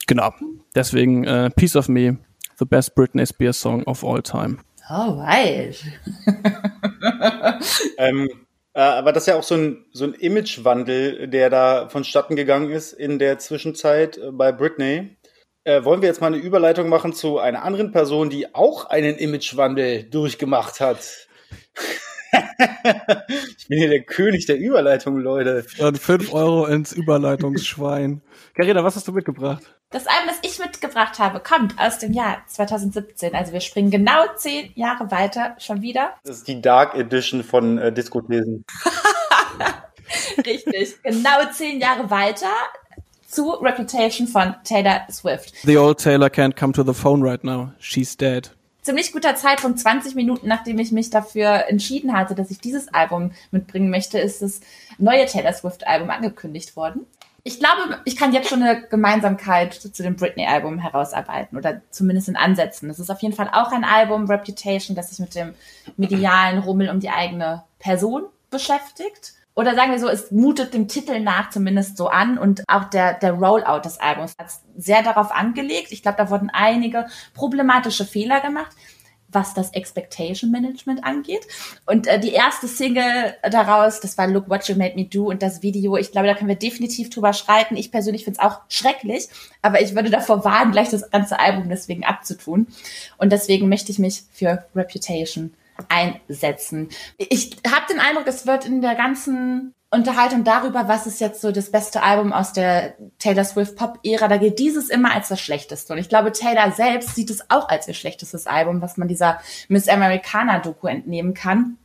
Genau. 0.08 0.34
Deswegen 0.76 1.24
äh, 1.24 1.50
Piece 1.50 1.76
of 1.76 1.90
Me 1.90 2.18
the 2.62 2.66
best 2.66 2.96
Britney 2.96 3.26
Spears 3.26 3.60
song 3.60 3.84
of 3.88 4.04
all 4.04 4.22
time. 4.22 4.60
Alright. 4.88 5.84
ähm, 7.98 8.30
äh, 8.74 8.80
aber 8.80 9.12
das 9.12 9.24
ist 9.24 9.28
ja 9.28 9.36
auch 9.36 9.44
so 9.44 9.56
ein, 9.56 9.86
so 9.92 10.06
ein 10.06 10.14
Imagewandel, 10.14 11.28
der 11.28 11.50
da 11.50 11.90
vonstatten 11.90 12.36
gegangen 12.36 12.70
ist 12.70 12.94
in 12.94 13.18
der 13.18 13.40
Zwischenzeit 13.40 14.18
äh, 14.18 14.32
bei 14.32 14.52
Britney. 14.52 15.18
Äh, 15.64 15.84
wollen 15.84 16.02
wir 16.02 16.08
jetzt 16.08 16.22
mal 16.22 16.28
eine 16.28 16.38
Überleitung 16.38 16.88
machen 16.88 17.14
zu 17.14 17.40
einer 17.40 17.64
anderen 17.64 17.92
Person, 17.92 18.30
die 18.30 18.54
auch 18.54 18.86
einen 18.86 19.18
Imagewandel 19.18 20.04
durchgemacht 20.04 20.80
hat? 20.80 21.28
ich 23.58 23.68
bin 23.68 23.80
hier 23.80 23.90
der 23.90 24.04
König 24.04 24.46
der 24.46 24.58
Überleitung, 24.58 25.18
Leute. 25.18 25.66
Und 25.80 25.98
fünf 26.00 26.34
Euro 26.34 26.66
ins 26.66 26.94
Überleitungsschwein. 26.94 28.22
Carina, 28.56 28.84
was 28.84 28.96
hast 28.96 29.08
du 29.08 29.12
mitgebracht? 29.12 29.81
Das 29.92 30.08
Album, 30.08 30.28
das 30.28 30.50
ich 30.50 30.58
mitgebracht 30.58 31.20
habe, 31.20 31.42
kommt 31.42 31.78
aus 31.78 32.00
dem 32.00 32.14
Jahr 32.14 32.38
2017. 32.48 33.36
Also 33.36 33.52
wir 33.52 33.60
springen 33.60 33.92
genau 33.92 34.24
zehn 34.38 34.72
Jahre 34.76 35.12
weiter, 35.12 35.58
schon 35.60 35.82
wieder. 35.82 36.14
Das 36.24 36.38
ist 36.38 36.48
die 36.48 36.62
Dark 36.62 36.96
Edition 36.96 37.44
von 37.44 37.78
äh, 37.78 37.92
Diskothesen. 37.92 38.64
Richtig, 40.46 41.04
genau 41.04 41.52
zehn 41.52 41.82
Jahre 41.82 42.10
weiter 42.10 42.48
zu 43.28 43.52
Reputation 43.52 44.28
von 44.28 44.56
Taylor 44.64 45.02
Swift. 45.12 45.54
The 45.64 45.78
old 45.78 45.98
Taylor 46.02 46.30
can't 46.30 46.56
come 46.56 46.72
to 46.72 46.84
the 46.84 46.94
phone 46.94 47.22
right 47.22 47.44
now. 47.44 47.74
She's 47.78 48.16
dead. 48.16 48.52
Ziemlich 48.84 49.12
guter 49.12 49.36
Zeitpunkt, 49.36 49.78
20 49.80 50.16
Minuten 50.16 50.48
nachdem 50.48 50.80
ich 50.80 50.94
mich 50.94 51.10
dafür 51.10 51.66
entschieden 51.68 52.14
hatte, 52.14 52.34
dass 52.34 52.50
ich 52.50 52.60
dieses 52.60 52.94
Album 52.94 53.32
mitbringen 53.52 53.90
möchte, 53.90 54.20
ist 54.20 54.42
das 54.42 54.62
neue 54.98 55.26
Taylor 55.26 55.54
Swift 55.54 55.86
Album 55.86 56.10
angekündigt 56.10 56.78
worden. 56.78 57.06
Ich 57.44 57.60
glaube, 57.60 58.00
ich 58.06 58.16
kann 58.16 58.34
jetzt 58.34 58.50
schon 58.50 58.62
eine 58.62 58.88
Gemeinsamkeit 58.88 59.74
zu 59.74 60.04
dem 60.04 60.16
Britney-Album 60.16 60.78
herausarbeiten 60.78 61.58
oder 61.58 61.82
zumindest 61.90 62.30
in 62.30 62.36
Ansätzen. 62.36 62.90
Es 62.90 63.00
ist 63.00 63.10
auf 63.10 63.22
jeden 63.22 63.36
Fall 63.36 63.50
auch 63.52 63.72
ein 63.72 63.84
Album, 63.84 64.26
Reputation, 64.26 64.96
das 64.96 65.10
sich 65.10 65.20
mit 65.20 65.34
dem 65.34 65.56
medialen 65.98 66.60
Rummel 66.60 66.90
um 66.90 67.00
die 67.00 67.10
eigene 67.10 67.64
Person 67.80 68.24
beschäftigt. 68.52 69.34
Oder 69.56 69.76
sagen 69.76 69.92
wir 69.92 70.00
so, 70.00 70.08
es 70.08 70.32
mutet 70.32 70.74
dem 70.74 70.88
Titel 70.88 71.20
nach 71.20 71.50
zumindest 71.50 71.98
so 71.98 72.08
an 72.08 72.38
und 72.38 72.64
auch 72.68 72.86
der, 72.86 73.16
der 73.16 73.34
Rollout 73.34 73.82
des 73.84 74.00
Albums 74.00 74.36
hat 74.38 74.48
sehr 74.78 75.04
darauf 75.04 75.32
angelegt. 75.32 75.92
Ich 75.92 76.04
glaube, 76.04 76.18
da 76.18 76.30
wurden 76.30 76.50
einige 76.52 77.08
problematische 77.34 78.06
Fehler 78.06 78.40
gemacht 78.40 78.76
was 79.32 79.54
das 79.54 79.72
Expectation 79.72 80.52
Management 80.52 81.04
angeht. 81.04 81.48
Und 81.86 82.08
äh, 82.08 82.20
die 82.20 82.32
erste 82.32 82.68
Single 82.68 83.36
daraus, 83.50 84.00
das 84.00 84.18
war 84.18 84.28
Look 84.28 84.50
What 84.50 84.68
You 84.68 84.76
Made 84.76 84.96
Me 84.96 85.06
Do 85.06 85.30
und 85.30 85.42
das 85.42 85.62
Video, 85.62 85.98
ich 85.98 86.12
glaube, 86.12 86.28
da 86.28 86.36
können 86.36 86.50
wir 86.50 86.56
definitiv 86.56 87.10
drüber 87.10 87.34
schreiten. 87.34 87.76
Ich 87.76 87.92
persönlich 87.92 88.24
finde 88.24 88.40
es 88.40 88.46
auch 88.46 88.62
schrecklich, 88.70 89.28
aber 89.62 89.82
ich 89.82 89.96
würde 89.96 90.10
davor 90.10 90.44
warnen, 90.44 90.72
gleich 90.72 90.90
das 90.90 91.10
ganze 91.10 91.40
Album 91.40 91.70
deswegen 91.70 92.04
abzutun. 92.04 92.68
Und 93.18 93.32
deswegen 93.32 93.70
möchte 93.70 93.92
ich 93.92 94.00
mich 94.00 94.24
für 94.32 94.66
Reputation 94.76 95.54
einsetzen. 95.90 96.90
Ich 97.18 97.58
habe 97.68 97.86
den 97.90 98.00
Eindruck, 98.00 98.28
es 98.28 98.46
wird 98.46 98.66
in 98.66 98.82
der 98.82 98.96
ganzen 98.96 99.74
Unterhaltung 99.94 100.46
darüber, 100.46 100.88
was 100.88 101.06
ist 101.06 101.20
jetzt 101.20 101.42
so 101.42 101.52
das 101.52 101.70
beste 101.70 102.02
Album 102.02 102.32
aus 102.32 102.54
der 102.54 102.96
Taylor 103.20 103.44
Swift 103.44 103.76
Pop-Ära, 103.76 104.30
da 104.30 104.38
gilt 104.38 104.58
dieses 104.58 104.90
immer 104.90 105.14
als 105.14 105.28
das 105.28 105.42
schlechteste. 105.42 105.92
Und 105.92 106.00
ich 106.00 106.08
glaube, 106.08 106.32
Taylor 106.32 106.72
selbst 106.72 107.14
sieht 107.14 107.30
es 107.30 107.50
auch 107.50 107.68
als 107.68 107.90
ihr 107.90 107.94
schlechtestes 107.94 108.48
Album, 108.48 108.82
was 108.82 108.96
man 108.96 109.10
dieser 109.10 109.42
Miss 109.68 109.90
Americana-Doku 109.90 110.88
entnehmen 110.88 111.34
kann. 111.34 111.78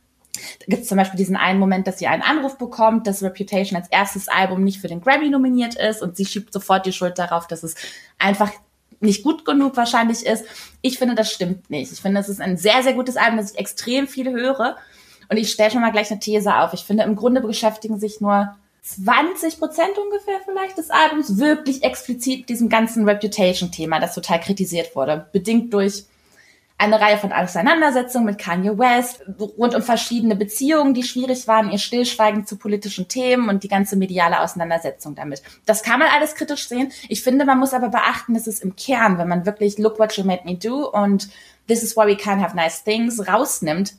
Da 0.59 0.65
gibt 0.67 0.83
es 0.83 0.87
zum 0.87 0.97
Beispiel 0.97 1.17
diesen 1.17 1.35
einen 1.35 1.59
Moment, 1.59 1.85
dass 1.85 1.99
sie 1.99 2.07
einen 2.07 2.21
Anruf 2.21 2.57
bekommt, 2.57 3.07
dass 3.07 3.23
Reputation 3.23 3.77
als 3.77 3.89
erstes 3.89 4.29
Album 4.29 4.63
nicht 4.63 4.79
für 4.79 4.87
den 4.87 5.01
Grammy 5.01 5.29
nominiert 5.29 5.75
ist 5.75 6.01
und 6.01 6.15
sie 6.15 6.25
schiebt 6.25 6.53
sofort 6.53 6.85
die 6.85 6.93
Schuld 6.93 7.19
darauf, 7.19 7.47
dass 7.47 7.63
es 7.63 7.75
einfach 8.19 8.51
nicht 9.01 9.23
gut 9.23 9.43
genug 9.43 9.75
wahrscheinlich 9.75 10.25
ist. 10.25 10.45
Ich 10.81 10.97
finde, 10.97 11.15
das 11.15 11.31
stimmt 11.31 11.69
nicht. 11.69 11.91
Ich 11.91 12.01
finde, 12.01 12.21
es 12.21 12.29
ist 12.29 12.39
ein 12.39 12.57
sehr, 12.57 12.83
sehr 12.83 12.93
gutes 12.93 13.17
Album, 13.17 13.37
das 13.37 13.51
ich 13.51 13.59
extrem 13.59 14.07
viel 14.07 14.31
höre. 14.31 14.77
Und 15.29 15.37
ich 15.37 15.51
stelle 15.51 15.71
schon 15.71 15.81
mal 15.81 15.91
gleich 15.91 16.11
eine 16.11 16.19
These 16.19 16.55
auf. 16.55 16.73
Ich 16.73 16.83
finde, 16.83 17.03
im 17.03 17.15
Grunde 17.15 17.41
beschäftigen 17.41 17.99
sich 17.99 18.21
nur 18.21 18.55
20 18.83 19.59
Prozent 19.59 19.97
ungefähr 19.97 20.39
vielleicht 20.45 20.77
des 20.77 20.89
Albums 20.89 21.37
wirklich 21.37 21.83
explizit 21.83 22.39
mit 22.39 22.49
diesem 22.49 22.69
ganzen 22.69 23.07
Reputation-Thema, 23.07 23.99
das 23.99 24.15
total 24.15 24.39
kritisiert 24.39 24.95
wurde. 24.95 25.27
Bedingt 25.33 25.73
durch 25.73 26.05
eine 26.79 27.01
Reihe 27.01 27.17
von 27.17 27.33
Auseinandersetzungen 27.33 28.27
mit 28.27 28.37
Kanye 28.37 28.77
West, 28.77 29.23
rund 29.39 29.73
um 29.73 29.81
verschiedene 29.81 30.35
Beziehungen, 30.35 30.93
die 30.93 31.03
schwierig 31.03 31.47
waren, 31.47 31.71
ihr 31.71 31.79
Stillschweigen 31.79 32.45
zu 32.45 32.55
politischen 32.55 33.07
Themen 33.07 33.49
und 33.49 33.63
die 33.63 33.67
ganze 33.67 33.95
mediale 33.95 34.39
Auseinandersetzung 34.41 35.15
damit. 35.15 35.41
Das 35.65 35.81
kann 35.81 35.99
man 35.99 36.09
alles 36.09 36.35
kritisch 36.35 36.67
sehen. 36.67 36.91
Ich 37.09 37.23
finde, 37.23 37.45
man 37.45 37.57
muss 37.57 37.73
aber 37.73 37.89
beachten, 37.89 38.35
dass 38.35 38.45
es 38.45 38.59
im 38.59 38.75
Kern, 38.75 39.17
wenn 39.17 39.27
man 39.27 39.47
wirklich 39.47 39.79
Look 39.79 39.97
What 39.97 40.15
You 40.17 40.23
Made 40.23 40.43
Me 40.45 40.55
Do 40.55 40.87
und 40.87 41.29
This 41.67 41.83
is 41.83 41.97
why 41.97 42.07
we 42.07 42.15
can't 42.15 42.41
have 42.41 42.55
nice 42.55 42.83
things 42.83 43.27
rausnimmt, 43.27 43.93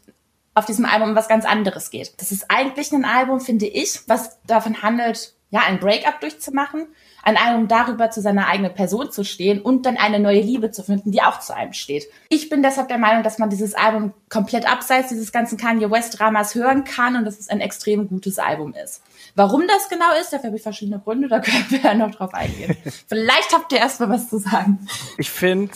auf 0.58 0.66
diesem 0.66 0.84
Album 0.84 1.10
um 1.10 1.16
was 1.16 1.28
ganz 1.28 1.44
anderes 1.44 1.90
geht. 1.90 2.20
Das 2.20 2.32
ist 2.32 2.46
eigentlich 2.48 2.92
ein 2.92 3.04
Album, 3.04 3.40
finde 3.40 3.66
ich, 3.66 4.00
was 4.06 4.38
davon 4.46 4.82
handelt, 4.82 5.34
ja, 5.50 5.60
ein 5.66 5.80
Breakup 5.80 6.20
durchzumachen, 6.20 6.88
ein 7.22 7.36
Album 7.36 7.68
darüber 7.68 8.10
zu 8.10 8.20
seiner 8.20 8.48
eigenen 8.48 8.74
Person 8.74 9.10
zu 9.10 9.24
stehen 9.24 9.62
und 9.62 9.86
dann 9.86 9.96
eine 9.96 10.20
neue 10.20 10.40
Liebe 10.40 10.70
zu 10.70 10.82
finden, 10.82 11.10
die 11.10 11.22
auch 11.22 11.40
zu 11.40 11.54
einem 11.54 11.72
steht. 11.72 12.06
Ich 12.28 12.50
bin 12.50 12.62
deshalb 12.62 12.88
der 12.88 12.98
Meinung, 12.98 13.22
dass 13.22 13.38
man 13.38 13.48
dieses 13.48 13.74
Album 13.74 14.12
komplett 14.28 14.70
abseits 14.70 15.08
dieses 15.08 15.32
ganzen 15.32 15.56
Kanye 15.56 15.90
West 15.90 16.18
Dramas 16.18 16.54
hören 16.54 16.84
kann 16.84 17.16
und 17.16 17.24
dass 17.24 17.38
es 17.38 17.48
ein 17.48 17.60
extrem 17.60 18.08
gutes 18.08 18.38
Album 18.38 18.74
ist. 18.74 19.02
Warum 19.34 19.62
das 19.66 19.88
genau 19.88 20.12
ist, 20.20 20.32
dafür 20.32 20.48
habe 20.48 20.56
ich 20.56 20.62
verschiedene 20.62 21.00
Gründe, 21.00 21.28
da 21.28 21.40
können 21.40 21.64
wir 21.70 21.80
ja 21.80 21.94
noch 21.94 22.10
drauf 22.10 22.34
eingehen. 22.34 22.76
Vielleicht 23.08 23.54
habt 23.54 23.72
ihr 23.72 23.78
erstmal 23.78 24.10
was 24.10 24.28
zu 24.28 24.38
sagen. 24.38 24.86
Ich 25.16 25.30
finde, 25.30 25.72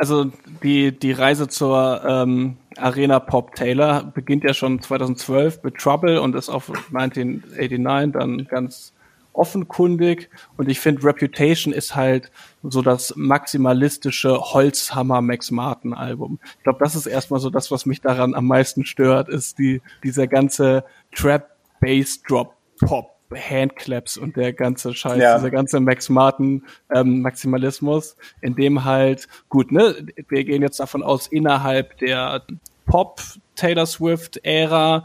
also 0.00 0.32
die, 0.62 0.98
die 0.98 1.12
Reise 1.12 1.46
zur 1.46 2.02
ähm, 2.06 2.56
Arena 2.78 3.20
Pop 3.20 3.54
Taylor 3.54 4.02
beginnt 4.02 4.44
ja 4.44 4.54
schon 4.54 4.80
2012 4.80 5.62
mit 5.62 5.74
Trouble 5.76 6.22
und 6.22 6.34
ist 6.34 6.48
auf 6.48 6.70
1989 6.70 8.12
dann 8.18 8.46
ganz 8.46 8.94
offenkundig 9.34 10.30
und 10.56 10.70
ich 10.70 10.80
finde 10.80 11.04
Reputation 11.04 11.74
ist 11.74 11.94
halt 11.94 12.32
so 12.62 12.80
das 12.80 13.12
maximalistische 13.14 14.40
Holzhammer 14.40 15.20
Max 15.20 15.50
Martin 15.50 15.92
Album. 15.92 16.38
Ich 16.56 16.62
glaube, 16.62 16.78
das 16.80 16.96
ist 16.96 17.04
erstmal 17.04 17.38
so 17.38 17.50
das, 17.50 17.70
was 17.70 17.84
mich 17.84 18.00
daran 18.00 18.34
am 18.34 18.46
meisten 18.46 18.86
stört, 18.86 19.28
ist 19.28 19.58
die 19.58 19.82
dieser 20.02 20.26
ganze 20.26 20.82
Trap 21.14 21.46
Bass 21.82 22.22
Drop 22.26 22.54
Pop 22.80 23.19
Handclaps 23.32 24.16
und 24.16 24.36
der 24.36 24.52
ganze 24.52 24.94
Scheiß, 24.94 25.18
ja. 25.18 25.36
dieser 25.36 25.50
ganze 25.50 25.80
Max 25.80 26.08
Martin 26.08 26.64
ähm, 26.92 27.22
Maximalismus, 27.22 28.16
in 28.40 28.54
dem 28.54 28.84
halt 28.84 29.28
gut, 29.48 29.72
ne, 29.72 30.06
wir 30.28 30.44
gehen 30.44 30.62
jetzt 30.62 30.80
davon 30.80 31.02
aus 31.02 31.26
innerhalb 31.26 31.98
der 31.98 32.44
Pop 32.86 33.20
Taylor 33.54 33.86
Swift 33.86 34.38
Ära 34.44 35.04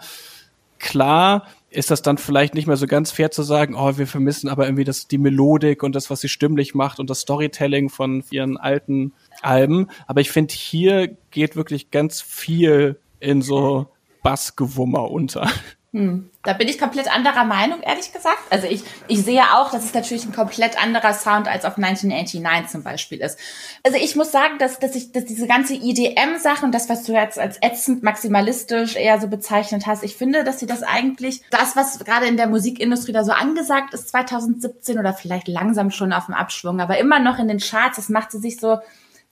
klar 0.80 1.47
ist 1.76 1.91
das 1.91 2.01
dann 2.01 2.17
vielleicht 2.17 2.55
nicht 2.55 2.67
mehr 2.67 2.78
so 2.78 2.88
ganz 2.88 3.11
fair 3.11 3.32
zu 3.32 3.43
sagen, 3.43 3.76
oh, 3.76 3.97
wir 3.97 4.07
vermissen 4.07 4.47
aber 4.47 4.65
irgendwie 4.65 4.86
das, 4.86 5.07
die 5.07 5.17
Melodik 5.17 5.84
und 5.84 5.93
das, 5.93 6.09
was 6.09 6.21
sie 6.21 6.30
stimmlich 6.30 6.73
macht 6.73 6.99
und 6.99 7.09
das 7.09 7.21
Storytelling 7.21 7.89
von 7.89 8.23
ihren 8.32 8.57
alten 8.57 9.13
Alben. 9.41 9.89
Aber 10.07 10.21
ich 10.21 10.32
finde, 10.32 10.53
hier 10.53 11.17
geht 11.32 11.55
wirklich 11.55 11.91
ganz 11.91 12.21
viel 12.21 12.97
in 13.19 13.41
so 13.41 13.88
Bassgewummer 14.23 15.11
unter. 15.11 15.49
Hm. 15.95 16.29
Da 16.43 16.51
bin 16.51 16.67
ich 16.67 16.77
komplett 16.77 17.07
anderer 17.07 17.45
Meinung, 17.45 17.81
ehrlich 17.81 18.11
gesagt. 18.11 18.43
Also 18.49 18.67
ich, 18.67 18.83
ich 19.07 19.23
sehe 19.23 19.41
auch, 19.53 19.71
dass 19.71 19.85
es 19.85 19.93
natürlich 19.93 20.25
ein 20.25 20.33
komplett 20.33 20.77
anderer 20.77 21.13
Sound 21.13 21.47
als 21.47 21.63
auf 21.63 21.77
1989 21.77 22.69
zum 22.69 22.83
Beispiel 22.83 23.21
ist. 23.21 23.39
Also 23.81 23.97
ich 23.97 24.17
muss 24.17 24.29
sagen, 24.29 24.57
dass, 24.59 24.77
dass 24.77 24.93
ich, 24.93 25.13
dass 25.13 25.23
diese 25.23 25.47
ganze 25.47 25.73
EDM-Sache 25.73 26.65
und 26.65 26.73
das, 26.73 26.89
was 26.89 27.03
du 27.03 27.13
jetzt 27.13 27.39
als 27.39 27.59
ätzend 27.61 28.03
maximalistisch 28.03 28.97
eher 28.97 29.21
so 29.21 29.29
bezeichnet 29.29 29.87
hast, 29.87 30.03
ich 30.03 30.17
finde, 30.17 30.43
dass 30.43 30.59
sie 30.59 30.65
das 30.65 30.83
eigentlich, 30.83 31.43
das, 31.49 31.77
was 31.77 31.97
gerade 31.99 32.25
in 32.25 32.35
der 32.35 32.47
Musikindustrie 32.47 33.13
da 33.13 33.23
so 33.23 33.31
angesagt 33.31 33.93
ist, 33.93 34.09
2017 34.09 34.99
oder 34.99 35.13
vielleicht 35.13 35.47
langsam 35.47 35.91
schon 35.91 36.11
auf 36.11 36.25
dem 36.25 36.35
Abschwung, 36.35 36.81
aber 36.81 36.97
immer 36.97 37.19
noch 37.19 37.39
in 37.39 37.47
den 37.47 37.59
Charts, 37.59 37.95
das 37.95 38.09
macht 38.09 38.31
sie 38.31 38.39
sich 38.39 38.59
so, 38.59 38.79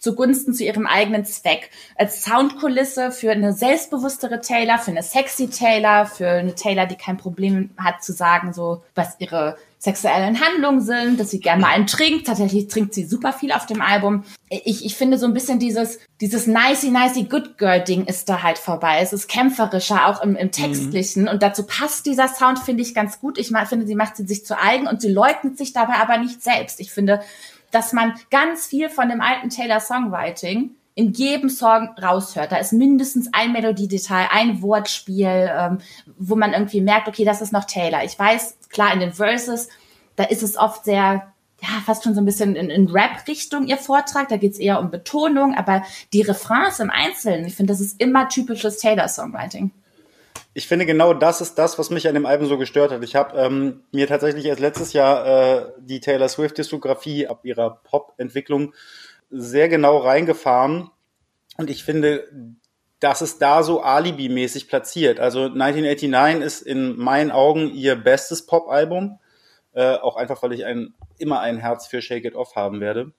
zugunsten 0.03 0.53
zu 0.53 0.65
ihrem 0.65 0.85
eigenen 0.85 1.23
Zweck. 1.23 1.69
Als 1.95 2.23
Soundkulisse 2.23 3.11
für 3.11 3.31
eine 3.31 3.53
selbstbewusstere 3.53 4.41
Taylor, 4.41 4.77
für 4.77 4.91
eine 4.91 5.01
sexy 5.01 5.49
Taylor, 5.49 6.05
für 6.05 6.27
eine 6.27 6.55
Taylor, 6.55 6.85
die 6.85 6.95
kein 6.95 7.15
Problem 7.15 7.69
hat 7.77 8.03
zu 8.03 8.11
sagen, 8.11 8.51
so 8.53 8.83
was 8.95 9.15
ihre 9.19 9.55
sexuellen 9.79 10.39
Handlungen 10.39 10.79
sind, 10.79 11.19
dass 11.19 11.29
sie 11.29 11.41
gerne 11.41 11.61
mal 11.61 11.69
einen 11.69 11.87
trinkt. 11.87 12.27
Tatsächlich 12.27 12.67
trinkt 12.67 12.93
sie 12.93 13.05
super 13.05 13.33
viel 13.33 13.51
auf 13.51 13.65
dem 13.65 13.81
Album. 13.81 14.23
Ich, 14.49 14.85
ich 14.85 14.95
finde 14.95 15.17
so 15.17 15.25
ein 15.25 15.33
bisschen 15.33 15.59
dieses, 15.59 15.99
dieses 16.21 16.47
nicey, 16.47 16.89
nicey 16.89 17.23
good 17.23 17.57
girl 17.57 17.81
Ding 17.81 18.05
ist 18.05 18.29
da 18.29 18.43
halt 18.43 18.57
vorbei. 18.57 18.99
Es 19.01 19.11
ist 19.11 19.27
kämpferischer, 19.27 20.07
auch 20.07 20.21
im, 20.21 20.37
im 20.37 20.51
Textlichen. 20.51 21.23
Mhm. 21.23 21.27
Und 21.29 21.43
dazu 21.43 21.63
passt 21.63 22.05
dieser 22.05 22.29
Sound, 22.29 22.59
finde 22.59 22.81
ich, 22.81 22.95
ganz 22.95 23.19
gut. 23.19 23.37
Ich 23.37 23.49
finde, 23.49 23.85
sie 23.85 23.95
macht 23.95 24.15
sie 24.15 24.25
sich 24.25 24.45
zu 24.45 24.57
eigen 24.57 24.87
und 24.87 25.01
sie 25.01 25.11
leugnet 25.11 25.57
sich 25.57 25.73
dabei 25.73 25.95
aber 25.95 26.17
nicht 26.17 26.41
selbst. 26.41 26.79
Ich 26.79 26.91
finde, 26.91 27.21
dass 27.73 27.91
man 27.91 28.13
ganz 28.29 28.67
viel 28.67 28.89
von 28.89 29.09
dem 29.09 29.21
alten 29.21 29.49
Taylor 29.49 29.79
Songwriting 29.79 30.75
in 30.95 31.11
jedem 31.13 31.49
Song 31.49 31.89
raushört. 32.01 32.51
Da 32.51 32.57
ist 32.57 32.71
mindestens 32.71 33.29
ein 33.33 33.51
Melodiedetail, 33.51 34.27
ein 34.31 34.61
Wortspiel, 34.61 35.49
ähm, 35.51 35.79
wo 36.17 36.35
man 36.35 36.53
irgendwie 36.53 36.81
merkt, 36.81 37.07
okay, 37.07 37.25
das 37.25 37.41
ist 37.41 37.51
noch 37.51 37.65
Taylor. 37.65 38.03
Ich 38.03 38.17
weiß, 38.17 38.57
klar, 38.69 38.93
in 38.93 38.99
den 38.99 39.13
Verses, 39.13 39.69
da 40.15 40.25
ist 40.25 40.43
es 40.43 40.55
oft 40.55 40.85
sehr, 40.85 41.33
ja, 41.61 41.69
fast 41.83 42.03
schon 42.03 42.13
so 42.13 42.21
ein 42.21 42.25
bisschen 42.25 42.55
in, 42.55 42.69
in 42.69 42.89
Rap-Richtung 42.89 43.65
ihr 43.65 43.77
Vortrag. 43.77 44.29
Da 44.29 44.37
geht's 44.37 44.59
eher 44.59 44.79
um 44.79 44.91
Betonung, 44.91 45.55
aber 45.55 45.83
die 46.13 46.21
Refrains 46.21 46.79
im 46.79 46.91
Einzelnen, 46.91 47.45
ich 47.45 47.55
finde, 47.55 47.73
das 47.73 47.81
ist 47.81 47.99
immer 47.99 48.29
typisches 48.29 48.77
Taylor-Songwriting 48.77 49.71
ich 50.53 50.67
finde 50.67 50.85
genau 50.85 51.13
das 51.13 51.41
ist 51.41 51.55
das, 51.55 51.79
was 51.79 51.89
mich 51.89 52.07
an 52.07 52.13
dem 52.13 52.25
Album 52.25 52.47
so 52.47 52.57
gestört 52.57 52.91
hat. 52.91 53.03
Ich 53.03 53.15
habe 53.15 53.37
ähm, 53.37 53.83
mir 53.91 54.07
tatsächlich 54.07 54.45
erst 54.45 54.59
letztes 54.59 54.93
Jahr 54.93 55.25
äh, 55.25 55.71
die 55.79 55.99
Taylor 55.99 56.29
Swift 56.29 56.57
Diskografie 56.57 57.27
ab 57.27 57.41
ihrer 57.43 57.81
Pop-Entwicklung 57.83 58.73
sehr 59.31 59.67
genau 59.67 59.97
reingefahren 59.97 60.91
und 61.57 61.69
ich 61.69 61.83
finde, 61.83 62.27
dass 62.99 63.21
es 63.21 63.37
da 63.37 63.63
so 63.63 63.81
Alibi-mäßig 63.81 64.67
platziert. 64.67 65.19
Also 65.19 65.43
1989 65.45 66.43
ist 66.43 66.61
in 66.61 66.97
meinen 66.97 67.31
Augen 67.31 67.73
ihr 67.73 67.95
bestes 67.95 68.45
Pop-Album, 68.45 69.19
äh, 69.73 69.95
auch 69.95 70.15
einfach, 70.15 70.41
weil 70.43 70.53
ich 70.53 70.65
ein, 70.65 70.93
immer 71.17 71.39
ein 71.39 71.57
Herz 71.57 71.87
für 71.87 72.01
Shake 72.01 72.25
It 72.25 72.35
Off 72.35 72.55
haben 72.55 72.79
werde. 72.79 73.11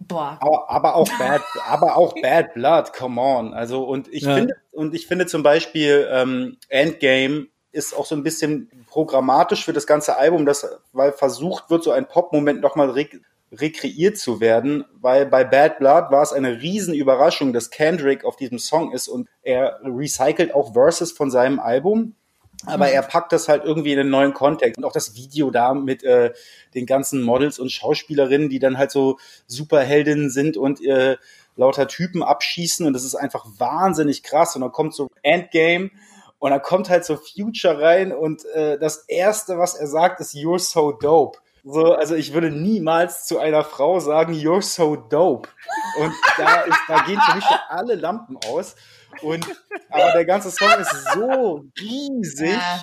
Boah. 0.00 0.38
Aber, 0.40 0.70
aber 0.70 0.94
auch 0.96 1.08
Bad, 1.18 1.42
aber 1.66 1.96
auch 1.96 2.14
Bad 2.20 2.54
Blood, 2.54 2.92
come 2.92 3.20
on. 3.20 3.54
Also 3.54 3.84
und 3.84 4.08
ich 4.12 4.22
ja. 4.22 4.34
finde 4.34 4.54
und 4.72 4.94
ich 4.94 5.06
finde 5.06 5.26
zum 5.26 5.42
Beispiel 5.42 6.08
ähm, 6.10 6.58
Endgame 6.68 7.46
ist 7.72 7.94
auch 7.94 8.06
so 8.06 8.14
ein 8.14 8.22
bisschen 8.22 8.70
programmatisch 8.88 9.64
für 9.64 9.72
das 9.72 9.86
ganze 9.86 10.16
Album, 10.16 10.46
dass 10.46 10.66
weil 10.92 11.12
versucht 11.12 11.70
wird, 11.70 11.84
so 11.84 11.90
ein 11.90 12.08
Pop-Moment 12.08 12.60
nochmal 12.60 12.90
re 12.90 13.06
rekreiert 13.52 14.18
zu 14.18 14.40
werden, 14.40 14.84
weil 15.00 15.24
bei 15.24 15.44
Bad 15.44 15.78
Blood 15.78 16.10
war 16.10 16.22
es 16.22 16.32
eine 16.32 16.60
Riesenüberraschung, 16.60 17.52
dass 17.52 17.70
Kendrick 17.70 18.24
auf 18.24 18.36
diesem 18.36 18.58
Song 18.58 18.92
ist 18.92 19.06
und 19.06 19.28
er 19.42 19.78
recycelt 19.84 20.52
auch 20.52 20.72
Verses 20.72 21.12
von 21.12 21.30
seinem 21.30 21.60
Album 21.60 22.16
aber 22.64 22.86
mhm. 22.86 22.92
er 22.92 23.02
packt 23.02 23.32
das 23.32 23.48
halt 23.48 23.64
irgendwie 23.64 23.92
in 23.92 23.98
einen 23.98 24.10
neuen 24.10 24.32
Kontext. 24.32 24.78
Und 24.78 24.84
auch 24.84 24.92
das 24.92 25.14
Video 25.14 25.50
da 25.50 25.74
mit 25.74 26.02
äh, 26.02 26.32
den 26.74 26.86
ganzen 26.86 27.22
Models 27.22 27.58
und 27.58 27.70
Schauspielerinnen, 27.70 28.48
die 28.48 28.58
dann 28.58 28.78
halt 28.78 28.90
so 28.90 29.18
Superheldinnen 29.46 30.30
sind 30.30 30.56
und 30.56 30.82
äh, 30.82 31.16
lauter 31.56 31.88
Typen 31.88 32.22
abschießen. 32.22 32.86
Und 32.86 32.92
das 32.92 33.04
ist 33.04 33.14
einfach 33.14 33.46
wahnsinnig 33.58 34.22
krass. 34.22 34.54
Und 34.56 34.62
dann 34.62 34.72
kommt 34.72 34.94
so 34.94 35.08
Endgame 35.22 35.90
und 36.38 36.50
dann 36.50 36.62
kommt 36.62 36.90
halt 36.90 37.04
so 37.04 37.16
Future 37.16 37.80
rein 37.80 38.12
und 38.12 38.44
äh, 38.46 38.78
das 38.78 38.98
Erste, 39.08 39.58
was 39.58 39.74
er 39.74 39.86
sagt, 39.86 40.20
ist 40.20 40.34
You're 40.34 40.58
so 40.58 40.92
dope. 40.92 41.38
So, 41.68 41.94
also 41.94 42.14
ich 42.14 42.32
würde 42.32 42.52
niemals 42.52 43.26
zu 43.26 43.40
einer 43.40 43.64
Frau 43.64 43.98
sagen, 43.98 44.34
You're 44.34 44.62
so 44.62 44.94
dope. 44.94 45.48
Und 45.98 46.14
da, 46.36 46.60
ist, 46.60 46.78
da 46.86 47.02
gehen 47.02 47.20
für 47.20 47.34
mich 47.34 47.44
alle 47.68 47.96
Lampen 47.96 48.36
aus. 48.48 48.76
Und, 49.20 49.44
aber 49.90 50.12
der 50.12 50.24
ganze 50.24 50.52
Song 50.52 50.70
ist 50.78 50.94
so 51.12 51.64
riesig. 51.80 52.52
Ja. 52.52 52.82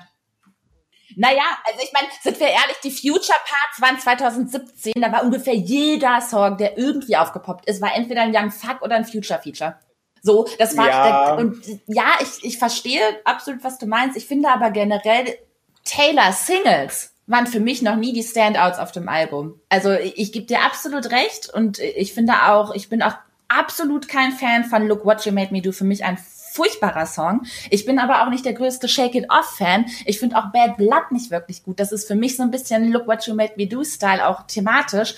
Naja, 1.15 1.43
also 1.65 1.79
ich 1.81 1.93
meine, 1.93 2.07
sind 2.21 2.37
wir 2.41 2.47
ehrlich, 2.47 2.75
die 2.83 2.91
Future 2.91 3.39
Parts 3.45 3.79
waren 3.79 3.99
2017, 3.99 4.93
da 4.95 5.11
war 5.13 5.23
ungefähr 5.23 5.55
jeder 5.55 6.19
Song, 6.19 6.57
der 6.57 6.77
irgendwie 6.77 7.15
aufgepoppt 7.15 7.69
ist, 7.69 7.81
war 7.81 7.95
entweder 7.95 8.23
ein 8.23 8.35
Young 8.35 8.51
Fuck 8.51 8.81
oder 8.81 8.95
ein 8.95 9.05
Future 9.05 9.39
Feature. 9.41 9.79
So, 10.21 10.45
das 10.59 10.75
war 10.75 10.89
ja. 10.89 11.33
und 11.35 11.63
ja, 11.85 12.15
ich, 12.19 12.43
ich 12.43 12.57
verstehe 12.57 13.01
absolut, 13.23 13.63
was 13.63 13.77
du 13.77 13.85
meinst. 13.85 14.17
Ich 14.17 14.25
finde 14.25 14.49
aber 14.49 14.71
generell 14.71 15.37
Taylor 15.85 16.33
Singles 16.33 17.12
waren 17.27 17.47
für 17.47 17.59
mich 17.59 17.81
noch 17.81 17.95
nie 17.95 18.13
die 18.13 18.23
Standouts 18.23 18.79
auf 18.79 18.91
dem 18.91 19.07
Album. 19.07 19.59
Also 19.69 19.91
ich, 19.91 20.17
ich 20.17 20.31
gebe 20.31 20.45
dir 20.45 20.61
absolut 20.61 21.11
recht 21.11 21.49
und 21.53 21.79
ich 21.79 22.13
finde 22.13 22.33
auch, 22.47 22.73
ich 22.75 22.89
bin 22.89 23.01
auch 23.01 23.15
absolut 23.47 24.07
kein 24.07 24.31
Fan 24.31 24.65
von 24.65 24.87
Look 24.87 25.05
What 25.05 25.25
You 25.25 25.31
Made 25.31 25.53
Me 25.53 25.61
Do. 25.61 25.71
Für 25.71 25.85
mich 25.85 26.03
ein 26.03 26.17
furchtbarer 26.53 27.05
Song. 27.05 27.41
Ich 27.69 27.85
bin 27.85 27.97
aber 27.97 28.23
auch 28.23 28.29
nicht 28.29 28.45
der 28.45 28.53
größte 28.53 28.87
Shake 28.87 29.15
It 29.15 29.25
Off 29.29 29.55
Fan. 29.57 29.85
Ich 30.05 30.19
finde 30.19 30.37
auch 30.37 30.51
Bad 30.51 30.77
Blood 30.77 31.11
nicht 31.11 31.31
wirklich 31.31 31.63
gut. 31.63 31.79
Das 31.79 31.91
ist 31.91 32.07
für 32.07 32.15
mich 32.15 32.35
so 32.35 32.43
ein 32.43 32.51
bisschen 32.51 32.91
Look 32.91 33.07
What 33.07 33.25
You 33.25 33.33
Made 33.33 33.53
Me 33.57 33.67
Do 33.67 33.83
Style 33.83 34.27
auch 34.27 34.43
thematisch. 34.43 35.15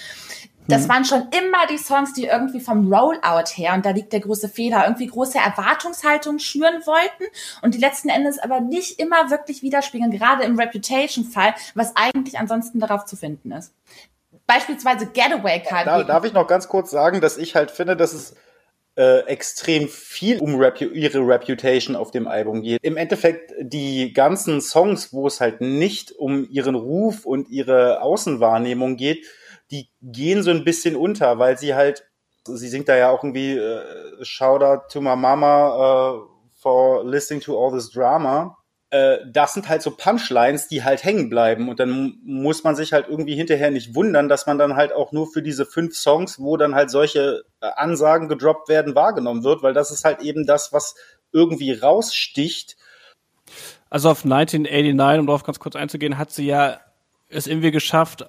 Das 0.68 0.84
mhm. 0.84 0.90
waren 0.90 1.06
schon 1.06 1.22
immer 1.22 1.68
die 1.70 1.78
Songs, 1.78 2.14
die 2.14 2.26
irgendwie 2.26 2.60
vom 2.60 2.92
Rollout 2.92 3.50
her, 3.56 3.74
und 3.74 3.86
da 3.86 3.92
liegt 3.92 4.14
der 4.14 4.20
große 4.20 4.50
Fehler, 4.50 4.84
irgendwie 4.86 5.08
große 5.08 5.38
Erwartungshaltung 5.38 6.40
schüren 6.40 6.86
wollten 6.86 7.24
und 7.62 7.76
die 7.76 7.80
letzten 7.80 8.10
Endes 8.10 8.40
aber 8.40 8.60
nicht 8.60 9.00
immer 9.00 9.30
wirklich 9.30 9.62
widerspiegeln, 9.62 10.12
gerade 10.12 10.44
im 10.44 10.60
Reputation-Fall, 10.60 11.56
was 11.76 11.96
eigentlich 11.96 12.40
ansonsten 12.40 12.80
darauf 12.80 13.06
zu 13.06 13.16
finden 13.16 13.52
ist 13.52 13.74
beispielsweise 14.48 15.08
Getaway 15.08 15.60
Car. 15.62 15.86
Da, 15.86 16.04
darf 16.04 16.26
ich 16.26 16.34
noch 16.34 16.48
ganz 16.48 16.68
kurz 16.68 16.92
sagen, 16.92 17.22
dass 17.22 17.38
ich 17.38 17.56
halt 17.56 17.72
finde, 17.72 17.96
dass 17.96 18.14
es 18.14 18.36
äh, 18.98 19.26
extrem 19.28 19.90
viel 19.90 20.40
um 20.40 20.56
Repu 20.56 20.86
ihre 20.86 21.20
Reputation 21.20 21.96
auf 21.96 22.12
dem 22.12 22.28
Album 22.28 22.62
geht. 22.62 22.80
Im 22.82 22.98
Endeffekt 22.98 23.54
die 23.60 24.14
ganzen 24.14 24.62
Songs, 24.62 25.12
wo 25.12 25.28
es 25.28 25.42
halt 25.42 25.62
nicht 25.62 26.14
um 26.14 26.48
ihren 26.50 26.76
Ruf 26.76 27.26
und 27.26 27.50
ihre 27.50 28.02
Außenwahrnehmung 28.02 28.96
geht, 28.96 29.26
die 29.72 29.90
gehen 30.02 30.44
so 30.44 30.52
ein 30.52 30.64
bisschen 30.64 30.96
unter, 30.96 31.40
weil 31.40 31.58
sie 31.58 31.76
halt, 31.76 32.08
sie 32.46 32.68
singt 32.68 32.88
da 32.88 32.96
ja 32.96 33.10
auch 33.10 33.24
irgendwie 33.24 33.58
äh, 33.58 34.24
Shout 34.24 34.64
out 34.64 34.90
to 34.92 35.02
my 35.02 35.16
mama 35.16 36.14
uh, 36.16 36.28
for 36.54 37.04
listening 37.06 37.42
to 37.42 37.58
all 37.58 37.72
this 37.72 37.92
drama 37.92 38.58
äh, 38.96 39.18
das 39.28 39.54
sind 39.54 39.68
halt 39.68 39.82
so 39.82 39.92
Punchlines, 39.92 40.68
die 40.68 40.84
halt 40.84 41.04
hängen 41.04 41.30
bleiben. 41.30 41.70
Und 41.70 41.80
dann 41.80 42.18
muss 42.24 42.64
man 42.64 42.76
sich 42.76 42.94
halt 42.94 43.08
irgendwie 43.10 43.36
hinterher 43.36 43.72
nicht 43.72 43.94
wundern, 43.94 44.30
dass 44.30 44.46
man 44.46 44.58
dann 44.58 44.76
halt 44.76 44.94
auch 44.94 45.12
nur 45.12 45.28
für 45.28 45.42
diese 45.42 45.66
fünf 45.66 45.96
Songs, 45.98 46.40
wo 46.40 46.56
dann 46.56 46.76
halt 46.76 46.90
solche 46.90 47.44
äh, 47.62 47.68
Ansagen 47.76 48.30
gedroppt 48.30 48.70
werden, 48.70 48.96
wahrgenommen 48.96 49.44
wird, 49.44 49.64
weil 49.64 49.74
das 49.74 49.92
ist 49.92 50.06
halt 50.06 50.22
eben 50.22 50.46
das, 50.46 50.72
was 50.72 50.96
irgendwie 51.34 51.74
raussticht. 51.74 52.78
Also 53.90 54.10
auf 54.10 54.24
1989, 54.24 55.20
um 55.20 55.28
darauf 55.28 55.44
ganz 55.44 55.60
kurz 55.60 55.76
einzugehen, 55.76 56.18
hat 56.18 56.32
sie 56.32 56.46
ja 56.46 56.80
es 57.28 57.48
irgendwie 57.48 57.72
geschafft, 57.72 58.26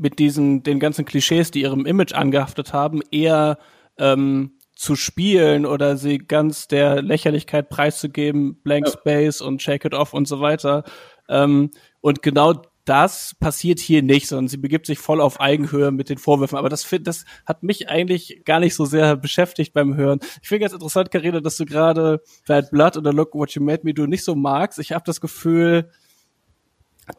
mit 0.00 0.18
diesen, 0.18 0.62
den 0.62 0.80
ganzen 0.80 1.04
Klischees, 1.04 1.50
die 1.50 1.62
ihrem 1.62 1.86
Image 1.86 2.14
angehaftet 2.14 2.72
haben, 2.72 3.00
eher 3.10 3.58
ähm, 3.98 4.52
zu 4.74 4.96
spielen 4.96 5.66
oder 5.66 5.98
sie 5.98 6.18
ganz 6.18 6.66
der 6.66 7.02
Lächerlichkeit 7.02 7.68
preiszugeben, 7.68 8.60
Blank 8.62 8.86
ja. 8.86 8.92
Space 8.92 9.42
und 9.42 9.62
Shake 9.62 9.84
It 9.84 9.94
Off 9.94 10.14
und 10.14 10.26
so 10.26 10.40
weiter. 10.40 10.84
Ähm, 11.28 11.70
und 12.00 12.22
genau 12.22 12.62
das 12.86 13.36
passiert 13.38 13.78
hier 13.78 14.02
nicht, 14.02 14.26
sondern 14.26 14.48
sie 14.48 14.56
begibt 14.56 14.86
sich 14.86 14.98
voll 14.98 15.20
auf 15.20 15.38
Eigenhöhe 15.38 15.90
mit 15.90 16.08
den 16.08 16.16
Vorwürfen. 16.16 16.56
Aber 16.56 16.70
das, 16.70 16.88
das 17.02 17.26
hat 17.44 17.62
mich 17.62 17.90
eigentlich 17.90 18.42
gar 18.46 18.58
nicht 18.58 18.74
so 18.74 18.86
sehr 18.86 19.16
beschäftigt 19.16 19.74
beim 19.74 19.96
Hören. 19.96 20.20
Ich 20.40 20.48
finde 20.48 20.62
ganz 20.62 20.72
interessant, 20.72 21.10
Karina, 21.10 21.40
dass 21.40 21.58
du 21.58 21.66
gerade 21.66 22.22
Bad 22.48 22.70
Blood 22.70 22.96
oder 22.96 23.12
Look 23.12 23.34
What 23.34 23.52
You 23.52 23.62
Made 23.62 23.82
Me 23.84 23.92
Do 23.92 24.06
nicht 24.06 24.24
so 24.24 24.34
magst. 24.34 24.78
Ich 24.78 24.92
habe 24.92 25.04
das 25.04 25.20
Gefühl, 25.20 25.90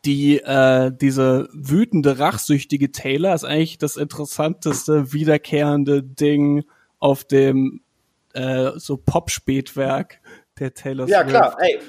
die 0.05 0.39
äh, 0.39 0.91
diese 0.91 1.49
wütende, 1.53 2.19
rachsüchtige 2.19 2.91
Taylor 2.91 3.33
ist 3.33 3.43
eigentlich 3.43 3.77
das 3.77 3.97
interessanteste 3.97 5.13
wiederkehrende 5.13 6.03
Ding 6.03 6.63
auf 6.99 7.23
dem 7.23 7.81
äh, 8.33 8.71
so 8.75 8.97
Pop-Spätwerk 8.97 10.19
der 10.59 10.73
Taylor 10.73 11.05
Swift. 11.05 11.17
Ja, 11.17 11.23
klar. 11.23 11.57
Ey, 11.59 11.79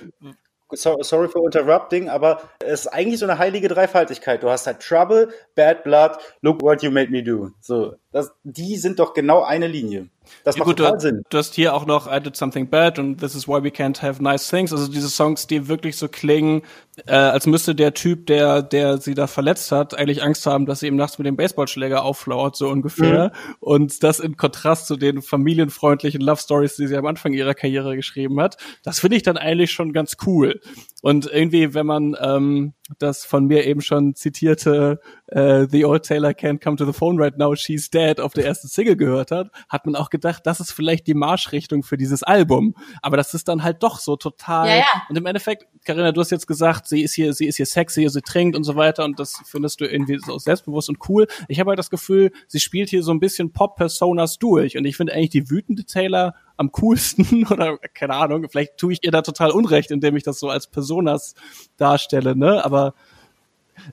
so, 0.75 1.03
sorry 1.03 1.29
for 1.29 1.45
interrupting, 1.45 2.09
aber 2.09 2.43
es 2.61 2.81
ist 2.81 2.87
eigentlich 2.89 3.19
so 3.19 3.27
eine 3.27 3.39
heilige 3.39 3.69
Dreifaltigkeit. 3.69 4.43
Du 4.43 4.49
hast 4.49 4.67
halt 4.67 4.81
Trouble, 4.81 5.29
Bad 5.55 5.85
Blood, 5.85 6.13
Look 6.41 6.63
What 6.63 6.83
You 6.83 6.91
Made 6.91 7.11
Me 7.11 7.23
Do. 7.23 7.51
So, 7.61 7.95
das, 8.13 8.31
die 8.45 8.77
sind 8.77 8.99
doch 8.99 9.15
genau 9.15 9.43
eine 9.43 9.67
Linie. 9.67 10.09
Das 10.45 10.57
ja, 10.57 10.61
macht 10.61 10.69
gut, 10.69 10.77
total 10.79 10.93
du, 10.95 11.01
Sinn. 11.01 11.23
Du 11.31 11.39
hast 11.39 11.55
hier 11.55 11.75
auch 11.75 11.87
noch 11.87 12.13
I 12.13 12.21
Did 12.21 12.37
Something 12.37 12.69
Bad 12.69 12.99
und 12.99 13.19
This 13.19 13.35
Is 13.35 13.49
Why 13.49 13.63
We 13.63 13.69
Can't 13.69 14.03
Have 14.03 14.23
Nice 14.23 14.49
Things. 14.49 14.73
Also 14.73 14.87
diese 14.91 15.09
Songs, 15.09 15.47
die 15.47 15.69
wirklich 15.69 15.97
so 15.97 16.09
klingen, 16.09 16.63
äh, 17.07 17.15
als 17.15 17.47
müsste 17.47 17.75
der 17.75 17.95
Typ, 17.95 18.27
der, 18.27 18.63
der 18.63 18.99
sie 18.99 19.15
da 19.15 19.27
verletzt 19.27 19.73
hat, 19.73 19.99
eigentlich 19.99 20.23
Angst 20.23 20.47
haben, 20.47 20.67
dass 20.67 20.81
sie 20.81 20.89
ihm 20.89 20.97
nachts 20.97 21.19
mit 21.19 21.27
dem 21.27 21.37
Baseballschläger 21.37 22.05
aufflauert, 22.05 22.57
so 22.57 22.69
ungefähr. 22.69 23.33
Mhm. 23.49 23.55
Und 23.61 24.03
das 24.03 24.21
in 24.21 24.37
Kontrast 24.37 24.87
zu 24.87 24.97
den 24.97 25.23
familienfreundlichen 25.23 26.21
Love 26.21 26.41
Stories, 26.41 26.77
die 26.77 26.87
sie 26.87 26.97
am 26.97 27.07
Anfang 27.07 27.33
ihrer 27.33 27.55
Karriere 27.55 27.97
geschrieben 27.97 28.41
hat. 28.41 28.59
Das 28.83 29.01
finde 29.01 29.17
ich 29.17 29.23
dann 29.23 29.37
eigentlich 29.37 29.73
schon 29.73 29.93
ganz 29.93 30.17
cool. 30.27 30.61
Und 31.03 31.27
irgendwie, 31.27 31.75
wenn 31.75 31.87
man 31.87 32.17
ähm, 32.21 32.75
das 32.99 33.25
von 33.25 33.47
mir 33.47 33.65
eben 33.65 33.81
schon 33.81 34.15
zitierte 34.15 35.01
äh, 35.27 35.67
The 35.71 35.85
Old 35.85 36.05
Taylor 36.05 36.31
Can't 36.31 36.63
Come 36.63 36.77
to 36.77 36.85
the 36.85 36.93
Phone 36.93 37.21
Right 37.21 37.37
Now, 37.39 37.55
She's 37.55 37.91
Dead 37.91 38.21
auf 38.21 38.33
der 38.33 38.47
ersten 38.47 38.69
Single 38.69 38.97
gehört 38.97 39.31
hat, 39.31 39.51
hat 39.69 39.87
man 39.87 39.97
auch 39.97 40.11
gedacht, 40.11 40.43
das 40.45 40.61
ist 40.61 40.73
vielleicht 40.73 41.07
die 41.07 41.15
Marschrichtung 41.15 41.83
für 41.83 41.97
dieses 41.97 42.23
Album. 42.23 42.75
Aber 43.01 43.17
das 43.17 43.35
ist 43.35 43.49
dann 43.49 43.63
halt 43.63 43.83
doch 43.83 43.99
so 43.99 44.17
total. 44.17 44.69
Ja, 44.69 44.77
ja. 44.77 45.03
Und 45.09 45.17
im 45.17 45.27
Endeffekt, 45.27 45.67
Karina, 45.85 46.13
du 46.13 46.21
hast 46.21 46.31
jetzt 46.31 46.47
gesagt, 46.47 46.89
sie 46.89 47.03
ist 47.03 47.15
hier, 47.15 47.33
sie 47.33 47.47
ist 47.47 47.57
hier 47.57 47.67
sexy, 47.67 48.09
sie 48.09 48.23
trinkt 48.23 48.57
und 48.57 48.65
so 48.65 48.77
weiter 48.77 49.05
und 49.05 49.19
das 49.19 49.41
findest 49.45 49.81
du 49.81 49.87
irgendwie 49.87 50.19
so 50.25 50.39
selbstbewusst 50.39 50.89
und 50.89 50.99
cool. 51.09 51.27
Ich 51.49 51.61
habe 51.61 51.71
halt 51.71 51.79
das 51.79 51.91
Gefühl, 51.91 52.33
sie 52.47 52.61
spielt 52.61 52.91
hier 52.91 53.03
so 53.03 53.13
ein 53.13 53.21
bisschen 53.21 53.53
Pop-Personas 53.53 54.39
durch 54.39 54.77
und 54.77 54.85
ich 54.85 54.97
finde 54.97 55.15
eigentlich 55.15 55.31
die 55.31 55.51
wütende 55.51 55.85
Taylor 55.85 56.35
am 56.57 56.73
coolsten 56.73 57.47
oder 57.51 57.79
keine 57.95 58.15
Ahnung, 58.15 58.47
vielleicht 58.51 58.77
tue 58.77 58.93
ich 58.93 59.01
ihr 59.03 59.11
da 59.11 59.23
total 59.23 59.51
Unrecht, 59.51 59.91
indem 59.91 60.17
ich 60.17 60.23
das 60.23 60.39
so 60.39 60.49
als 60.49 60.67
Personas 60.67 61.35
darstelle, 61.77 62.37
ne? 62.37 62.65
Aber 62.65 62.95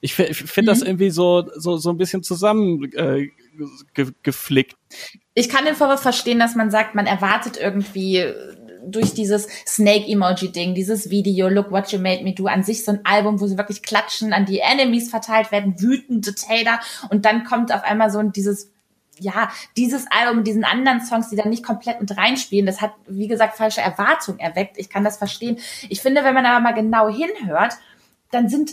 ich, 0.01 0.17
ich 0.19 0.37
finde 0.37 0.71
mhm. 0.71 0.79
das 0.79 0.81
irgendwie 0.81 1.09
so, 1.09 1.49
so, 1.55 1.77
so 1.77 1.89
ein 1.89 1.97
bisschen 1.97 2.23
zusammen 2.23 2.91
äh, 2.93 3.29
ge 3.93 4.11
geflickt. 4.23 4.75
Ich 5.33 5.49
kann 5.49 5.65
den 5.65 5.75
Vorwurf 5.75 6.01
verstehen, 6.01 6.39
dass 6.39 6.55
man 6.55 6.71
sagt, 6.71 6.95
man 6.95 7.05
erwartet 7.05 7.57
irgendwie 7.57 8.25
durch 8.85 9.13
dieses 9.13 9.47
Snake-Emoji-Ding, 9.67 10.73
dieses 10.73 11.09
Video, 11.09 11.49
Look 11.49 11.71
What 11.71 11.91
You 11.91 11.99
Made 11.99 12.23
Me 12.23 12.33
Do, 12.33 12.47
an 12.47 12.63
sich 12.63 12.85
so 12.85 12.91
ein 12.91 13.01
Album, 13.03 13.39
wo 13.39 13.47
sie 13.47 13.57
wirklich 13.57 13.81
klatschen, 13.81 14.33
an 14.33 14.45
die 14.45 14.59
Enemies 14.59 15.09
verteilt 15.09 15.51
werden, 15.51 15.79
wütende 15.79 16.33
Taylor 16.33 16.79
und 17.09 17.25
dann 17.25 17.43
kommt 17.43 17.73
auf 17.73 17.83
einmal 17.83 18.09
so 18.09 18.21
dieses 18.23 18.71
ja, 19.19 19.51
dieses 19.77 20.05
Album 20.09 20.43
diesen 20.43 20.63
anderen 20.63 21.01
Songs, 21.01 21.29
die 21.29 21.35
dann 21.35 21.49
nicht 21.49 21.63
komplett 21.63 21.99
mit 22.01 22.15
reinspielen, 22.17 22.65
das 22.65 22.81
hat, 22.81 22.93
wie 23.07 23.27
gesagt, 23.27 23.57
falsche 23.57 23.81
Erwartungen 23.81 24.39
erweckt. 24.39 24.77
Ich 24.77 24.89
kann 24.89 25.03
das 25.03 25.17
verstehen. 25.17 25.57
Ich 25.89 26.01
finde, 26.01 26.23
wenn 26.23 26.33
man 26.33 26.45
aber 26.45 26.59
mal 26.59 26.73
genau 26.73 27.09
hinhört, 27.09 27.73
dann 28.31 28.49
sind 28.49 28.71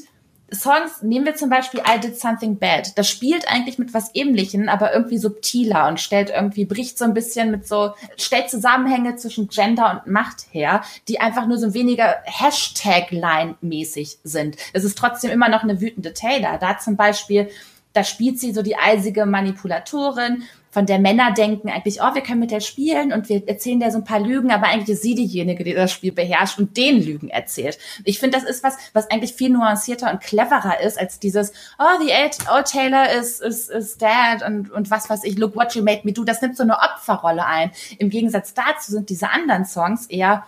Songs, 0.52 1.02
nehmen 1.02 1.26
wir 1.26 1.34
zum 1.34 1.50
Beispiel 1.50 1.80
I 1.80 1.98
Did 1.98 2.20
Something 2.20 2.58
Bad. 2.58 2.96
Das 2.96 3.10
spielt 3.10 3.48
eigentlich 3.48 3.78
mit 3.78 3.92
was 3.94 4.14
Ähnlichem, 4.14 4.68
aber 4.68 4.94
irgendwie 4.94 5.18
subtiler 5.18 5.88
und 5.88 6.00
stellt 6.00 6.30
irgendwie, 6.30 6.64
bricht 6.64 6.98
so 6.98 7.04
ein 7.04 7.14
bisschen 7.14 7.50
mit 7.50 7.66
so, 7.66 7.94
stellt 8.16 8.48
Zusammenhänge 8.48 9.16
zwischen 9.16 9.48
Gender 9.48 9.90
und 9.90 10.12
Macht 10.12 10.46
her, 10.52 10.82
die 11.08 11.18
einfach 11.20 11.46
nur 11.46 11.58
so 11.58 11.74
weniger 11.74 12.18
Hashtag-Line-mäßig 12.24 14.18
sind. 14.22 14.56
Es 14.72 14.84
ist 14.84 14.96
trotzdem 14.96 15.32
immer 15.32 15.48
noch 15.48 15.64
eine 15.64 15.80
wütende 15.80 16.14
Taylor. 16.14 16.58
Da 16.58 16.78
zum 16.78 16.96
Beispiel, 16.96 17.50
da 17.96 18.04
spielt 18.04 18.38
sie 18.38 18.52
so 18.52 18.62
die 18.62 18.76
eisige 18.76 19.26
Manipulatorin 19.26 20.44
von 20.76 20.84
der 20.84 20.98
Männer 20.98 21.32
denken 21.32 21.70
eigentlich, 21.70 22.02
oh, 22.02 22.14
wir 22.14 22.20
können 22.20 22.40
mit 22.40 22.50
der 22.50 22.60
spielen 22.60 23.10
und 23.14 23.30
wir 23.30 23.48
erzählen 23.48 23.80
der 23.80 23.90
so 23.90 23.96
ein 23.96 24.04
paar 24.04 24.20
Lügen, 24.20 24.50
aber 24.50 24.66
eigentlich 24.66 24.90
ist 24.90 25.02
sie 25.02 25.14
diejenige, 25.14 25.64
die 25.64 25.72
das 25.72 25.90
Spiel 25.90 26.12
beherrscht 26.12 26.58
und 26.58 26.76
den 26.76 27.02
Lügen 27.02 27.30
erzählt. 27.30 27.78
Ich 28.04 28.18
finde, 28.18 28.36
das 28.36 28.46
ist 28.46 28.62
was, 28.62 28.76
was 28.92 29.10
eigentlich 29.10 29.32
viel 29.32 29.48
nuancierter 29.48 30.12
und 30.12 30.20
cleverer 30.20 30.78
ist 30.82 31.00
als 31.00 31.18
dieses, 31.18 31.52
oh, 31.78 32.04
the 32.04 32.12
old 32.52 32.66
Taylor 32.66 33.10
is, 33.10 33.40
is, 33.40 33.70
is 33.70 33.96
dead 33.96 34.42
und, 34.46 34.70
und 34.70 34.90
was 34.90 35.08
weiß 35.08 35.24
ich, 35.24 35.38
look 35.38 35.56
what 35.56 35.74
you 35.74 35.82
made 35.82 36.02
me 36.04 36.12
do. 36.12 36.24
Das 36.24 36.42
nimmt 36.42 36.58
so 36.58 36.62
eine 36.62 36.76
Opferrolle 36.76 37.46
ein. 37.46 37.70
Im 37.98 38.10
Gegensatz 38.10 38.52
dazu 38.52 38.92
sind 38.92 39.08
diese 39.08 39.30
anderen 39.30 39.64
Songs 39.64 40.04
eher 40.08 40.44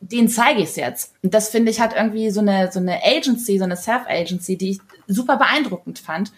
den 0.00 0.28
zeige 0.28 0.60
ich 0.60 0.68
es 0.68 0.76
jetzt. 0.76 1.14
Und 1.22 1.34
das 1.34 1.48
finde 1.48 1.70
ich 1.70 1.80
hat 1.80 1.96
irgendwie 1.96 2.30
so 2.30 2.40
eine 2.40 2.70
so 2.70 2.78
eine 2.78 3.02
Agency, 3.02 3.58
so 3.58 3.64
eine 3.64 3.76
Self-Agency, 3.76 4.56
die 4.56 4.70
ich 4.72 4.78
super 5.08 5.36
beeindruckend 5.36 5.98
fand 5.98 6.30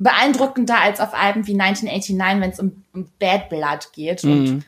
beeindruckender 0.00 0.80
als 0.80 0.98
auf 0.98 1.14
Alben 1.14 1.46
wie 1.46 1.60
1989, 1.60 2.40
wenn 2.40 2.50
es 2.50 2.58
um, 2.58 2.84
um, 2.92 3.08
Bad 3.18 3.50
Blood 3.50 3.92
geht. 3.92 4.24
Mhm. 4.24 4.32
Und 4.32 4.64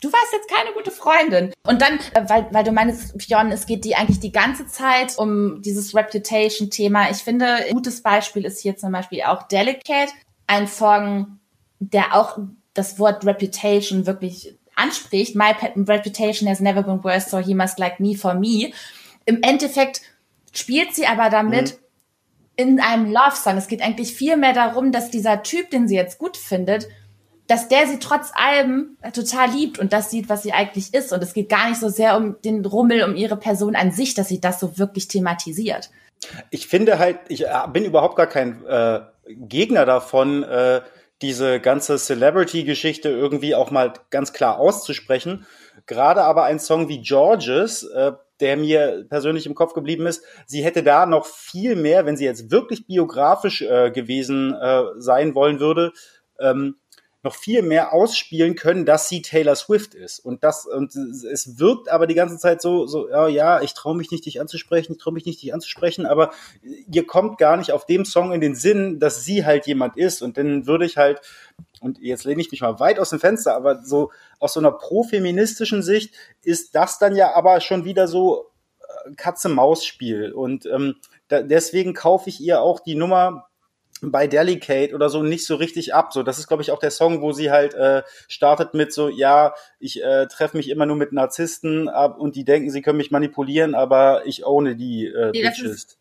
du 0.00 0.12
warst 0.12 0.32
jetzt 0.32 0.50
keine 0.50 0.74
gute 0.74 0.90
Freundin. 0.90 1.52
Und 1.66 1.80
dann, 1.80 1.98
äh, 2.12 2.28
weil, 2.28 2.48
weil 2.50 2.64
du 2.64 2.72
meinst, 2.72 3.16
Björn, 3.16 3.52
es 3.52 3.66
geht 3.66 3.84
die 3.84 3.94
eigentlich 3.94 4.20
die 4.20 4.32
ganze 4.32 4.66
Zeit 4.66 5.16
um 5.16 5.62
dieses 5.62 5.94
Reputation-Thema. 5.94 7.10
Ich 7.10 7.18
finde, 7.18 7.46
ein 7.46 7.72
gutes 7.72 8.02
Beispiel 8.02 8.44
ist 8.44 8.60
hier 8.60 8.76
zum 8.76 8.92
Beispiel 8.92 9.22
auch 9.22 9.44
Delicate, 9.44 10.12
ein 10.48 10.66
Song, 10.66 11.38
der 11.78 12.16
auch 12.16 12.38
das 12.74 12.98
Wort 12.98 13.24
Reputation 13.24 14.06
wirklich 14.06 14.56
anspricht. 14.74 15.36
My 15.36 15.54
reputation 15.76 16.48
has 16.48 16.58
never 16.58 16.82
been 16.82 17.02
worse, 17.04 17.30
so 17.30 17.38
he 17.38 17.54
must 17.54 17.78
like 17.78 18.00
me 18.00 18.16
for 18.16 18.34
me. 18.34 18.72
Im 19.24 19.40
Endeffekt 19.42 20.02
spielt 20.52 20.96
sie 20.96 21.06
aber 21.06 21.30
damit, 21.30 21.74
mhm 21.74 21.83
in 22.56 22.80
einem 22.80 23.06
Love 23.06 23.36
Song. 23.36 23.56
Es 23.56 23.68
geht 23.68 23.82
eigentlich 23.82 24.12
viel 24.14 24.36
mehr 24.36 24.52
darum, 24.52 24.92
dass 24.92 25.10
dieser 25.10 25.42
Typ, 25.42 25.70
den 25.70 25.88
sie 25.88 25.96
jetzt 25.96 26.18
gut 26.18 26.36
findet, 26.36 26.88
dass 27.46 27.68
der 27.68 27.86
sie 27.86 27.98
trotz 27.98 28.30
allem 28.34 28.96
total 29.12 29.50
liebt 29.50 29.78
und 29.78 29.92
das 29.92 30.10
sieht, 30.10 30.28
was 30.28 30.42
sie 30.42 30.52
eigentlich 30.52 30.94
ist. 30.94 31.12
Und 31.12 31.22
es 31.22 31.34
geht 31.34 31.48
gar 31.48 31.68
nicht 31.68 31.78
so 31.78 31.88
sehr 31.88 32.16
um 32.16 32.40
den 32.42 32.64
Rummel, 32.64 33.02
um 33.02 33.16
ihre 33.16 33.36
Person 33.36 33.76
an 33.76 33.92
sich, 33.92 34.14
dass 34.14 34.28
sie 34.28 34.40
das 34.40 34.60
so 34.60 34.78
wirklich 34.78 35.08
thematisiert. 35.08 35.90
Ich 36.50 36.66
finde 36.66 36.98
halt, 36.98 37.18
ich 37.28 37.44
äh, 37.44 37.48
bin 37.70 37.84
überhaupt 37.84 38.16
gar 38.16 38.26
kein 38.26 38.64
äh, 38.64 39.00
Gegner 39.26 39.84
davon, 39.84 40.42
äh, 40.42 40.80
diese 41.20 41.60
ganze 41.60 41.96
Celebrity-Geschichte 41.96 43.08
irgendwie 43.08 43.54
auch 43.54 43.70
mal 43.70 43.92
ganz 44.10 44.32
klar 44.32 44.58
auszusprechen. 44.58 45.46
Gerade 45.86 46.22
aber 46.22 46.44
ein 46.44 46.58
Song 46.58 46.88
wie 46.88 47.02
Georges, 47.02 47.82
äh, 47.84 48.12
der 48.40 48.56
mir 48.56 49.06
persönlich 49.08 49.46
im 49.46 49.54
Kopf 49.54 49.74
geblieben 49.74 50.06
ist. 50.06 50.24
Sie 50.46 50.64
hätte 50.64 50.82
da 50.82 51.06
noch 51.06 51.26
viel 51.26 51.76
mehr, 51.76 52.06
wenn 52.06 52.16
sie 52.16 52.24
jetzt 52.24 52.50
wirklich 52.50 52.86
biografisch 52.86 53.62
äh, 53.62 53.90
gewesen 53.90 54.54
äh, 54.54 54.82
sein 54.96 55.34
wollen 55.34 55.60
würde, 55.60 55.92
ähm, 56.38 56.76
noch 57.24 57.34
viel 57.34 57.62
mehr 57.62 57.94
ausspielen 57.94 58.54
können, 58.54 58.84
dass 58.84 59.08
sie 59.08 59.22
Taylor 59.22 59.56
Swift 59.56 59.94
ist. 59.94 60.18
Und 60.18 60.44
das, 60.44 60.66
und 60.66 60.94
es 60.94 61.58
wirkt 61.58 61.88
aber 61.88 62.06
die 62.06 62.14
ganze 62.14 62.36
Zeit 62.36 62.60
so, 62.60 62.86
so, 62.86 63.08
ja, 63.08 63.26
ja, 63.28 63.62
ich 63.62 63.72
traue 63.72 63.96
mich 63.96 64.10
nicht, 64.10 64.26
dich 64.26 64.40
anzusprechen, 64.40 64.92
ich 64.92 64.98
traue 64.98 65.14
mich 65.14 65.24
nicht, 65.24 65.42
dich 65.42 65.54
anzusprechen, 65.54 66.04
aber 66.04 66.32
ihr 66.62 67.06
kommt 67.06 67.38
gar 67.38 67.56
nicht 67.56 67.72
auf 67.72 67.86
dem 67.86 68.04
Song 68.04 68.32
in 68.32 68.42
den 68.42 68.54
Sinn, 68.54 69.00
dass 69.00 69.24
sie 69.24 69.46
halt 69.46 69.66
jemand 69.66 69.96
ist. 69.96 70.20
Und 70.20 70.36
dann 70.36 70.66
würde 70.66 70.84
ich 70.84 70.98
halt 70.98 71.22
und 71.84 71.98
jetzt 72.00 72.24
lehne 72.24 72.40
ich 72.40 72.50
mich 72.50 72.62
mal 72.62 72.80
weit 72.80 72.98
aus 72.98 73.10
dem 73.10 73.20
Fenster, 73.20 73.54
aber 73.54 73.82
so 73.82 74.10
aus 74.40 74.54
so 74.54 74.60
einer 74.60 74.72
profeministischen 74.72 75.82
Sicht 75.82 76.14
ist 76.42 76.74
das 76.74 76.98
dann 76.98 77.14
ja 77.14 77.34
aber 77.34 77.60
schon 77.60 77.84
wieder 77.84 78.08
so 78.08 78.46
äh, 78.80 79.14
Katze-Maus-Spiel. 79.14 80.32
Und 80.32 80.66
ähm, 80.66 80.96
da, 81.28 81.42
deswegen 81.42 81.92
kaufe 81.92 82.30
ich 82.30 82.40
ihr 82.40 82.62
auch 82.62 82.80
die 82.80 82.94
Nummer 82.94 83.48
bei 84.00 84.26
Delicate 84.26 84.94
oder 84.94 85.08
so 85.08 85.22
nicht 85.22 85.46
so 85.46 85.56
richtig 85.56 85.94
ab. 85.94 86.12
So, 86.12 86.22
das 86.22 86.38
ist, 86.38 86.48
glaube 86.48 86.62
ich, 86.62 86.70
auch 86.70 86.78
der 86.78 86.90
Song, 86.90 87.20
wo 87.20 87.32
sie 87.32 87.50
halt 87.50 87.74
äh, 87.74 88.02
startet 88.28 88.74
mit 88.74 88.92
so, 88.92 89.08
ja, 89.08 89.54
ich 89.78 90.02
äh, 90.02 90.26
treffe 90.26 90.56
mich 90.56 90.70
immer 90.70 90.86
nur 90.86 90.96
mit 90.96 91.12
Narzissten 91.12 91.88
ab 91.88 92.18
und 92.18 92.36
die 92.36 92.44
denken, 92.44 92.70
sie 92.70 92.82
können 92.82 92.98
mich 92.98 93.10
manipulieren, 93.10 93.74
aber 93.74 94.26
ich 94.26 94.46
ohne 94.46 94.74
die 94.76 95.06
äh, 95.06 95.30
nee, 95.32 95.42
Bitches. 95.42 95.98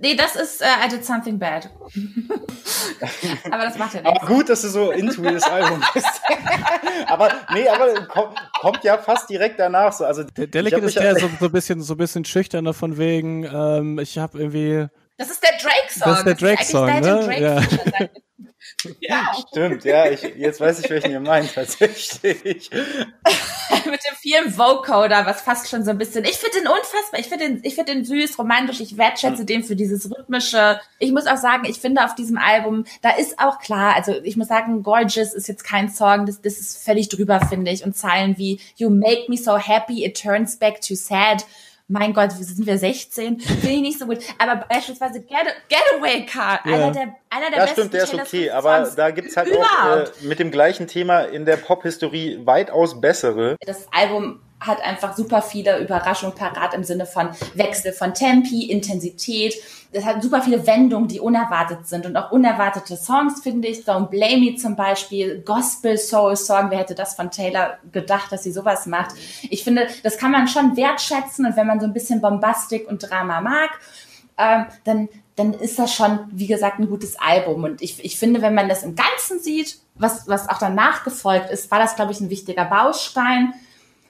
Nee, 0.00 0.16
das 0.16 0.36
ist 0.36 0.60
uh, 0.60 0.64
I 0.84 0.88
Did 0.88 1.04
Something 1.04 1.38
Bad. 1.38 1.70
aber 3.50 3.64
das 3.64 3.78
macht 3.78 3.94
ja 3.94 4.02
nichts. 4.02 4.20
Aber 4.20 4.26
gut, 4.26 4.48
dass 4.48 4.62
du 4.62 4.68
so 4.68 4.90
into 4.90 5.22
das 5.22 5.44
Album 5.44 5.82
bist. 5.92 6.20
aber 7.06 7.30
nee, 7.52 7.68
aber 7.68 8.06
kommt, 8.06 8.36
kommt 8.60 8.84
ja 8.84 8.98
fast 8.98 9.30
direkt 9.30 9.58
danach 9.58 9.92
so. 9.92 10.04
Also 10.04 10.24
der 10.24 10.46
Delicate 10.46 10.84
ist 10.84 10.96
ja 10.96 11.14
so, 11.14 11.28
so 11.38 11.46
ein 11.46 11.52
bisschen 11.52 11.80
so 11.80 11.94
ein 11.94 11.98
bisschen 11.98 12.24
schüchterner 12.24 12.74
von 12.74 12.98
wegen. 12.98 13.44
Ähm, 13.44 13.98
ich 13.98 14.18
habe 14.18 14.38
irgendwie 14.38 14.88
das 15.16 15.30
ist 15.30 15.42
der 15.42 15.52
Drake-Song. 15.52 16.08
Das 16.08 16.18
ist 16.18 16.26
der 16.26 16.34
Drake-Song, 16.34 16.86
ne? 16.86 17.00
Drake 17.00 17.40
ja. 17.40 18.08
ja. 19.00 19.32
Stimmt, 19.48 19.84
ja, 19.84 20.10
ich, 20.10 20.22
jetzt 20.22 20.60
weiß 20.60 20.80
ich, 20.80 20.90
welchen 20.90 21.12
ihr 21.12 21.20
meint, 21.20 21.54
tatsächlich. 21.54 22.70
Mit 22.72 24.00
dem 24.04 24.16
vielen 24.20 24.56
Vocoder, 24.56 25.24
was 25.26 25.42
fast 25.42 25.68
schon 25.68 25.84
so 25.84 25.90
ein 25.90 25.98
bisschen, 25.98 26.24
ich 26.24 26.36
finde 26.36 26.58
den 26.58 26.68
unfassbar, 26.68 27.20
ich 27.20 27.28
finde 27.28 27.48
den, 27.48 27.60
ich 27.62 27.74
finde 27.74 27.92
den 27.92 28.04
süß, 28.04 28.38
romantisch, 28.38 28.80
ich 28.80 28.96
wertschätze 28.96 29.42
mhm. 29.42 29.46
den 29.46 29.64
für 29.64 29.76
dieses 29.76 30.10
rhythmische. 30.10 30.80
Ich 30.98 31.12
muss 31.12 31.26
auch 31.26 31.36
sagen, 31.36 31.64
ich 31.66 31.78
finde 31.78 32.04
auf 32.04 32.14
diesem 32.14 32.38
Album, 32.38 32.84
da 33.02 33.10
ist 33.10 33.38
auch 33.38 33.58
klar, 33.60 33.94
also 33.94 34.12
ich 34.22 34.36
muss 34.36 34.48
sagen, 34.48 34.82
Gorgeous 34.82 35.32
ist 35.32 35.48
jetzt 35.48 35.64
kein 35.64 35.90
Song, 35.90 36.26
das, 36.26 36.40
das 36.40 36.58
ist 36.58 36.84
völlig 36.84 37.08
drüber, 37.08 37.40
finde 37.40 37.70
ich, 37.70 37.84
und 37.84 37.96
Zeilen 37.96 38.36
wie 38.38 38.60
You 38.76 38.90
make 38.90 39.26
me 39.28 39.36
so 39.36 39.58
happy, 39.58 40.04
it 40.04 40.20
turns 40.20 40.56
back 40.56 40.80
to 40.80 40.94
sad 40.94 41.44
mein 41.88 42.14
Gott, 42.14 42.32
sind 42.32 42.66
wir 42.66 42.78
16? 42.78 43.40
Finde 43.40 43.68
ich 43.68 43.80
nicht 43.80 43.98
so 43.98 44.06
gut. 44.06 44.18
Aber 44.38 44.64
beispielsweise 44.66 45.20
Get 45.20 45.46
Getaway 45.68 46.24
Car, 46.24 46.60
ja. 46.64 46.74
einer 46.74 46.90
der, 46.92 47.14
einer 47.30 47.50
der 47.50 47.58
das 47.58 47.74
besten 47.74 47.80
stimmt, 47.80 47.94
der 47.94 48.02
ist 48.04 48.14
okay, 48.14 48.50
aber 48.50 48.90
da 48.96 49.10
gibt's 49.10 49.36
halt 49.36 49.48
überhaupt. 49.48 50.12
auch 50.18 50.22
äh, 50.22 50.26
mit 50.26 50.38
dem 50.38 50.50
gleichen 50.50 50.86
Thema 50.86 51.20
in 51.22 51.44
der 51.44 51.56
Pop-Historie 51.56 52.40
weitaus 52.44 53.00
bessere. 53.00 53.56
Das 53.66 53.86
Album 53.92 54.40
hat 54.66 54.82
einfach 54.82 55.16
super 55.16 55.42
viele 55.42 55.78
Überraschungen 55.78 56.34
parat 56.34 56.74
im 56.74 56.84
Sinne 56.84 57.06
von 57.06 57.30
Wechsel 57.54 57.92
von 57.92 58.14
Tempi, 58.14 58.64
Intensität. 58.70 59.54
Es 59.92 60.04
hat 60.04 60.22
super 60.22 60.42
viele 60.42 60.66
Wendungen, 60.66 61.08
die 61.08 61.20
unerwartet 61.20 61.86
sind 61.86 62.06
und 62.06 62.16
auch 62.16 62.32
unerwartete 62.32 62.96
Songs, 62.96 63.40
finde 63.42 63.68
ich. 63.68 63.84
Don't 63.84 64.08
Blame 64.08 64.38
Me 64.38 64.56
zum 64.56 64.76
Beispiel, 64.76 65.42
Gospel 65.44 65.96
Soul 65.98 66.36
Song. 66.36 66.70
Wer 66.70 66.78
hätte 66.78 66.94
das 66.94 67.14
von 67.14 67.30
Taylor 67.30 67.78
gedacht, 67.92 68.32
dass 68.32 68.42
sie 68.42 68.52
sowas 68.52 68.86
macht? 68.86 69.14
Ich 69.50 69.62
finde, 69.62 69.86
das 70.02 70.18
kann 70.18 70.32
man 70.32 70.48
schon 70.48 70.76
wertschätzen 70.76 71.46
und 71.46 71.56
wenn 71.56 71.66
man 71.66 71.80
so 71.80 71.86
ein 71.86 71.92
bisschen 71.92 72.20
Bombastik 72.20 72.88
und 72.88 73.08
Drama 73.08 73.40
mag, 73.40 73.70
ähm, 74.36 74.66
dann 74.84 75.08
dann 75.36 75.52
ist 75.52 75.78
das 75.78 75.92
schon, 75.92 76.20
wie 76.30 76.46
gesagt, 76.46 76.78
ein 76.78 76.88
gutes 76.88 77.18
Album. 77.18 77.64
Und 77.64 77.82
ich, 77.82 78.04
ich 78.04 78.18
finde, 78.18 78.40
wenn 78.40 78.54
man 78.54 78.68
das 78.68 78.84
im 78.84 78.94
Ganzen 78.94 79.40
sieht, 79.40 79.78
was, 79.96 80.28
was 80.28 80.48
auch 80.48 80.58
danach 80.58 81.02
gefolgt 81.02 81.50
ist, 81.50 81.70
war 81.70 81.80
das, 81.80 81.96
glaube 81.96 82.12
ich, 82.12 82.20
ein 82.20 82.30
wichtiger 82.30 82.64
Baustein 82.64 83.52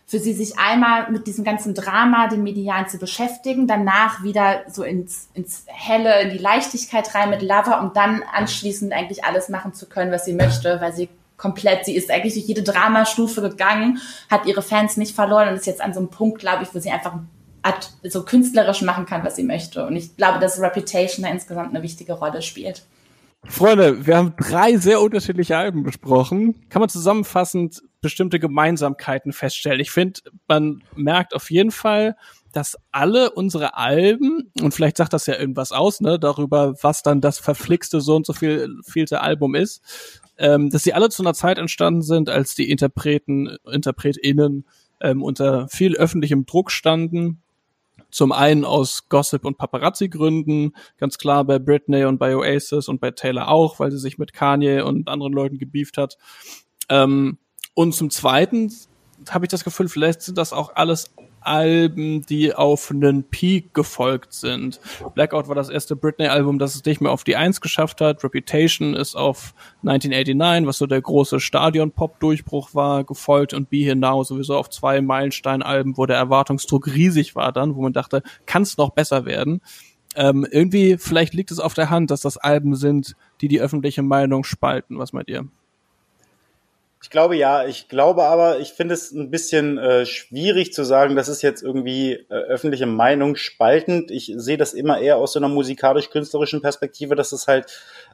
für 0.06 0.18
sie 0.18 0.34
sich 0.34 0.58
einmal 0.58 1.10
mit 1.10 1.26
diesem 1.26 1.44
ganzen 1.44 1.74
Drama, 1.74 2.28
den 2.28 2.42
Medialen 2.42 2.88
zu 2.88 2.98
beschäftigen, 2.98 3.66
danach 3.66 4.22
wieder 4.22 4.62
so 4.70 4.82
ins, 4.82 5.28
ins 5.32 5.64
Helle, 5.66 6.20
in 6.20 6.30
die 6.30 6.38
Leichtigkeit 6.38 7.14
rein 7.14 7.30
mit 7.30 7.42
Lover, 7.42 7.80
um 7.80 7.92
dann 7.94 8.22
anschließend 8.22 8.92
eigentlich 8.92 9.24
alles 9.24 9.48
machen 9.48 9.72
zu 9.72 9.86
können, 9.86 10.12
was 10.12 10.26
sie 10.26 10.34
möchte, 10.34 10.80
weil 10.80 10.92
sie 10.92 11.08
komplett, 11.36 11.84
sie 11.84 11.96
ist 11.96 12.10
eigentlich 12.10 12.34
durch 12.34 12.46
jede 12.46 12.62
Dramastufe 12.62 13.40
gegangen, 13.40 14.00
hat 14.30 14.46
ihre 14.46 14.62
Fans 14.62 14.96
nicht 14.96 15.14
verloren 15.14 15.48
und 15.48 15.54
ist 15.54 15.66
jetzt 15.66 15.80
an 15.80 15.94
so 15.94 16.00
einem 16.00 16.10
Punkt, 16.10 16.38
glaube 16.38 16.62
ich, 16.62 16.74
wo 16.74 16.78
sie 16.78 16.90
einfach 16.90 17.14
so 18.02 18.24
künstlerisch 18.24 18.82
machen 18.82 19.06
kann, 19.06 19.24
was 19.24 19.36
sie 19.36 19.42
möchte. 19.42 19.86
Und 19.86 19.96
ich 19.96 20.16
glaube, 20.16 20.38
dass 20.38 20.60
Reputation 20.60 21.24
da 21.24 21.30
insgesamt 21.30 21.70
eine 21.70 21.82
wichtige 21.82 22.12
Rolle 22.12 22.42
spielt. 22.42 22.82
Freunde, 23.46 24.06
wir 24.06 24.16
haben 24.16 24.34
drei 24.36 24.76
sehr 24.76 25.00
unterschiedliche 25.00 25.56
Alben 25.56 25.82
besprochen. 25.82 26.68
Kann 26.68 26.80
man 26.80 26.88
zusammenfassend 26.88 27.82
bestimmte 28.00 28.40
Gemeinsamkeiten 28.40 29.32
feststellen? 29.32 29.80
Ich 29.80 29.90
finde, 29.90 30.20
man 30.48 30.82
merkt 30.96 31.34
auf 31.34 31.50
jeden 31.50 31.70
Fall, 31.70 32.16
dass 32.52 32.76
alle 32.90 33.30
unsere 33.32 33.76
Alben, 33.76 34.50
und 34.60 34.72
vielleicht 34.72 34.96
sagt 34.96 35.12
das 35.12 35.26
ja 35.26 35.36
irgendwas 35.36 35.72
aus, 35.72 36.00
ne, 36.00 36.18
darüber, 36.18 36.74
was 36.82 37.02
dann 37.02 37.20
das 37.20 37.38
verflixte 37.38 38.00
so 38.00 38.16
und 38.16 38.26
so 38.26 38.32
viel, 38.32 38.68
vielte 38.84 39.20
Album 39.20 39.54
ist, 39.54 39.82
ähm, 40.38 40.70
dass 40.70 40.82
sie 40.82 40.94
alle 40.94 41.10
zu 41.10 41.22
einer 41.22 41.34
Zeit 41.34 41.58
entstanden 41.58 42.02
sind, 42.02 42.28
als 42.28 42.54
die 42.54 42.70
Interpreten, 42.70 43.56
InterpretInnen 43.70 44.66
ähm, 45.00 45.22
unter 45.22 45.68
viel 45.68 45.96
öffentlichem 45.96 46.46
Druck 46.46 46.70
standen 46.70 47.43
zum 48.14 48.30
einen 48.30 48.64
aus 48.64 49.08
Gossip- 49.08 49.44
und 49.44 49.58
Paparazzi-Gründen, 49.58 50.76
ganz 50.98 51.18
klar 51.18 51.42
bei 51.42 51.58
Britney 51.58 52.04
und 52.04 52.18
bei 52.18 52.36
Oasis 52.36 52.86
und 52.86 53.00
bei 53.00 53.10
Taylor 53.10 53.48
auch, 53.48 53.80
weil 53.80 53.90
sie 53.90 53.98
sich 53.98 54.18
mit 54.18 54.32
Kanye 54.32 54.82
und 54.82 55.08
anderen 55.08 55.32
Leuten 55.32 55.58
gebieft 55.58 55.98
hat. 55.98 56.16
Ähm, 56.88 57.38
und 57.74 57.92
zum 57.92 58.10
Zweiten 58.10 58.72
habe 59.30 59.46
ich 59.46 59.48
das 59.48 59.64
Gefühl, 59.64 59.88
vielleicht 59.88 60.22
sind 60.22 60.38
das 60.38 60.52
auch 60.52 60.76
alles 60.76 61.12
Alben, 61.46 62.24
die 62.26 62.54
auf 62.54 62.90
einen 62.90 63.24
Peak 63.24 63.74
gefolgt 63.74 64.32
sind. 64.32 64.80
Blackout 65.14 65.48
war 65.48 65.54
das 65.54 65.68
erste 65.68 65.96
Britney-Album, 65.96 66.58
das 66.58 66.74
es 66.74 66.84
nicht 66.84 67.00
mehr 67.00 67.12
auf 67.12 67.24
die 67.24 67.36
Eins 67.36 67.60
geschafft 67.60 68.00
hat. 68.00 68.24
Reputation 68.24 68.94
ist 68.94 69.14
auf 69.14 69.54
1989, 69.82 70.66
was 70.66 70.78
so 70.78 70.86
der 70.86 71.00
große 71.00 71.40
Stadion-Pop-Durchbruch 71.40 72.74
war, 72.74 73.04
gefolgt 73.04 73.54
und 73.54 73.70
Be 73.70 73.78
Here 73.78 73.96
Now 73.96 74.24
sowieso 74.24 74.56
auf 74.56 74.70
zwei 74.70 75.00
Meilenstein-Alben, 75.00 75.96
wo 75.96 76.06
der 76.06 76.16
Erwartungsdruck 76.16 76.86
riesig 76.86 77.34
war 77.36 77.52
dann, 77.52 77.76
wo 77.76 77.82
man 77.82 77.92
dachte, 77.92 78.22
kann 78.46 78.62
es 78.62 78.76
noch 78.76 78.90
besser 78.90 79.24
werden. 79.24 79.60
Ähm, 80.16 80.46
irgendwie, 80.50 80.96
vielleicht 80.98 81.34
liegt 81.34 81.50
es 81.50 81.58
auf 81.58 81.74
der 81.74 81.90
Hand, 81.90 82.10
dass 82.10 82.20
das 82.20 82.36
Alben 82.36 82.76
sind, 82.76 83.16
die 83.40 83.48
die 83.48 83.60
öffentliche 83.60 84.02
Meinung 84.02 84.44
spalten. 84.44 84.98
Was 84.98 85.12
meint 85.12 85.28
ihr? 85.28 85.48
Ich 87.04 87.10
glaube 87.10 87.36
ja, 87.36 87.66
ich 87.66 87.88
glaube 87.88 88.24
aber, 88.24 88.60
ich 88.60 88.72
finde 88.72 88.94
es 88.94 89.12
ein 89.12 89.30
bisschen 89.30 89.76
äh, 89.76 90.06
schwierig 90.06 90.72
zu 90.72 90.84
sagen, 90.84 91.16
das 91.16 91.28
ist 91.28 91.42
jetzt 91.42 91.62
irgendwie 91.62 92.14
äh, 92.14 92.32
öffentliche 92.32 92.86
Meinung 92.86 93.36
spaltend. 93.36 94.10
Ich 94.10 94.32
sehe 94.34 94.56
das 94.56 94.72
immer 94.72 94.98
eher 94.98 95.18
aus 95.18 95.34
so 95.34 95.38
einer 95.38 95.50
musikalisch-künstlerischen 95.50 96.62
Perspektive, 96.62 97.14
dass 97.14 97.32
es 97.32 97.46
halt 97.46 97.66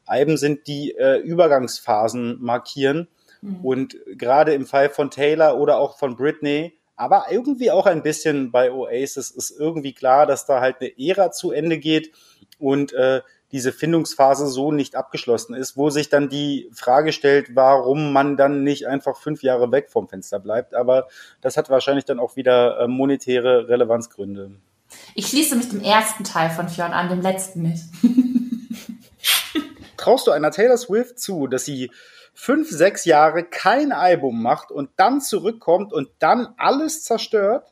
Alben 0.07 0.37
sind, 0.37 0.67
die 0.67 0.91
äh, 0.99 1.19
Übergangsphasen 1.19 2.43
markieren. 2.43 3.07
Mhm. 3.43 3.65
Und 3.65 3.97
gerade 4.17 4.55
im 4.55 4.67
Fall 4.67 4.89
von 4.89 5.13
Taylor 5.13 5.57
oder 5.57 5.79
auch 5.79 5.97
von 5.97 6.17
Britney, 6.17 6.77
aber 6.97 7.27
irgendwie 7.31 7.71
auch 7.71 7.87
ein 7.87 8.03
bisschen 8.03 8.51
bei 8.51 8.73
Oasis 8.73 9.31
ist 9.31 9.53
irgendwie 9.53 9.93
klar, 9.93 10.27
dass 10.27 10.47
da 10.47 10.61
halt 10.61 10.79
eine 10.81 10.91
Ära 10.99 11.31
zu 11.31 11.53
Ende 11.53 11.79
geht 11.79 12.11
und 12.59 12.93
äh, 12.93 13.21
diese 13.53 13.73
Findungsphase 13.73 14.47
so 14.47 14.73
nicht 14.73 14.95
abgeschlossen 14.95 15.55
ist, 15.55 15.77
wo 15.77 15.91
sich 15.91 16.09
dann 16.09 16.29
die 16.29 16.71
Frage 16.73 17.13
stellt, 17.13 17.57
warum 17.57 18.13
man 18.13 18.37
dann 18.37 18.63
nicht 18.63 18.87
einfach 18.87 19.17
fünf 19.17 19.43
Jahre 19.43 19.73
weg 19.73 19.91
vom 19.91 20.09
Fenster 20.09 20.39
bleibt. 20.39 20.75
Aber 20.75 21.09
das 21.41 21.57
hat 21.57 21.71
wahrscheinlich 21.71 22.05
dann 22.05 22.21
auch 22.21 22.37
wieder 22.37 22.81
äh, 22.81 22.89
monetäre 22.89 23.69
Relevanzgründe. 23.69 24.53
Ich 25.15 25.29
schließe 25.29 25.57
mich 25.57 25.69
dem 25.69 25.83
ersten 25.83 26.25
Teil 26.25 26.51
von 26.51 26.69
Fionn 26.69 26.93
an, 26.93 27.09
dem 27.09 27.21
letzten 27.21 27.63
nicht. 27.63 27.85
Traust 29.97 30.27
du 30.27 30.31
einer 30.31 30.51
Taylor 30.51 30.77
Swift 30.77 31.19
zu, 31.19 31.47
dass 31.47 31.65
sie 31.65 31.91
fünf, 32.33 32.71
sechs 32.71 33.05
Jahre 33.05 33.45
kein 33.45 33.93
Album 33.93 34.43
macht 34.43 34.71
und 34.71 34.91
dann 34.97 35.21
zurückkommt 35.21 35.93
und 35.93 36.09
dann 36.19 36.55
alles 36.57 37.05
zerstört? 37.05 37.71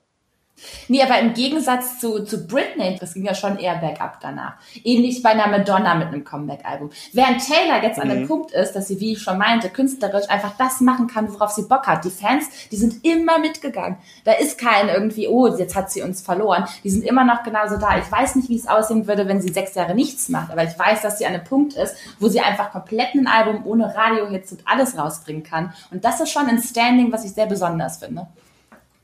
Nee, 0.89 1.03
aber 1.03 1.19
im 1.19 1.35
Gegensatz 1.35 1.99
zu, 1.99 2.25
zu 2.25 2.47
Britney, 2.47 2.97
das 2.99 3.15
ging 3.15 3.25
ja 3.25 3.35
schon 3.35 3.59
eher 3.59 3.77
bergab 3.77 4.21
danach. 4.21 4.55
Ähnlich 4.85 5.23
bei 5.23 5.31
einer 5.31 5.47
Madonna 5.47 5.95
mit 5.95 6.09
einem 6.09 6.25
Comeback-Album. 6.25 6.91
Während 7.13 7.47
Taylor 7.47 7.83
jetzt 7.83 7.97
mhm. 7.97 8.03
an 8.03 8.09
dem 8.09 8.23
mhm. 8.23 8.29
Punkt 8.29 8.53
ist, 8.53 8.73
dass 8.73 8.89
sie, 8.89 9.01
wie 9.01 9.13
ich 9.13 9.23
schon 9.23 9.39
meinte, 9.39 9.69
künstlerisch 9.69 10.29
einfach 10.29 10.57
das 10.59 10.81
machen 10.81 11.07
kann, 11.07 11.33
worauf 11.33 11.51
sie 11.51 11.63
Bock 11.63 11.87
hat. 11.87 12.05
Die 12.05 12.11
Fans, 12.11 12.47
die 12.71 12.77
sind 12.77 13.05
immer 13.05 13.39
mitgegangen. 13.39 13.99
Da 14.25 14.33
ist 14.33 14.59
kein 14.59 14.89
irgendwie, 14.89 15.29
oh, 15.29 15.47
jetzt 15.57 15.75
hat 15.75 15.91
sie 15.91 16.03
uns 16.03 16.23
verloren. 16.23 16.65
Die 16.85 16.91
sind 16.91 17.05
immer 17.05 17.25
noch 17.25 17.43
genauso 17.43 17.77
da. 17.77 17.99
Ich 17.99 18.11
weiß 18.11 18.37
nicht, 18.37 18.49
wie 18.49 18.57
es 18.57 18.67
aussehen 18.67 19.07
würde, 19.07 19.29
wenn 19.29 19.41
sie 19.41 19.53
sechs 19.53 19.75
Jahre 19.75 19.95
nichts 19.95 20.29
macht, 20.29 20.51
aber 20.51 20.65
ich 20.65 20.79
weiß, 20.79 21.03
dass 21.03 21.19
sie 21.19 21.27
an 21.27 21.35
einem 21.35 21.45
Punkt 21.45 21.75
ist, 21.75 21.97
wo 22.19 22.29
sie 22.29 22.41
einfach 22.41 22.73
komplett 22.73 23.15
ein 23.15 23.27
Album 23.27 23.67
ohne 23.67 23.95
Radiohits 23.95 24.53
und 24.53 24.63
alles 24.67 24.97
rausbringen 24.97 25.43
kann. 25.43 25.73
Und 25.91 26.05
das 26.05 26.21
ist 26.21 26.31
schon 26.31 26.47
ein 26.47 26.61
Standing, 26.61 27.13
was 27.13 27.25
ich 27.25 27.33
sehr 27.33 27.47
besonders 27.47 27.99
finde. 27.99 28.27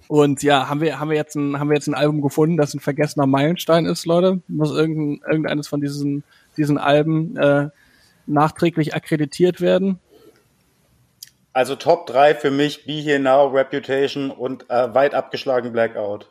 Und 0.09 0.43
ja, 0.43 0.69
haben 0.69 0.81
wir, 0.81 1.01
haben 1.01 1.11
wir 1.11 1.17
jetzt 1.17 1.35
ein, 1.35 1.59
haben 1.59 1.69
wir 1.69 1.77
jetzt 1.77 1.89
ein 1.89 1.95
Album 1.95 2.21
gefunden, 2.21 2.57
das 2.57 2.75
ein 2.75 2.81
vergessener 2.81 3.27
Meilenstein 3.27 3.87
ist, 3.87 4.07
Leute? 4.07 4.43
Muss 4.49 4.71
irgendein, 4.71 5.21
irgendeines 5.29 5.69
von 5.69 5.81
diesen, 5.81 6.25
diesen 6.57 6.79
Alben 6.79 7.37
äh, 7.37 7.69
nachträglich 8.27 8.95
akkreditiert 8.95 9.61
werden? 9.61 9.99
Also 11.53 11.77
Top 11.77 12.07
3 12.07 12.35
für 12.35 12.51
mich, 12.51 12.85
Be 12.85 12.95
Here 12.95 13.21
Now, 13.21 13.47
Reputation 13.47 14.31
und 14.31 14.69
äh, 14.69 14.93
weit 14.93 15.15
abgeschlagen 15.15 15.73
Blackout. 15.73 16.29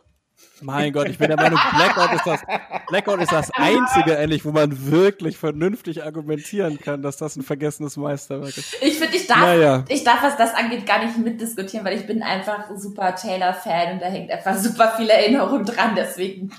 Mein 0.62 0.94
Gott, 0.94 1.10
ich 1.10 1.18
bin 1.18 1.28
der 1.28 1.38
Meinung, 1.38 1.60
Blackout 1.76 2.14
ist 2.16 2.26
das, 2.26 2.42
Blackout 2.88 3.22
ist 3.22 3.32
das 3.32 3.52
einzige, 3.52 4.16
endlich, 4.18 4.46
wo 4.46 4.52
man 4.52 4.92
wirklich 4.92 5.38
vernünftig 5.38 6.04
argumentieren 6.04 6.80
kann, 6.80 7.02
dass 7.02 7.18
das 7.18 7.36
ein 7.36 7.44
vergessenes 7.44 7.98
Meisterwerk 7.98 8.56
ist. 8.58 8.78
Ich 8.82 8.98
finde, 8.98 9.18
ich 9.18 9.28
darf, 9.28 9.40
naja. 9.40 9.84
ich 9.90 10.04
darf, 10.04 10.24
was 10.24 10.38
das 10.38 10.54
angeht, 10.54 10.86
gar 10.86 11.04
nicht 11.04 11.18
mitdiskutieren, 11.18 11.86
weil 11.86 11.98
ich 11.98 12.08
bin 12.08 12.24
einfach 12.24 12.66
super 12.78 13.14
Taylor-Fan 13.16 13.94
und 13.94 14.02
da 14.02 14.06
hängt 14.06 14.32
einfach 14.32 14.56
super 14.56 14.94
viele 14.96 15.12
Erinnerungen 15.12 15.66
dran, 15.66 15.96
deswegen. 15.98 16.52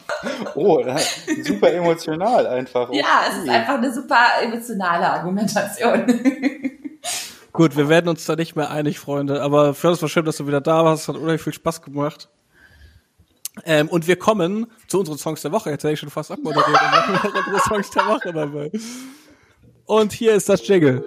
Oh, 0.54 0.84
super 1.42 1.72
emotional 1.72 2.46
einfach. 2.46 2.88
Okay. 2.88 2.98
Ja, 2.98 3.22
es 3.28 3.38
ist 3.38 3.48
einfach 3.48 3.74
eine 3.74 3.92
super 3.92 4.18
emotionale 4.42 5.08
Argumentation. 5.08 6.06
Gut, 7.52 7.76
wir 7.76 7.88
werden 7.88 8.08
uns 8.08 8.26
da 8.26 8.34
nicht 8.34 8.56
mehr 8.56 8.70
einig, 8.70 8.98
Freunde, 8.98 9.40
aber 9.40 9.74
für 9.74 9.90
uns 9.90 10.02
war 10.02 10.08
schön, 10.08 10.24
dass 10.24 10.36
du 10.38 10.46
wieder 10.46 10.60
da 10.60 10.84
warst, 10.84 11.08
hat 11.08 11.14
unheimlich 11.16 11.42
viel 11.42 11.52
Spaß 11.54 11.82
gemacht. 11.82 12.28
Ähm, 13.64 13.88
und 13.88 14.08
wir 14.08 14.16
kommen 14.16 14.66
zu 14.88 14.98
unseren 14.98 15.18
Songs 15.18 15.42
der 15.42 15.52
Woche. 15.52 15.70
Jetzt 15.70 15.84
hätte 15.84 15.94
ich 15.94 16.00
schon 16.00 16.10
fast 16.10 16.30
abmoderiert. 16.30 16.68
und 17.24 17.36
unsere 17.36 17.60
Songs 17.68 17.90
der 17.90 18.06
Woche 18.06 18.32
dabei. 18.32 18.70
Und 19.86 20.12
hier 20.12 20.34
ist 20.34 20.48
das 20.48 20.66
Jingle. 20.66 21.04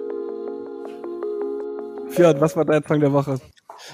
Fjord, 2.10 2.40
was 2.40 2.56
war 2.56 2.64
dein 2.64 2.82
Song 2.84 3.00
der 3.00 3.12
Woche? 3.12 3.38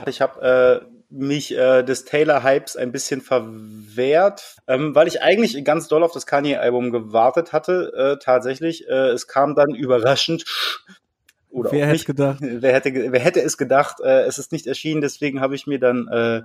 Ich 0.06 0.20
habe 0.20 0.82
äh, 0.82 0.94
mich 1.10 1.56
äh, 1.56 1.82
des 1.82 2.04
Taylor-Hypes 2.04 2.76
ein 2.76 2.92
bisschen 2.92 3.20
verwehrt, 3.20 4.56
ähm, 4.66 4.94
weil 4.94 5.08
ich 5.08 5.22
eigentlich 5.22 5.62
ganz 5.64 5.88
doll 5.88 6.02
auf 6.02 6.12
das 6.12 6.26
Kanye-Album 6.26 6.90
gewartet 6.90 7.52
hatte. 7.52 7.92
Äh, 7.96 8.24
tatsächlich, 8.24 8.88
äh, 8.88 9.10
es 9.10 9.26
kam 9.26 9.54
dann 9.54 9.74
überraschend. 9.74 10.44
Oder 11.50 11.70
wer 11.70 11.86
hätte 11.86 12.04
gedacht? 12.04 12.38
Wer 12.40 12.72
hätte, 12.72 13.12
wer 13.12 13.20
hätte 13.20 13.40
es 13.40 13.56
gedacht? 13.56 14.00
Äh, 14.00 14.22
es 14.22 14.38
ist 14.38 14.50
nicht 14.50 14.66
erschienen, 14.66 15.00
deswegen 15.00 15.40
habe 15.40 15.54
ich 15.54 15.66
mir 15.68 15.78
dann 15.78 16.08
äh, 16.08 16.42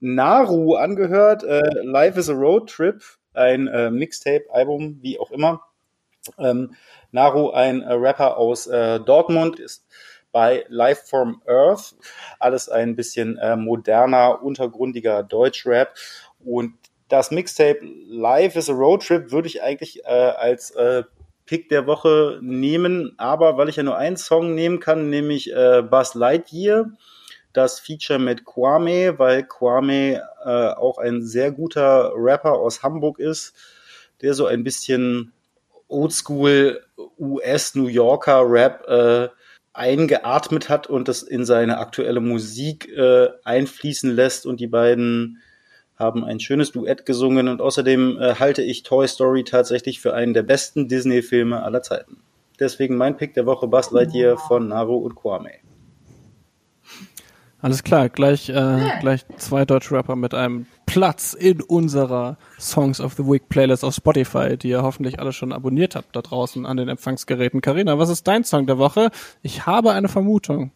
Naru 0.00 0.74
angehört. 0.74 1.42
Äh, 1.44 1.62
Life 1.82 2.18
is 2.18 2.28
a 2.28 2.34
Road 2.34 2.68
Trip, 2.68 3.02
ein 3.34 3.66
äh, 3.68 3.90
Mixtape-Album, 3.90 4.98
wie 5.00 5.18
auch 5.18 5.30
immer. 5.30 5.62
Ähm, 6.38 6.74
Naru, 7.12 7.50
ein 7.50 7.82
äh, 7.82 7.92
Rapper 7.92 8.36
aus 8.36 8.66
äh, 8.66 9.00
Dortmund, 9.00 9.58
ist 9.58 9.86
bei 10.32 10.64
Life 10.68 11.06
from 11.06 11.40
Earth. 11.46 11.94
Alles 12.38 12.68
ein 12.68 12.96
bisschen 12.96 13.38
äh, 13.38 13.56
moderner, 13.56 14.42
untergrundiger 14.42 15.22
Deutschrap. 15.22 15.94
Und 16.44 16.74
das 17.08 17.30
Mixtape 17.30 17.80
Life 18.08 18.58
is 18.58 18.68
a 18.68 18.74
Road 18.74 19.06
Trip 19.06 19.30
würde 19.30 19.48
ich 19.48 19.62
eigentlich 19.62 20.04
äh, 20.04 20.08
als 20.08 20.74
Pick 21.46 21.68
der 21.68 21.86
Woche 21.86 22.40
nehmen, 22.42 23.14
aber 23.18 23.56
weil 23.56 23.68
ich 23.68 23.76
ja 23.76 23.84
nur 23.84 23.96
einen 23.96 24.16
Song 24.16 24.56
nehmen 24.56 24.80
kann, 24.80 25.10
nämlich 25.10 25.54
Buzz 25.88 26.14
Lightyear 26.14 26.86
das 27.56 27.80
Feature 27.80 28.18
mit 28.18 28.44
Kwame, 28.44 29.18
weil 29.18 29.42
Kwame 29.44 30.22
äh, 30.44 30.48
auch 30.48 30.98
ein 30.98 31.22
sehr 31.22 31.50
guter 31.50 32.12
Rapper 32.14 32.52
aus 32.52 32.82
Hamburg 32.82 33.18
ist, 33.18 33.54
der 34.20 34.34
so 34.34 34.46
ein 34.46 34.62
bisschen 34.64 35.32
Oldschool 35.88 36.82
US 37.18 37.74
New 37.74 37.86
Yorker 37.86 38.42
Rap 38.44 38.84
äh, 38.88 39.28
eingeatmet 39.72 40.68
hat 40.68 40.86
und 40.88 41.08
das 41.08 41.22
in 41.22 41.44
seine 41.44 41.78
aktuelle 41.78 42.20
Musik 42.20 42.88
äh, 42.96 43.28
einfließen 43.44 44.10
lässt 44.10 44.46
und 44.46 44.60
die 44.60 44.66
beiden 44.66 45.40
haben 45.96 46.24
ein 46.24 46.40
schönes 46.40 46.72
Duett 46.72 47.06
gesungen 47.06 47.48
und 47.48 47.60
außerdem 47.60 48.18
äh, 48.20 48.34
halte 48.34 48.62
ich 48.62 48.82
Toy 48.82 49.06
Story 49.08 49.44
tatsächlich 49.44 50.00
für 50.00 50.14
einen 50.14 50.34
der 50.34 50.42
besten 50.42 50.88
Disney-Filme 50.88 51.62
aller 51.62 51.82
Zeiten. 51.82 52.18
Deswegen 52.58 52.96
mein 52.96 53.16
Pick 53.16 53.34
der 53.34 53.46
Woche 53.46 53.66
Buzz 53.66 53.90
Lightyear 53.90 54.36
von 54.36 54.68
Naru 54.68 54.96
und 54.96 55.14
Kwame. 55.14 55.52
Alles 57.66 57.82
klar, 57.82 58.08
gleich, 58.08 58.48
äh, 58.48 58.52
ja. 58.52 59.00
gleich 59.00 59.26
zwei 59.38 59.64
deutsche 59.64 59.96
Rapper 59.96 60.14
mit 60.14 60.34
einem 60.34 60.66
Platz 60.86 61.34
in 61.34 61.60
unserer 61.60 62.36
Songs 62.60 63.00
of 63.00 63.14
the 63.14 63.24
Week 63.24 63.48
Playlist 63.48 63.84
auf 63.84 63.92
Spotify, 63.92 64.56
die 64.56 64.68
ihr 64.68 64.84
hoffentlich 64.84 65.18
alle 65.18 65.32
schon 65.32 65.52
abonniert 65.52 65.96
habt 65.96 66.14
da 66.14 66.22
draußen 66.22 66.64
an 66.64 66.76
den 66.76 66.88
Empfangsgeräten. 66.88 67.60
Karina, 67.60 67.98
was 67.98 68.08
ist 68.08 68.28
dein 68.28 68.44
Song 68.44 68.68
der 68.68 68.78
Woche? 68.78 69.10
Ich 69.42 69.66
habe 69.66 69.90
eine 69.90 70.06
Vermutung. 70.06 70.70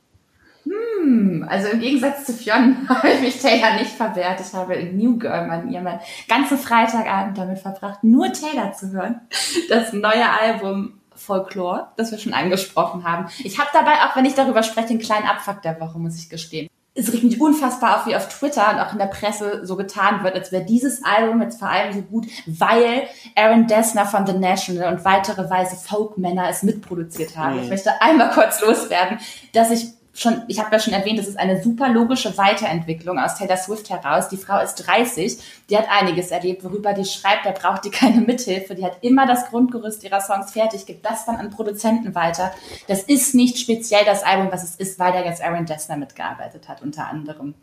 Hm, 0.65 1.47
also 1.49 1.69
im 1.69 1.79
Gegensatz 1.79 2.25
zu 2.25 2.33
Fionn 2.33 2.79
habe 2.89 3.09
ich 3.09 3.21
mich 3.21 3.41
Taylor 3.41 3.75
nicht 3.75 3.93
verwehrt. 3.93 4.41
Ich 4.41 4.53
habe 4.53 4.75
in 4.75 4.99
New 4.99 5.17
Girl 5.17 5.47
mein, 5.47 5.71
ja, 5.71 5.83
meinen 5.83 6.01
ganzen 6.27 6.59
Freitagabend 6.59 7.39
damit 7.39 7.61
verbracht, 7.61 8.03
nur 8.03 8.33
Taylor 8.33 8.73
zu 8.73 8.91
hören. 8.91 9.21
Das 9.69 9.93
neue 9.93 10.29
Album 10.29 10.95
Folklore, 11.21 11.89
das 11.97 12.11
wir 12.11 12.19
schon 12.19 12.33
angesprochen 12.33 13.05
haben. 13.05 13.27
Ich 13.45 13.59
habe 13.59 13.69
dabei, 13.73 14.05
auch 14.05 14.17
wenn 14.17 14.25
ich 14.25 14.35
darüber 14.35 14.63
spreche, 14.63 14.89
einen 14.89 14.99
kleinen 14.99 15.27
Abfuck 15.27 15.61
der 15.63 15.79
Woche, 15.79 15.99
muss 15.99 16.17
ich 16.17 16.31
gestehen. 16.31 16.70
Es 16.95 17.13
riecht 17.13 17.23
mich 17.23 17.41
unfassbar 17.41 17.97
auf, 17.97 18.07
wie 18.07 18.17
auf 18.17 18.29
Twitter 18.29 18.69
und 18.73 18.81
auch 18.81 18.93
in 18.93 18.99
der 18.99 19.07
Presse 19.07 19.65
so 19.65 19.77
getan 19.77 20.25
wird, 20.25 20.35
als 20.35 20.51
wäre 20.51 20.65
dieses 20.65 21.05
Album 21.05 21.41
jetzt 21.41 21.61
vor 21.61 21.69
allem 21.69 21.93
so 21.93 22.03
gut, 22.03 22.27
weil 22.47 23.05
Aaron 23.37 23.69
Dessner 23.69 24.07
von 24.07 24.27
The 24.27 24.33
National 24.33 24.93
und 24.93 25.05
weitere 25.05 25.49
weiße 25.49 25.77
Folkmänner 25.77 26.49
es 26.49 26.63
mitproduziert 26.65 27.37
haben. 27.37 27.57
Mhm. 27.57 27.63
Ich 27.63 27.71
möchte 27.71 28.03
einmal 28.03 28.31
kurz 28.31 28.61
loswerden, 28.61 29.19
dass 29.53 29.71
ich 29.71 30.00
schon, 30.21 30.43
ich 30.49 30.61
habe 30.61 30.71
ja 30.73 30.79
schon 30.79 30.93
erwähnt, 30.93 31.19
das 31.19 31.29
ist 31.29 31.39
eine 31.39 31.63
super 31.63 31.89
logische 31.89 32.37
Weiterentwicklung 32.37 33.19
aus 33.19 33.37
Taylor 33.37 33.57
Swift 33.57 33.89
heraus. 33.89 34.29
Die 34.29 34.37
Frau 34.37 34.61
ist 34.61 34.75
30, 34.87 35.39
die 35.71 35.77
hat 35.77 35.89
einiges 35.89 36.31
erlebt, 36.31 36.63
worüber 36.63 36.93
die 36.93 37.05
schreibt, 37.05 37.47
da 37.47 37.53
braucht 37.53 37.85
die 37.85 37.91
keine 37.91 38.21
Mithilfe. 38.21 38.75
Die 38.75 38.85
hat 38.85 38.99
immer 39.01 39.27
das 39.27 39.47
Grundgerüst 39.47 40.05
ihrer 40.05 40.21
Songs 40.21 40.53
fertig, 40.53 40.85
gibt 40.85 41.05
das 41.07 41.25
dann 41.25 41.37
an 41.37 41.51
Produzenten 41.51 42.15
weiter. 42.15 42.53
Das 42.87 43.03
ist 43.03 43.35
nicht 43.35 43.59
speziell 43.59 44.05
das 44.05 44.23
Album, 44.23 44.53
was 44.53 44.63
es 44.63 44.75
ist, 44.77 44.99
weil 44.99 45.13
da 45.13 45.25
jetzt 45.25 45.43
Aaron 45.43 45.67
Dessner 45.67 45.97
mitgearbeitet 45.97 46.69
hat, 46.69 46.83
unter 46.83 47.07
anderem. 47.07 47.55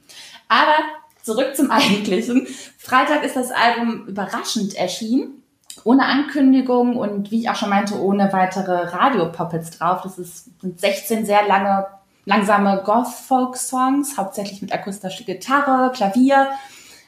Aber 0.47 0.77
zurück 1.21 1.55
zum 1.55 1.69
Eigentlichen. 1.71 2.47
Freitag 2.77 3.23
ist 3.23 3.35
das 3.35 3.51
Album 3.51 4.07
überraschend 4.07 4.75
erschienen 4.75 5.43
ohne 5.83 6.05
Ankündigung 6.05 6.97
und 6.97 7.29
wie 7.29 7.41
ich 7.41 7.49
auch 7.49 7.55
schon 7.55 7.69
meinte, 7.69 8.01
ohne 8.01 8.33
weitere 8.33 8.87
Radio-Poppets 8.87 9.77
drauf. 9.77 10.01
Das 10.01 10.17
ist, 10.17 10.59
sind 10.59 10.79
16 10.79 11.25
sehr 11.25 11.47
lange 11.47 11.85
langsame 12.27 12.83
Goth-Folk-Songs, 12.83 14.17
hauptsächlich 14.17 14.61
mit 14.61 14.73
akustischer 14.73 15.23
Gitarre, 15.23 15.91
Klavier. 15.93 16.49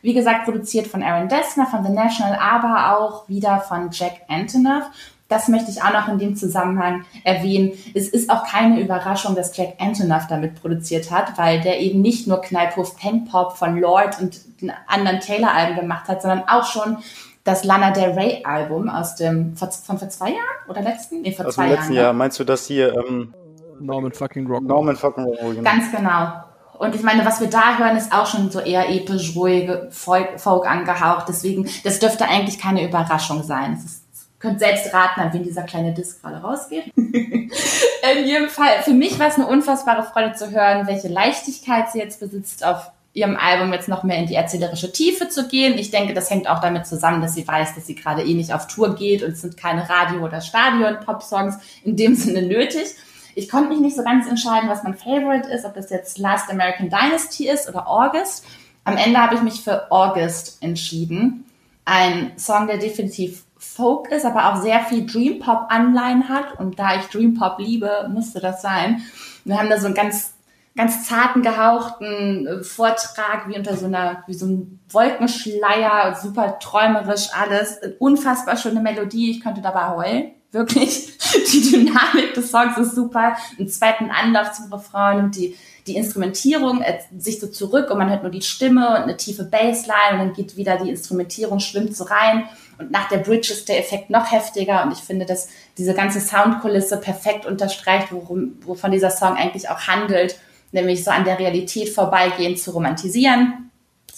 Wie 0.01 0.13
gesagt, 0.13 0.45
produziert 0.45 0.87
von 0.87 1.03
Aaron 1.03 1.27
Dessner, 1.27 1.67
von 1.67 1.83
The 1.83 1.91
National, 1.91 2.39
aber 2.39 2.97
auch 2.97 3.27
wieder 3.27 3.59
von 3.59 3.89
Jack 3.91 4.21
Antonoff. 4.29 4.85
Das 5.27 5.49
möchte 5.49 5.69
ich 5.71 5.83
auch 5.83 5.91
noch 5.91 6.07
in 6.07 6.19
dem 6.19 6.37
Zusammenhang 6.37 7.03
erwähnen. 7.25 7.73
Es 7.93 8.07
ist 8.07 8.29
auch 8.29 8.45
keine 8.45 8.79
Überraschung, 8.79 9.35
dass 9.35 9.55
Jack 9.55 9.73
Antonoff 9.79 10.27
damit 10.27 10.61
produziert 10.61 11.11
hat, 11.11 11.37
weil 11.37 11.59
der 11.59 11.81
eben 11.81 12.01
nicht 12.01 12.25
nur 12.25 12.39
Knallpuff 12.39 12.95
Pen 12.95 13.25
Pop 13.25 13.57
von 13.57 13.77
Lord 13.77 14.21
und 14.21 14.39
den 14.61 14.71
anderen 14.87 15.19
Taylor-Alben 15.19 15.75
gemacht 15.75 16.07
hat, 16.07 16.21
sondern 16.21 16.47
auch 16.47 16.63
schon 16.63 16.97
das 17.43 17.65
Lana 17.65 17.91
Del 17.91 18.11
Rey 18.11 18.43
Album 18.45 18.89
aus 18.89 19.15
dem 19.15 19.57
von 19.57 19.69
vor 19.69 20.09
zwei 20.09 20.29
Jahren 20.29 20.69
oder 20.69 20.81
letzten? 20.81 21.21
Nee, 21.21 21.33
vor 21.33 21.47
aus 21.47 21.55
zwei 21.55 21.67
dem 21.67 21.71
letzten 21.71 21.93
Jahren. 21.93 22.05
Jahr. 22.05 22.13
Meinst 22.13 22.39
du 22.39 22.45
das 22.45 22.65
hier? 22.65 22.95
Ähm, 22.95 23.33
Norman 23.79 24.11
fucking 24.11 24.47
Rock. 24.47 24.63
Norman 24.63 24.95
fucking 24.95 25.25
Rock. 25.25 25.55
Genau. 25.55 25.63
Ganz 25.63 25.91
genau. 25.91 26.31
Und 26.79 26.95
ich 26.95 27.03
meine, 27.03 27.25
was 27.25 27.41
wir 27.41 27.49
da 27.49 27.77
hören, 27.77 27.97
ist 27.97 28.13
auch 28.13 28.25
schon 28.25 28.49
so 28.49 28.59
eher 28.59 28.89
episch, 28.89 29.35
ruhige 29.35 29.89
Folk, 29.91 30.39
Folk 30.39 30.65
angehaucht. 30.65 31.25
Deswegen, 31.27 31.69
das 31.83 31.99
dürfte 31.99 32.25
eigentlich 32.25 32.57
keine 32.57 32.87
Überraschung 32.87 33.43
sein. 33.43 33.73
Es 33.73 33.83
ist, 33.83 34.03
könnt 34.39 34.59
selbst 34.59 34.93
raten, 34.93 35.19
an 35.19 35.33
wen 35.33 35.43
dieser 35.43 35.63
kleine 35.63 35.93
Disc 35.93 36.21
gerade 36.21 36.37
rausgeht. 36.37 36.85
In 36.95 38.25
jedem 38.25 38.47
Fall, 38.47 38.81
für 38.83 38.93
mich 38.93 39.19
war 39.19 39.27
es 39.27 39.35
eine 39.35 39.47
unfassbare 39.47 40.03
Freude 40.03 40.35
zu 40.35 40.51
hören, 40.51 40.87
welche 40.87 41.09
Leichtigkeit 41.09 41.91
sie 41.91 41.99
jetzt 41.99 42.21
besitzt, 42.21 42.65
auf 42.65 42.91
ihrem 43.11 43.35
Album 43.35 43.73
jetzt 43.73 43.89
noch 43.89 44.03
mehr 44.03 44.17
in 44.17 44.27
die 44.27 44.35
erzählerische 44.35 44.91
Tiefe 44.91 45.29
zu 45.29 45.47
gehen. 45.47 45.77
Ich 45.77 45.91
denke, 45.91 46.13
das 46.13 46.29
hängt 46.29 46.47
auch 46.47 46.61
damit 46.61 46.85
zusammen, 46.85 47.21
dass 47.21 47.33
sie 47.33 47.47
weiß, 47.47 47.75
dass 47.75 47.87
sie 47.87 47.95
gerade 47.95 48.23
eh 48.23 48.33
nicht 48.33 48.53
auf 48.53 48.67
Tour 48.67 48.95
geht 48.95 49.23
und 49.23 49.31
es 49.31 49.41
sind 49.41 49.57
keine 49.57 49.89
Radio- 49.89 50.23
oder 50.23 50.41
Stadion-Pop-Songs 50.41 51.57
in 51.83 51.97
dem 51.97 52.15
Sinne 52.15 52.43
nötig. 52.43 52.95
Ich 53.39 53.47
konnte 53.47 53.69
mich 53.69 53.79
nicht 53.79 53.95
so 53.95 54.03
ganz 54.03 54.27
entscheiden, 54.27 54.69
was 54.69 54.83
mein 54.83 54.95
Favorite 54.95 55.47
ist, 55.47 55.63
ob 55.63 55.73
das 55.73 55.89
jetzt 55.89 56.17
Last 56.17 56.49
American 56.49 56.89
Dynasty 56.89 57.47
ist 57.47 57.69
oder 57.69 57.87
August. 57.87 58.45
Am 58.83 58.97
Ende 58.97 59.17
habe 59.17 59.35
ich 59.35 59.41
mich 59.41 59.61
für 59.61 59.89
August 59.93 60.61
entschieden. 60.61 61.45
Ein 61.85 62.33
Song, 62.37 62.67
der 62.67 62.79
definitiv 62.79 63.45
Folk 63.57 64.09
ist, 64.09 64.25
aber 64.25 64.51
auch 64.51 64.61
sehr 64.61 64.81
viel 64.81 65.05
Dream 65.05 65.39
Pop 65.39 65.67
Anleihen 65.69 66.27
hat. 66.27 66.59
Und 66.59 66.79
da 66.79 66.97
ich 66.97 67.05
Dream 67.05 67.33
Pop 67.33 67.59
liebe, 67.59 68.09
müsste 68.13 68.41
das 68.41 68.61
sein. 68.61 69.03
Wir 69.45 69.57
haben 69.57 69.69
da 69.69 69.79
so 69.79 69.85
einen 69.85 69.95
ganz, 69.95 70.33
ganz 70.75 71.07
zarten 71.07 71.41
gehauchten 71.41 72.45
äh, 72.45 72.63
Vortrag, 72.63 73.47
wie 73.47 73.57
unter 73.57 73.77
so 73.77 73.85
einer, 73.85 74.21
wie 74.27 74.33
so 74.33 74.47
ein 74.47 74.81
Wolkenschleier, 74.89 76.13
super 76.21 76.59
träumerisch 76.59 77.29
alles. 77.33 77.79
Unfassbar 77.99 78.57
schöne 78.57 78.81
Melodie. 78.81 79.31
Ich 79.31 79.39
könnte 79.39 79.61
dabei 79.61 79.95
heulen 79.95 80.31
wirklich. 80.51 81.17
Die 81.51 81.71
Dynamik 81.71 82.33
des 82.33 82.51
Songs 82.51 82.77
ist 82.77 82.95
super. 82.95 83.37
Im 83.57 83.67
zweiten 83.67 84.09
Anlauf 84.09 84.53
zum 84.53 84.71
Refrain 84.73 85.17
nimmt 85.17 85.35
die, 85.35 85.55
die 85.85 85.95
Instrumentierung 85.95 86.81
äh, 86.81 86.99
sich 87.17 87.39
so 87.39 87.47
zurück 87.47 87.91
und 87.91 87.97
man 87.97 88.09
hört 88.09 88.23
nur 88.23 88.31
die 88.31 88.41
Stimme 88.41 88.89
und 88.89 89.03
eine 89.03 89.17
tiefe 89.17 89.43
Bassline 89.43 90.13
und 90.13 90.17
dann 90.19 90.33
geht 90.33 90.57
wieder 90.57 90.77
die 90.77 90.89
Instrumentierung, 90.89 91.59
schwimmt 91.59 91.95
so 91.95 92.05
rein. 92.05 92.49
Und 92.79 92.91
nach 92.91 93.09
der 93.09 93.17
Bridge 93.17 93.53
ist 93.53 93.69
der 93.69 93.79
Effekt 93.79 94.09
noch 94.09 94.31
heftiger 94.31 94.83
und 94.83 94.93
ich 94.93 94.99
finde, 94.99 95.25
dass 95.25 95.49
diese 95.77 95.93
ganze 95.93 96.19
Soundkulisse 96.19 96.97
perfekt 96.97 97.45
unterstreicht, 97.45 98.11
worum, 98.11 98.57
wovon 98.65 98.91
dieser 98.91 99.11
Song 99.11 99.35
eigentlich 99.35 99.69
auch 99.69 99.81
handelt, 99.81 100.39
nämlich 100.71 101.03
so 101.03 101.11
an 101.11 101.25
der 101.25 101.37
Realität 101.37 101.89
vorbeigehen 101.89 102.57
zu 102.57 102.71
romantisieren 102.71 103.69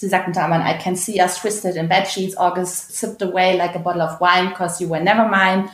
Sie 0.02 0.08
sagt 0.08 0.26
unter 0.26 0.42
anderem, 0.42 0.66
I 0.66 0.76
can 0.82 0.96
see 0.96 1.22
us 1.22 1.36
twisted 1.36 1.76
in 1.76 1.88
bed 1.88 2.08
sheets, 2.08 2.36
August 2.36 2.92
sipped 2.92 3.22
away 3.22 3.56
like 3.56 3.76
a 3.76 3.78
bottle 3.78 4.02
of 4.02 4.20
wine, 4.20 4.52
cause 4.52 4.82
you 4.82 4.90
were 4.90 5.00
never 5.00 5.28
mine. 5.28 5.70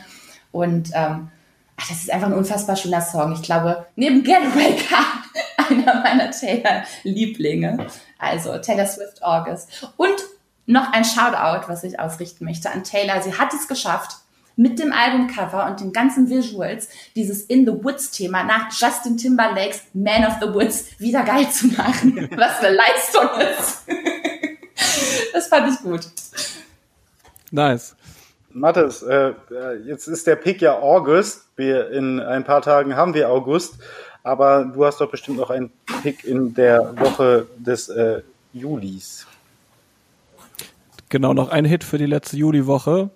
Und 0.51 0.91
ähm, 0.93 1.29
ach, 1.77 1.87
das 1.87 2.01
ist 2.01 2.11
einfach 2.11 2.27
ein 2.27 2.33
unfassbar 2.33 2.75
schöner 2.75 3.01
Song. 3.01 3.33
Ich 3.33 3.41
glaube, 3.41 3.85
neben 3.95 4.23
Getaway 4.23 4.75
Car 4.75 5.05
einer 5.69 6.01
meiner 6.01 6.31
Taylor-Lieblinge. 6.31 7.87
Also 8.17 8.57
Taylor 8.57 8.85
Swift 8.85 9.23
August. 9.23 9.87
Und 9.97 10.17
noch 10.65 10.91
ein 10.93 11.03
Shoutout, 11.03 11.67
was 11.67 11.83
ich 11.83 11.99
ausrichten 11.99 12.45
möchte 12.45 12.69
an 12.69 12.83
Taylor. 12.83 13.21
Sie 13.21 13.33
hat 13.33 13.53
es 13.53 13.67
geschafft, 13.67 14.17
mit 14.59 14.77
dem 14.77 14.91
Albumcover 14.91 15.67
und 15.67 15.79
den 15.79 15.93
ganzen 15.93 16.29
Visuals 16.29 16.89
dieses 17.15 17.43
In 17.43 17.65
the 17.65 17.71
Woods 17.81 18.11
Thema 18.11 18.43
nach 18.43 18.69
Justin 18.73 19.15
Timberlakes 19.15 19.83
Man 19.93 20.25
of 20.25 20.33
the 20.41 20.53
Woods 20.53 20.99
wieder 20.99 21.23
geil 21.23 21.49
zu 21.49 21.67
machen. 21.67 22.29
Was 22.35 22.59
eine 22.59 22.75
Leistung 22.75 23.29
ist. 23.39 23.85
das 25.31 25.47
fand 25.47 25.73
ich 25.73 25.79
gut. 25.79 26.07
Nice. 27.51 27.95
Mathis, 28.51 29.03
äh, 29.03 29.33
jetzt 29.85 30.07
ist 30.07 30.27
der 30.27 30.35
Pick 30.35 30.61
ja 30.61 30.79
August. 30.79 31.45
Wir 31.55 31.91
in 31.91 32.19
ein 32.19 32.43
paar 32.43 32.61
Tagen 32.61 32.95
haben 32.95 33.13
wir 33.13 33.29
August, 33.29 33.75
aber 34.23 34.65
du 34.65 34.85
hast 34.85 34.99
doch 35.01 35.11
bestimmt 35.11 35.37
noch 35.37 35.49
einen 35.49 35.71
Pick 36.01 36.23
in 36.23 36.53
der 36.53 36.97
Woche 36.97 37.47
des 37.57 37.89
äh, 37.89 38.21
Julis. 38.53 39.27
Genau, 41.09 41.33
noch 41.33 41.49
ein 41.49 41.65
Hit 41.65 41.83
für 41.83 41.97
die 41.97 42.05
letzte 42.05 42.37
Juliwoche. 42.37 43.09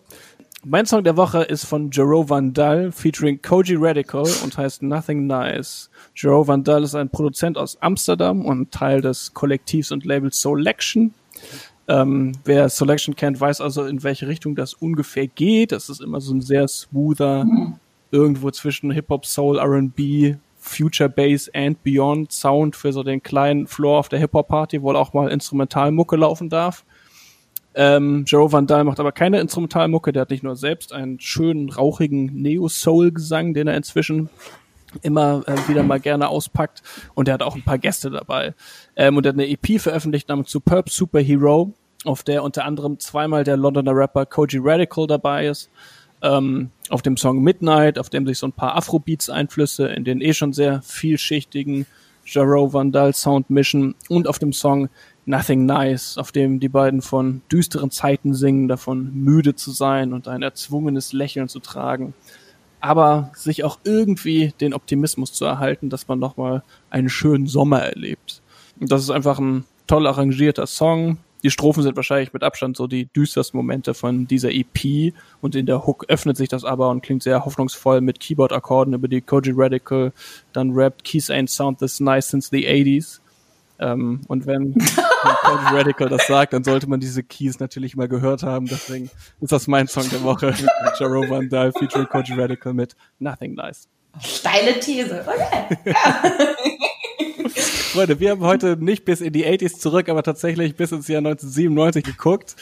Mein 0.66 0.86
Song 0.86 1.04
der 1.04 1.18
Woche 1.18 1.44
ist 1.44 1.66
von 1.66 1.92
Jero 1.92 2.30
Van 2.30 2.54
Dal 2.54 2.92
featuring 2.92 3.42
Koji 3.42 3.76
Radical 3.78 4.26
und 4.44 4.58
heißt 4.58 4.82
Nothing 4.82 5.28
Nice. 5.28 5.90
Jero 6.16 6.48
Van 6.48 6.64
Dal 6.64 6.84
ist 6.84 6.96
ein 6.96 7.10
Produzent 7.10 7.58
aus 7.58 7.78
Amsterdam 7.82 8.46
und 8.46 8.72
Teil 8.72 9.02
des 9.02 9.34
Kollektivs 9.34 9.92
und 9.92 10.06
Labels 10.06 10.42
Selection. 10.42 11.14
Ähm, 11.88 12.32
wer 12.46 12.70
Selection 12.70 13.16
kennt, 13.16 13.40
weiß 13.40 13.60
also, 13.60 13.84
in 13.86 14.04
welche 14.04 14.28
Richtung 14.28 14.56
das 14.56 14.74
ungefähr 14.74 15.28
geht. 15.28 15.72
Das 15.72 15.90
ist 15.90 16.02
immer 16.02 16.22
so 16.22 16.34
ein 16.34 16.42
sehr 16.42 16.68
smoother, 16.68 17.46
mhm. 17.46 17.76
irgendwo 18.12 18.52
zwischen 18.52 18.92
Hip-Hop, 18.92 19.26
Soul, 19.26 19.58
R&B, 19.60 20.36
Future 20.58 21.10
Bass 21.10 21.50
and 21.54 21.84
Beyond 21.84 22.32
Sound 22.32 22.76
für 22.78 22.94
so 22.94 23.04
den 23.04 23.22
kleinen 23.22 23.68
Floor 23.68 24.00
auf 24.00 24.10
der 24.10 24.20
Hip-Hop-Party, 24.20 24.82
wo 24.82 24.94
auch 24.94 25.14
mal 25.14 25.30
Instrumentalmucke 25.30 26.16
laufen 26.16 26.50
darf. 26.50 26.86
Ähm, 27.76 28.24
Joe 28.26 28.52
Van 28.52 28.68
Dahl 28.68 28.84
macht 28.84 29.00
aber 29.00 29.12
keine 29.12 29.40
Instrumentalmucke, 29.42 30.14
der 30.14 30.22
hat 30.22 30.30
nicht 30.30 30.44
nur 30.44 30.56
selbst 30.56 30.94
einen 30.94 31.20
schönen, 31.20 31.70
rauchigen 31.70 32.28
Neo-Soul-Gesang, 32.28 33.54
den 33.54 33.68
er 33.68 33.76
inzwischen 33.76 34.30
immer 35.02 35.44
äh, 35.48 35.68
wieder 35.68 35.84
mal 35.84 36.00
gerne 36.00 36.28
auspackt 36.30 36.82
und 37.14 37.28
er 37.28 37.36
hat 37.36 37.44
auch 37.44 37.56
ein 37.56 37.64
paar 37.64 37.78
Gäste 37.78 38.10
dabei. 38.10 38.54
Ähm, 38.96 39.18
und 39.18 39.26
er 39.26 39.30
hat 39.30 39.36
eine 39.36 39.50
EP 39.50 39.80
veröffentlicht 39.80 40.30
namens 40.30 40.52
Superb 40.52 40.90
Superhero, 40.90 41.74
auf 42.06 42.24
der 42.24 42.44
unter 42.44 42.66
anderem 42.66 43.00
zweimal 43.00 43.44
der 43.44 43.58
Londoner 43.58 43.96
Rapper 43.96 44.26
Koji 44.26 44.60
Radical 44.62 45.08
dabei 45.08 45.48
ist. 45.48 45.70
Ähm, 46.22 46.70
auf 46.90 47.02
dem 47.02 47.18
Song 47.18 47.42
Midnight, 47.42 48.00
auf 48.00 48.10
dem 48.10 48.26
sich 48.26 48.38
so 48.38 48.48
ein 48.48 48.54
paar 48.54 48.76
Afrobeats-Einflüsse 48.76 49.88
in 49.88 50.06
den 50.06 50.22
eh 50.22 50.34
schon 50.34 50.54
sehr 50.54 50.82
vielschichtigen 50.82 51.86
Jaro 52.26 52.72
Vandal 52.72 53.14
Sound 53.14 53.50
mischen 53.50 53.96
und 54.08 54.28
auf 54.28 54.40
dem 54.40 54.54
Song 54.54 54.90
Nothing 55.26 55.66
Nice, 55.66 56.18
auf 56.18 56.32
dem 56.32 56.60
die 56.60 56.70
beiden 56.70 57.02
von 57.02 57.42
düsteren 57.52 57.92
Zeiten 57.92 58.34
singen, 58.34 58.68
davon 58.68 59.12
müde 59.14 59.56
zu 59.56 59.72
sein 59.72 60.14
und 60.14 60.28
ein 60.28 60.42
erzwungenes 60.42 61.14
Lächeln 61.14 61.48
zu 61.48 61.60
tragen, 61.60 62.14
aber 62.84 63.32
sich 63.34 63.64
auch 63.64 63.80
irgendwie 63.86 64.52
den 64.60 64.74
Optimismus 64.74 65.32
zu 65.32 65.46
erhalten, 65.46 65.90
dass 65.90 66.10
man 66.10 66.20
nochmal 66.20 66.64
einen 66.90 67.08
schönen 67.08 67.48
Sommer 67.48 67.80
erlebt. 67.80 68.42
Und 68.78 68.92
das 68.92 69.02
ist 69.02 69.10
einfach 69.10 69.40
ein 69.40 69.64
toll 69.88 70.06
arrangierter 70.06 70.68
Song. 70.68 71.18
Die 71.44 71.50
Strophen 71.50 71.82
sind 71.82 71.96
wahrscheinlich 71.96 72.34
mit 72.34 72.44
Abstand 72.44 72.76
so 72.76 72.88
die 72.88 73.06
düstersten 73.06 73.58
Momente 73.58 73.94
von 73.94 74.28
dieser 74.28 74.52
EP 74.52 75.14
und 75.40 75.56
in 75.56 75.66
der 75.66 75.88
Hook 75.88 76.06
öffnet 76.10 76.36
sich 76.36 76.50
das 76.50 76.66
aber 76.66 76.90
und 76.90 77.02
klingt 77.02 77.24
sehr 77.24 77.46
hoffnungsvoll 77.46 78.02
mit 78.02 78.20
Keyboard-Akkorden 78.20 78.94
über 78.94 79.08
die 79.08 79.22
Koji 79.22 79.54
Radical, 79.56 80.12
dann 80.52 80.72
rappt 80.74 81.06
Keys 81.06 81.30
ain't 81.30 81.50
sound 81.50 81.80
this 81.80 82.02
nice 82.02 82.30
since 82.30 82.50
the 82.52 82.68
80s 82.68 83.22
ähm, 83.84 84.22
und 84.28 84.46
wenn, 84.46 84.76
wenn 84.76 85.76
Radical 85.76 86.08
das 86.08 86.28
sagt, 86.28 86.54
dann 86.54 86.64
sollte 86.64 86.88
man 86.88 87.02
diese 87.02 87.22
Keys 87.22 87.60
natürlich 87.60 87.98
mal 87.98 88.08
gehört 88.08 88.44
haben. 88.44 88.66
Deswegen 88.66 89.10
ist 89.42 89.52
das 89.52 89.68
mein 89.68 89.88
Song 89.88 90.10
der 90.10 90.24
Woche. 90.24 90.54
Jaro 91.00 91.30
Van 91.30 91.50
Dahl 91.50 91.74
featuring 91.74 92.08
Koji 92.08 92.34
Radical 92.40 92.74
mit 92.74 92.96
Nothing 93.20 93.56
Nice. 93.56 93.90
Steile 94.22 94.80
These. 94.80 95.26
Okay. 95.26 95.94
Freunde, 97.94 98.20
wir 98.20 98.32
haben 98.32 98.42
heute 98.42 98.78
nicht 98.80 99.06
bis 99.06 99.22
in 99.22 99.34
die 99.34 99.46
80s 99.46 99.80
zurück, 99.80 100.08
aber 100.08 100.24
tatsächlich 100.24 100.76
bis 100.76 100.92
ins 100.92 101.08
Jahr 101.08 101.20
1997 101.20 102.04
geguckt. 102.04 102.56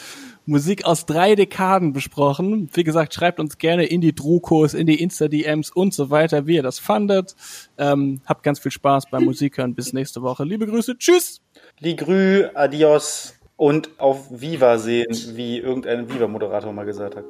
Musik 0.46 0.84
aus 0.84 1.06
drei 1.06 1.34
Dekaden 1.34 1.92
besprochen. 1.92 2.68
Wie 2.72 2.84
gesagt, 2.84 3.14
schreibt 3.14 3.38
uns 3.38 3.58
gerne 3.58 3.84
in 3.84 4.00
die 4.00 4.14
Drukos, 4.14 4.74
in 4.74 4.86
die 4.86 5.00
Insta-DMs 5.00 5.70
und 5.70 5.94
so 5.94 6.10
weiter, 6.10 6.46
wie 6.46 6.56
ihr 6.56 6.62
das 6.62 6.78
fandet. 6.78 7.36
Ähm, 7.78 8.20
habt 8.26 8.42
ganz 8.42 8.58
viel 8.58 8.72
Spaß 8.72 9.10
beim 9.10 9.24
Musikhören. 9.24 9.74
Bis 9.74 9.92
nächste 9.92 10.22
Woche. 10.22 10.44
Liebe 10.44 10.66
Grüße. 10.66 10.98
Tschüss. 10.98 11.40
Ligrü, 11.78 12.48
adios 12.54 13.34
und 13.56 13.90
auf 13.98 14.26
Viva 14.30 14.78
sehen, 14.78 15.14
wie 15.34 15.58
irgendein 15.58 16.12
Viva-Moderator 16.12 16.72
mal 16.72 16.84
gesagt 16.84 17.16
hat. 17.16 17.24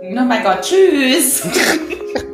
Oh 0.00 0.24
mein 0.24 0.42
Gott, 0.42 0.62
tschüss. 0.62 1.46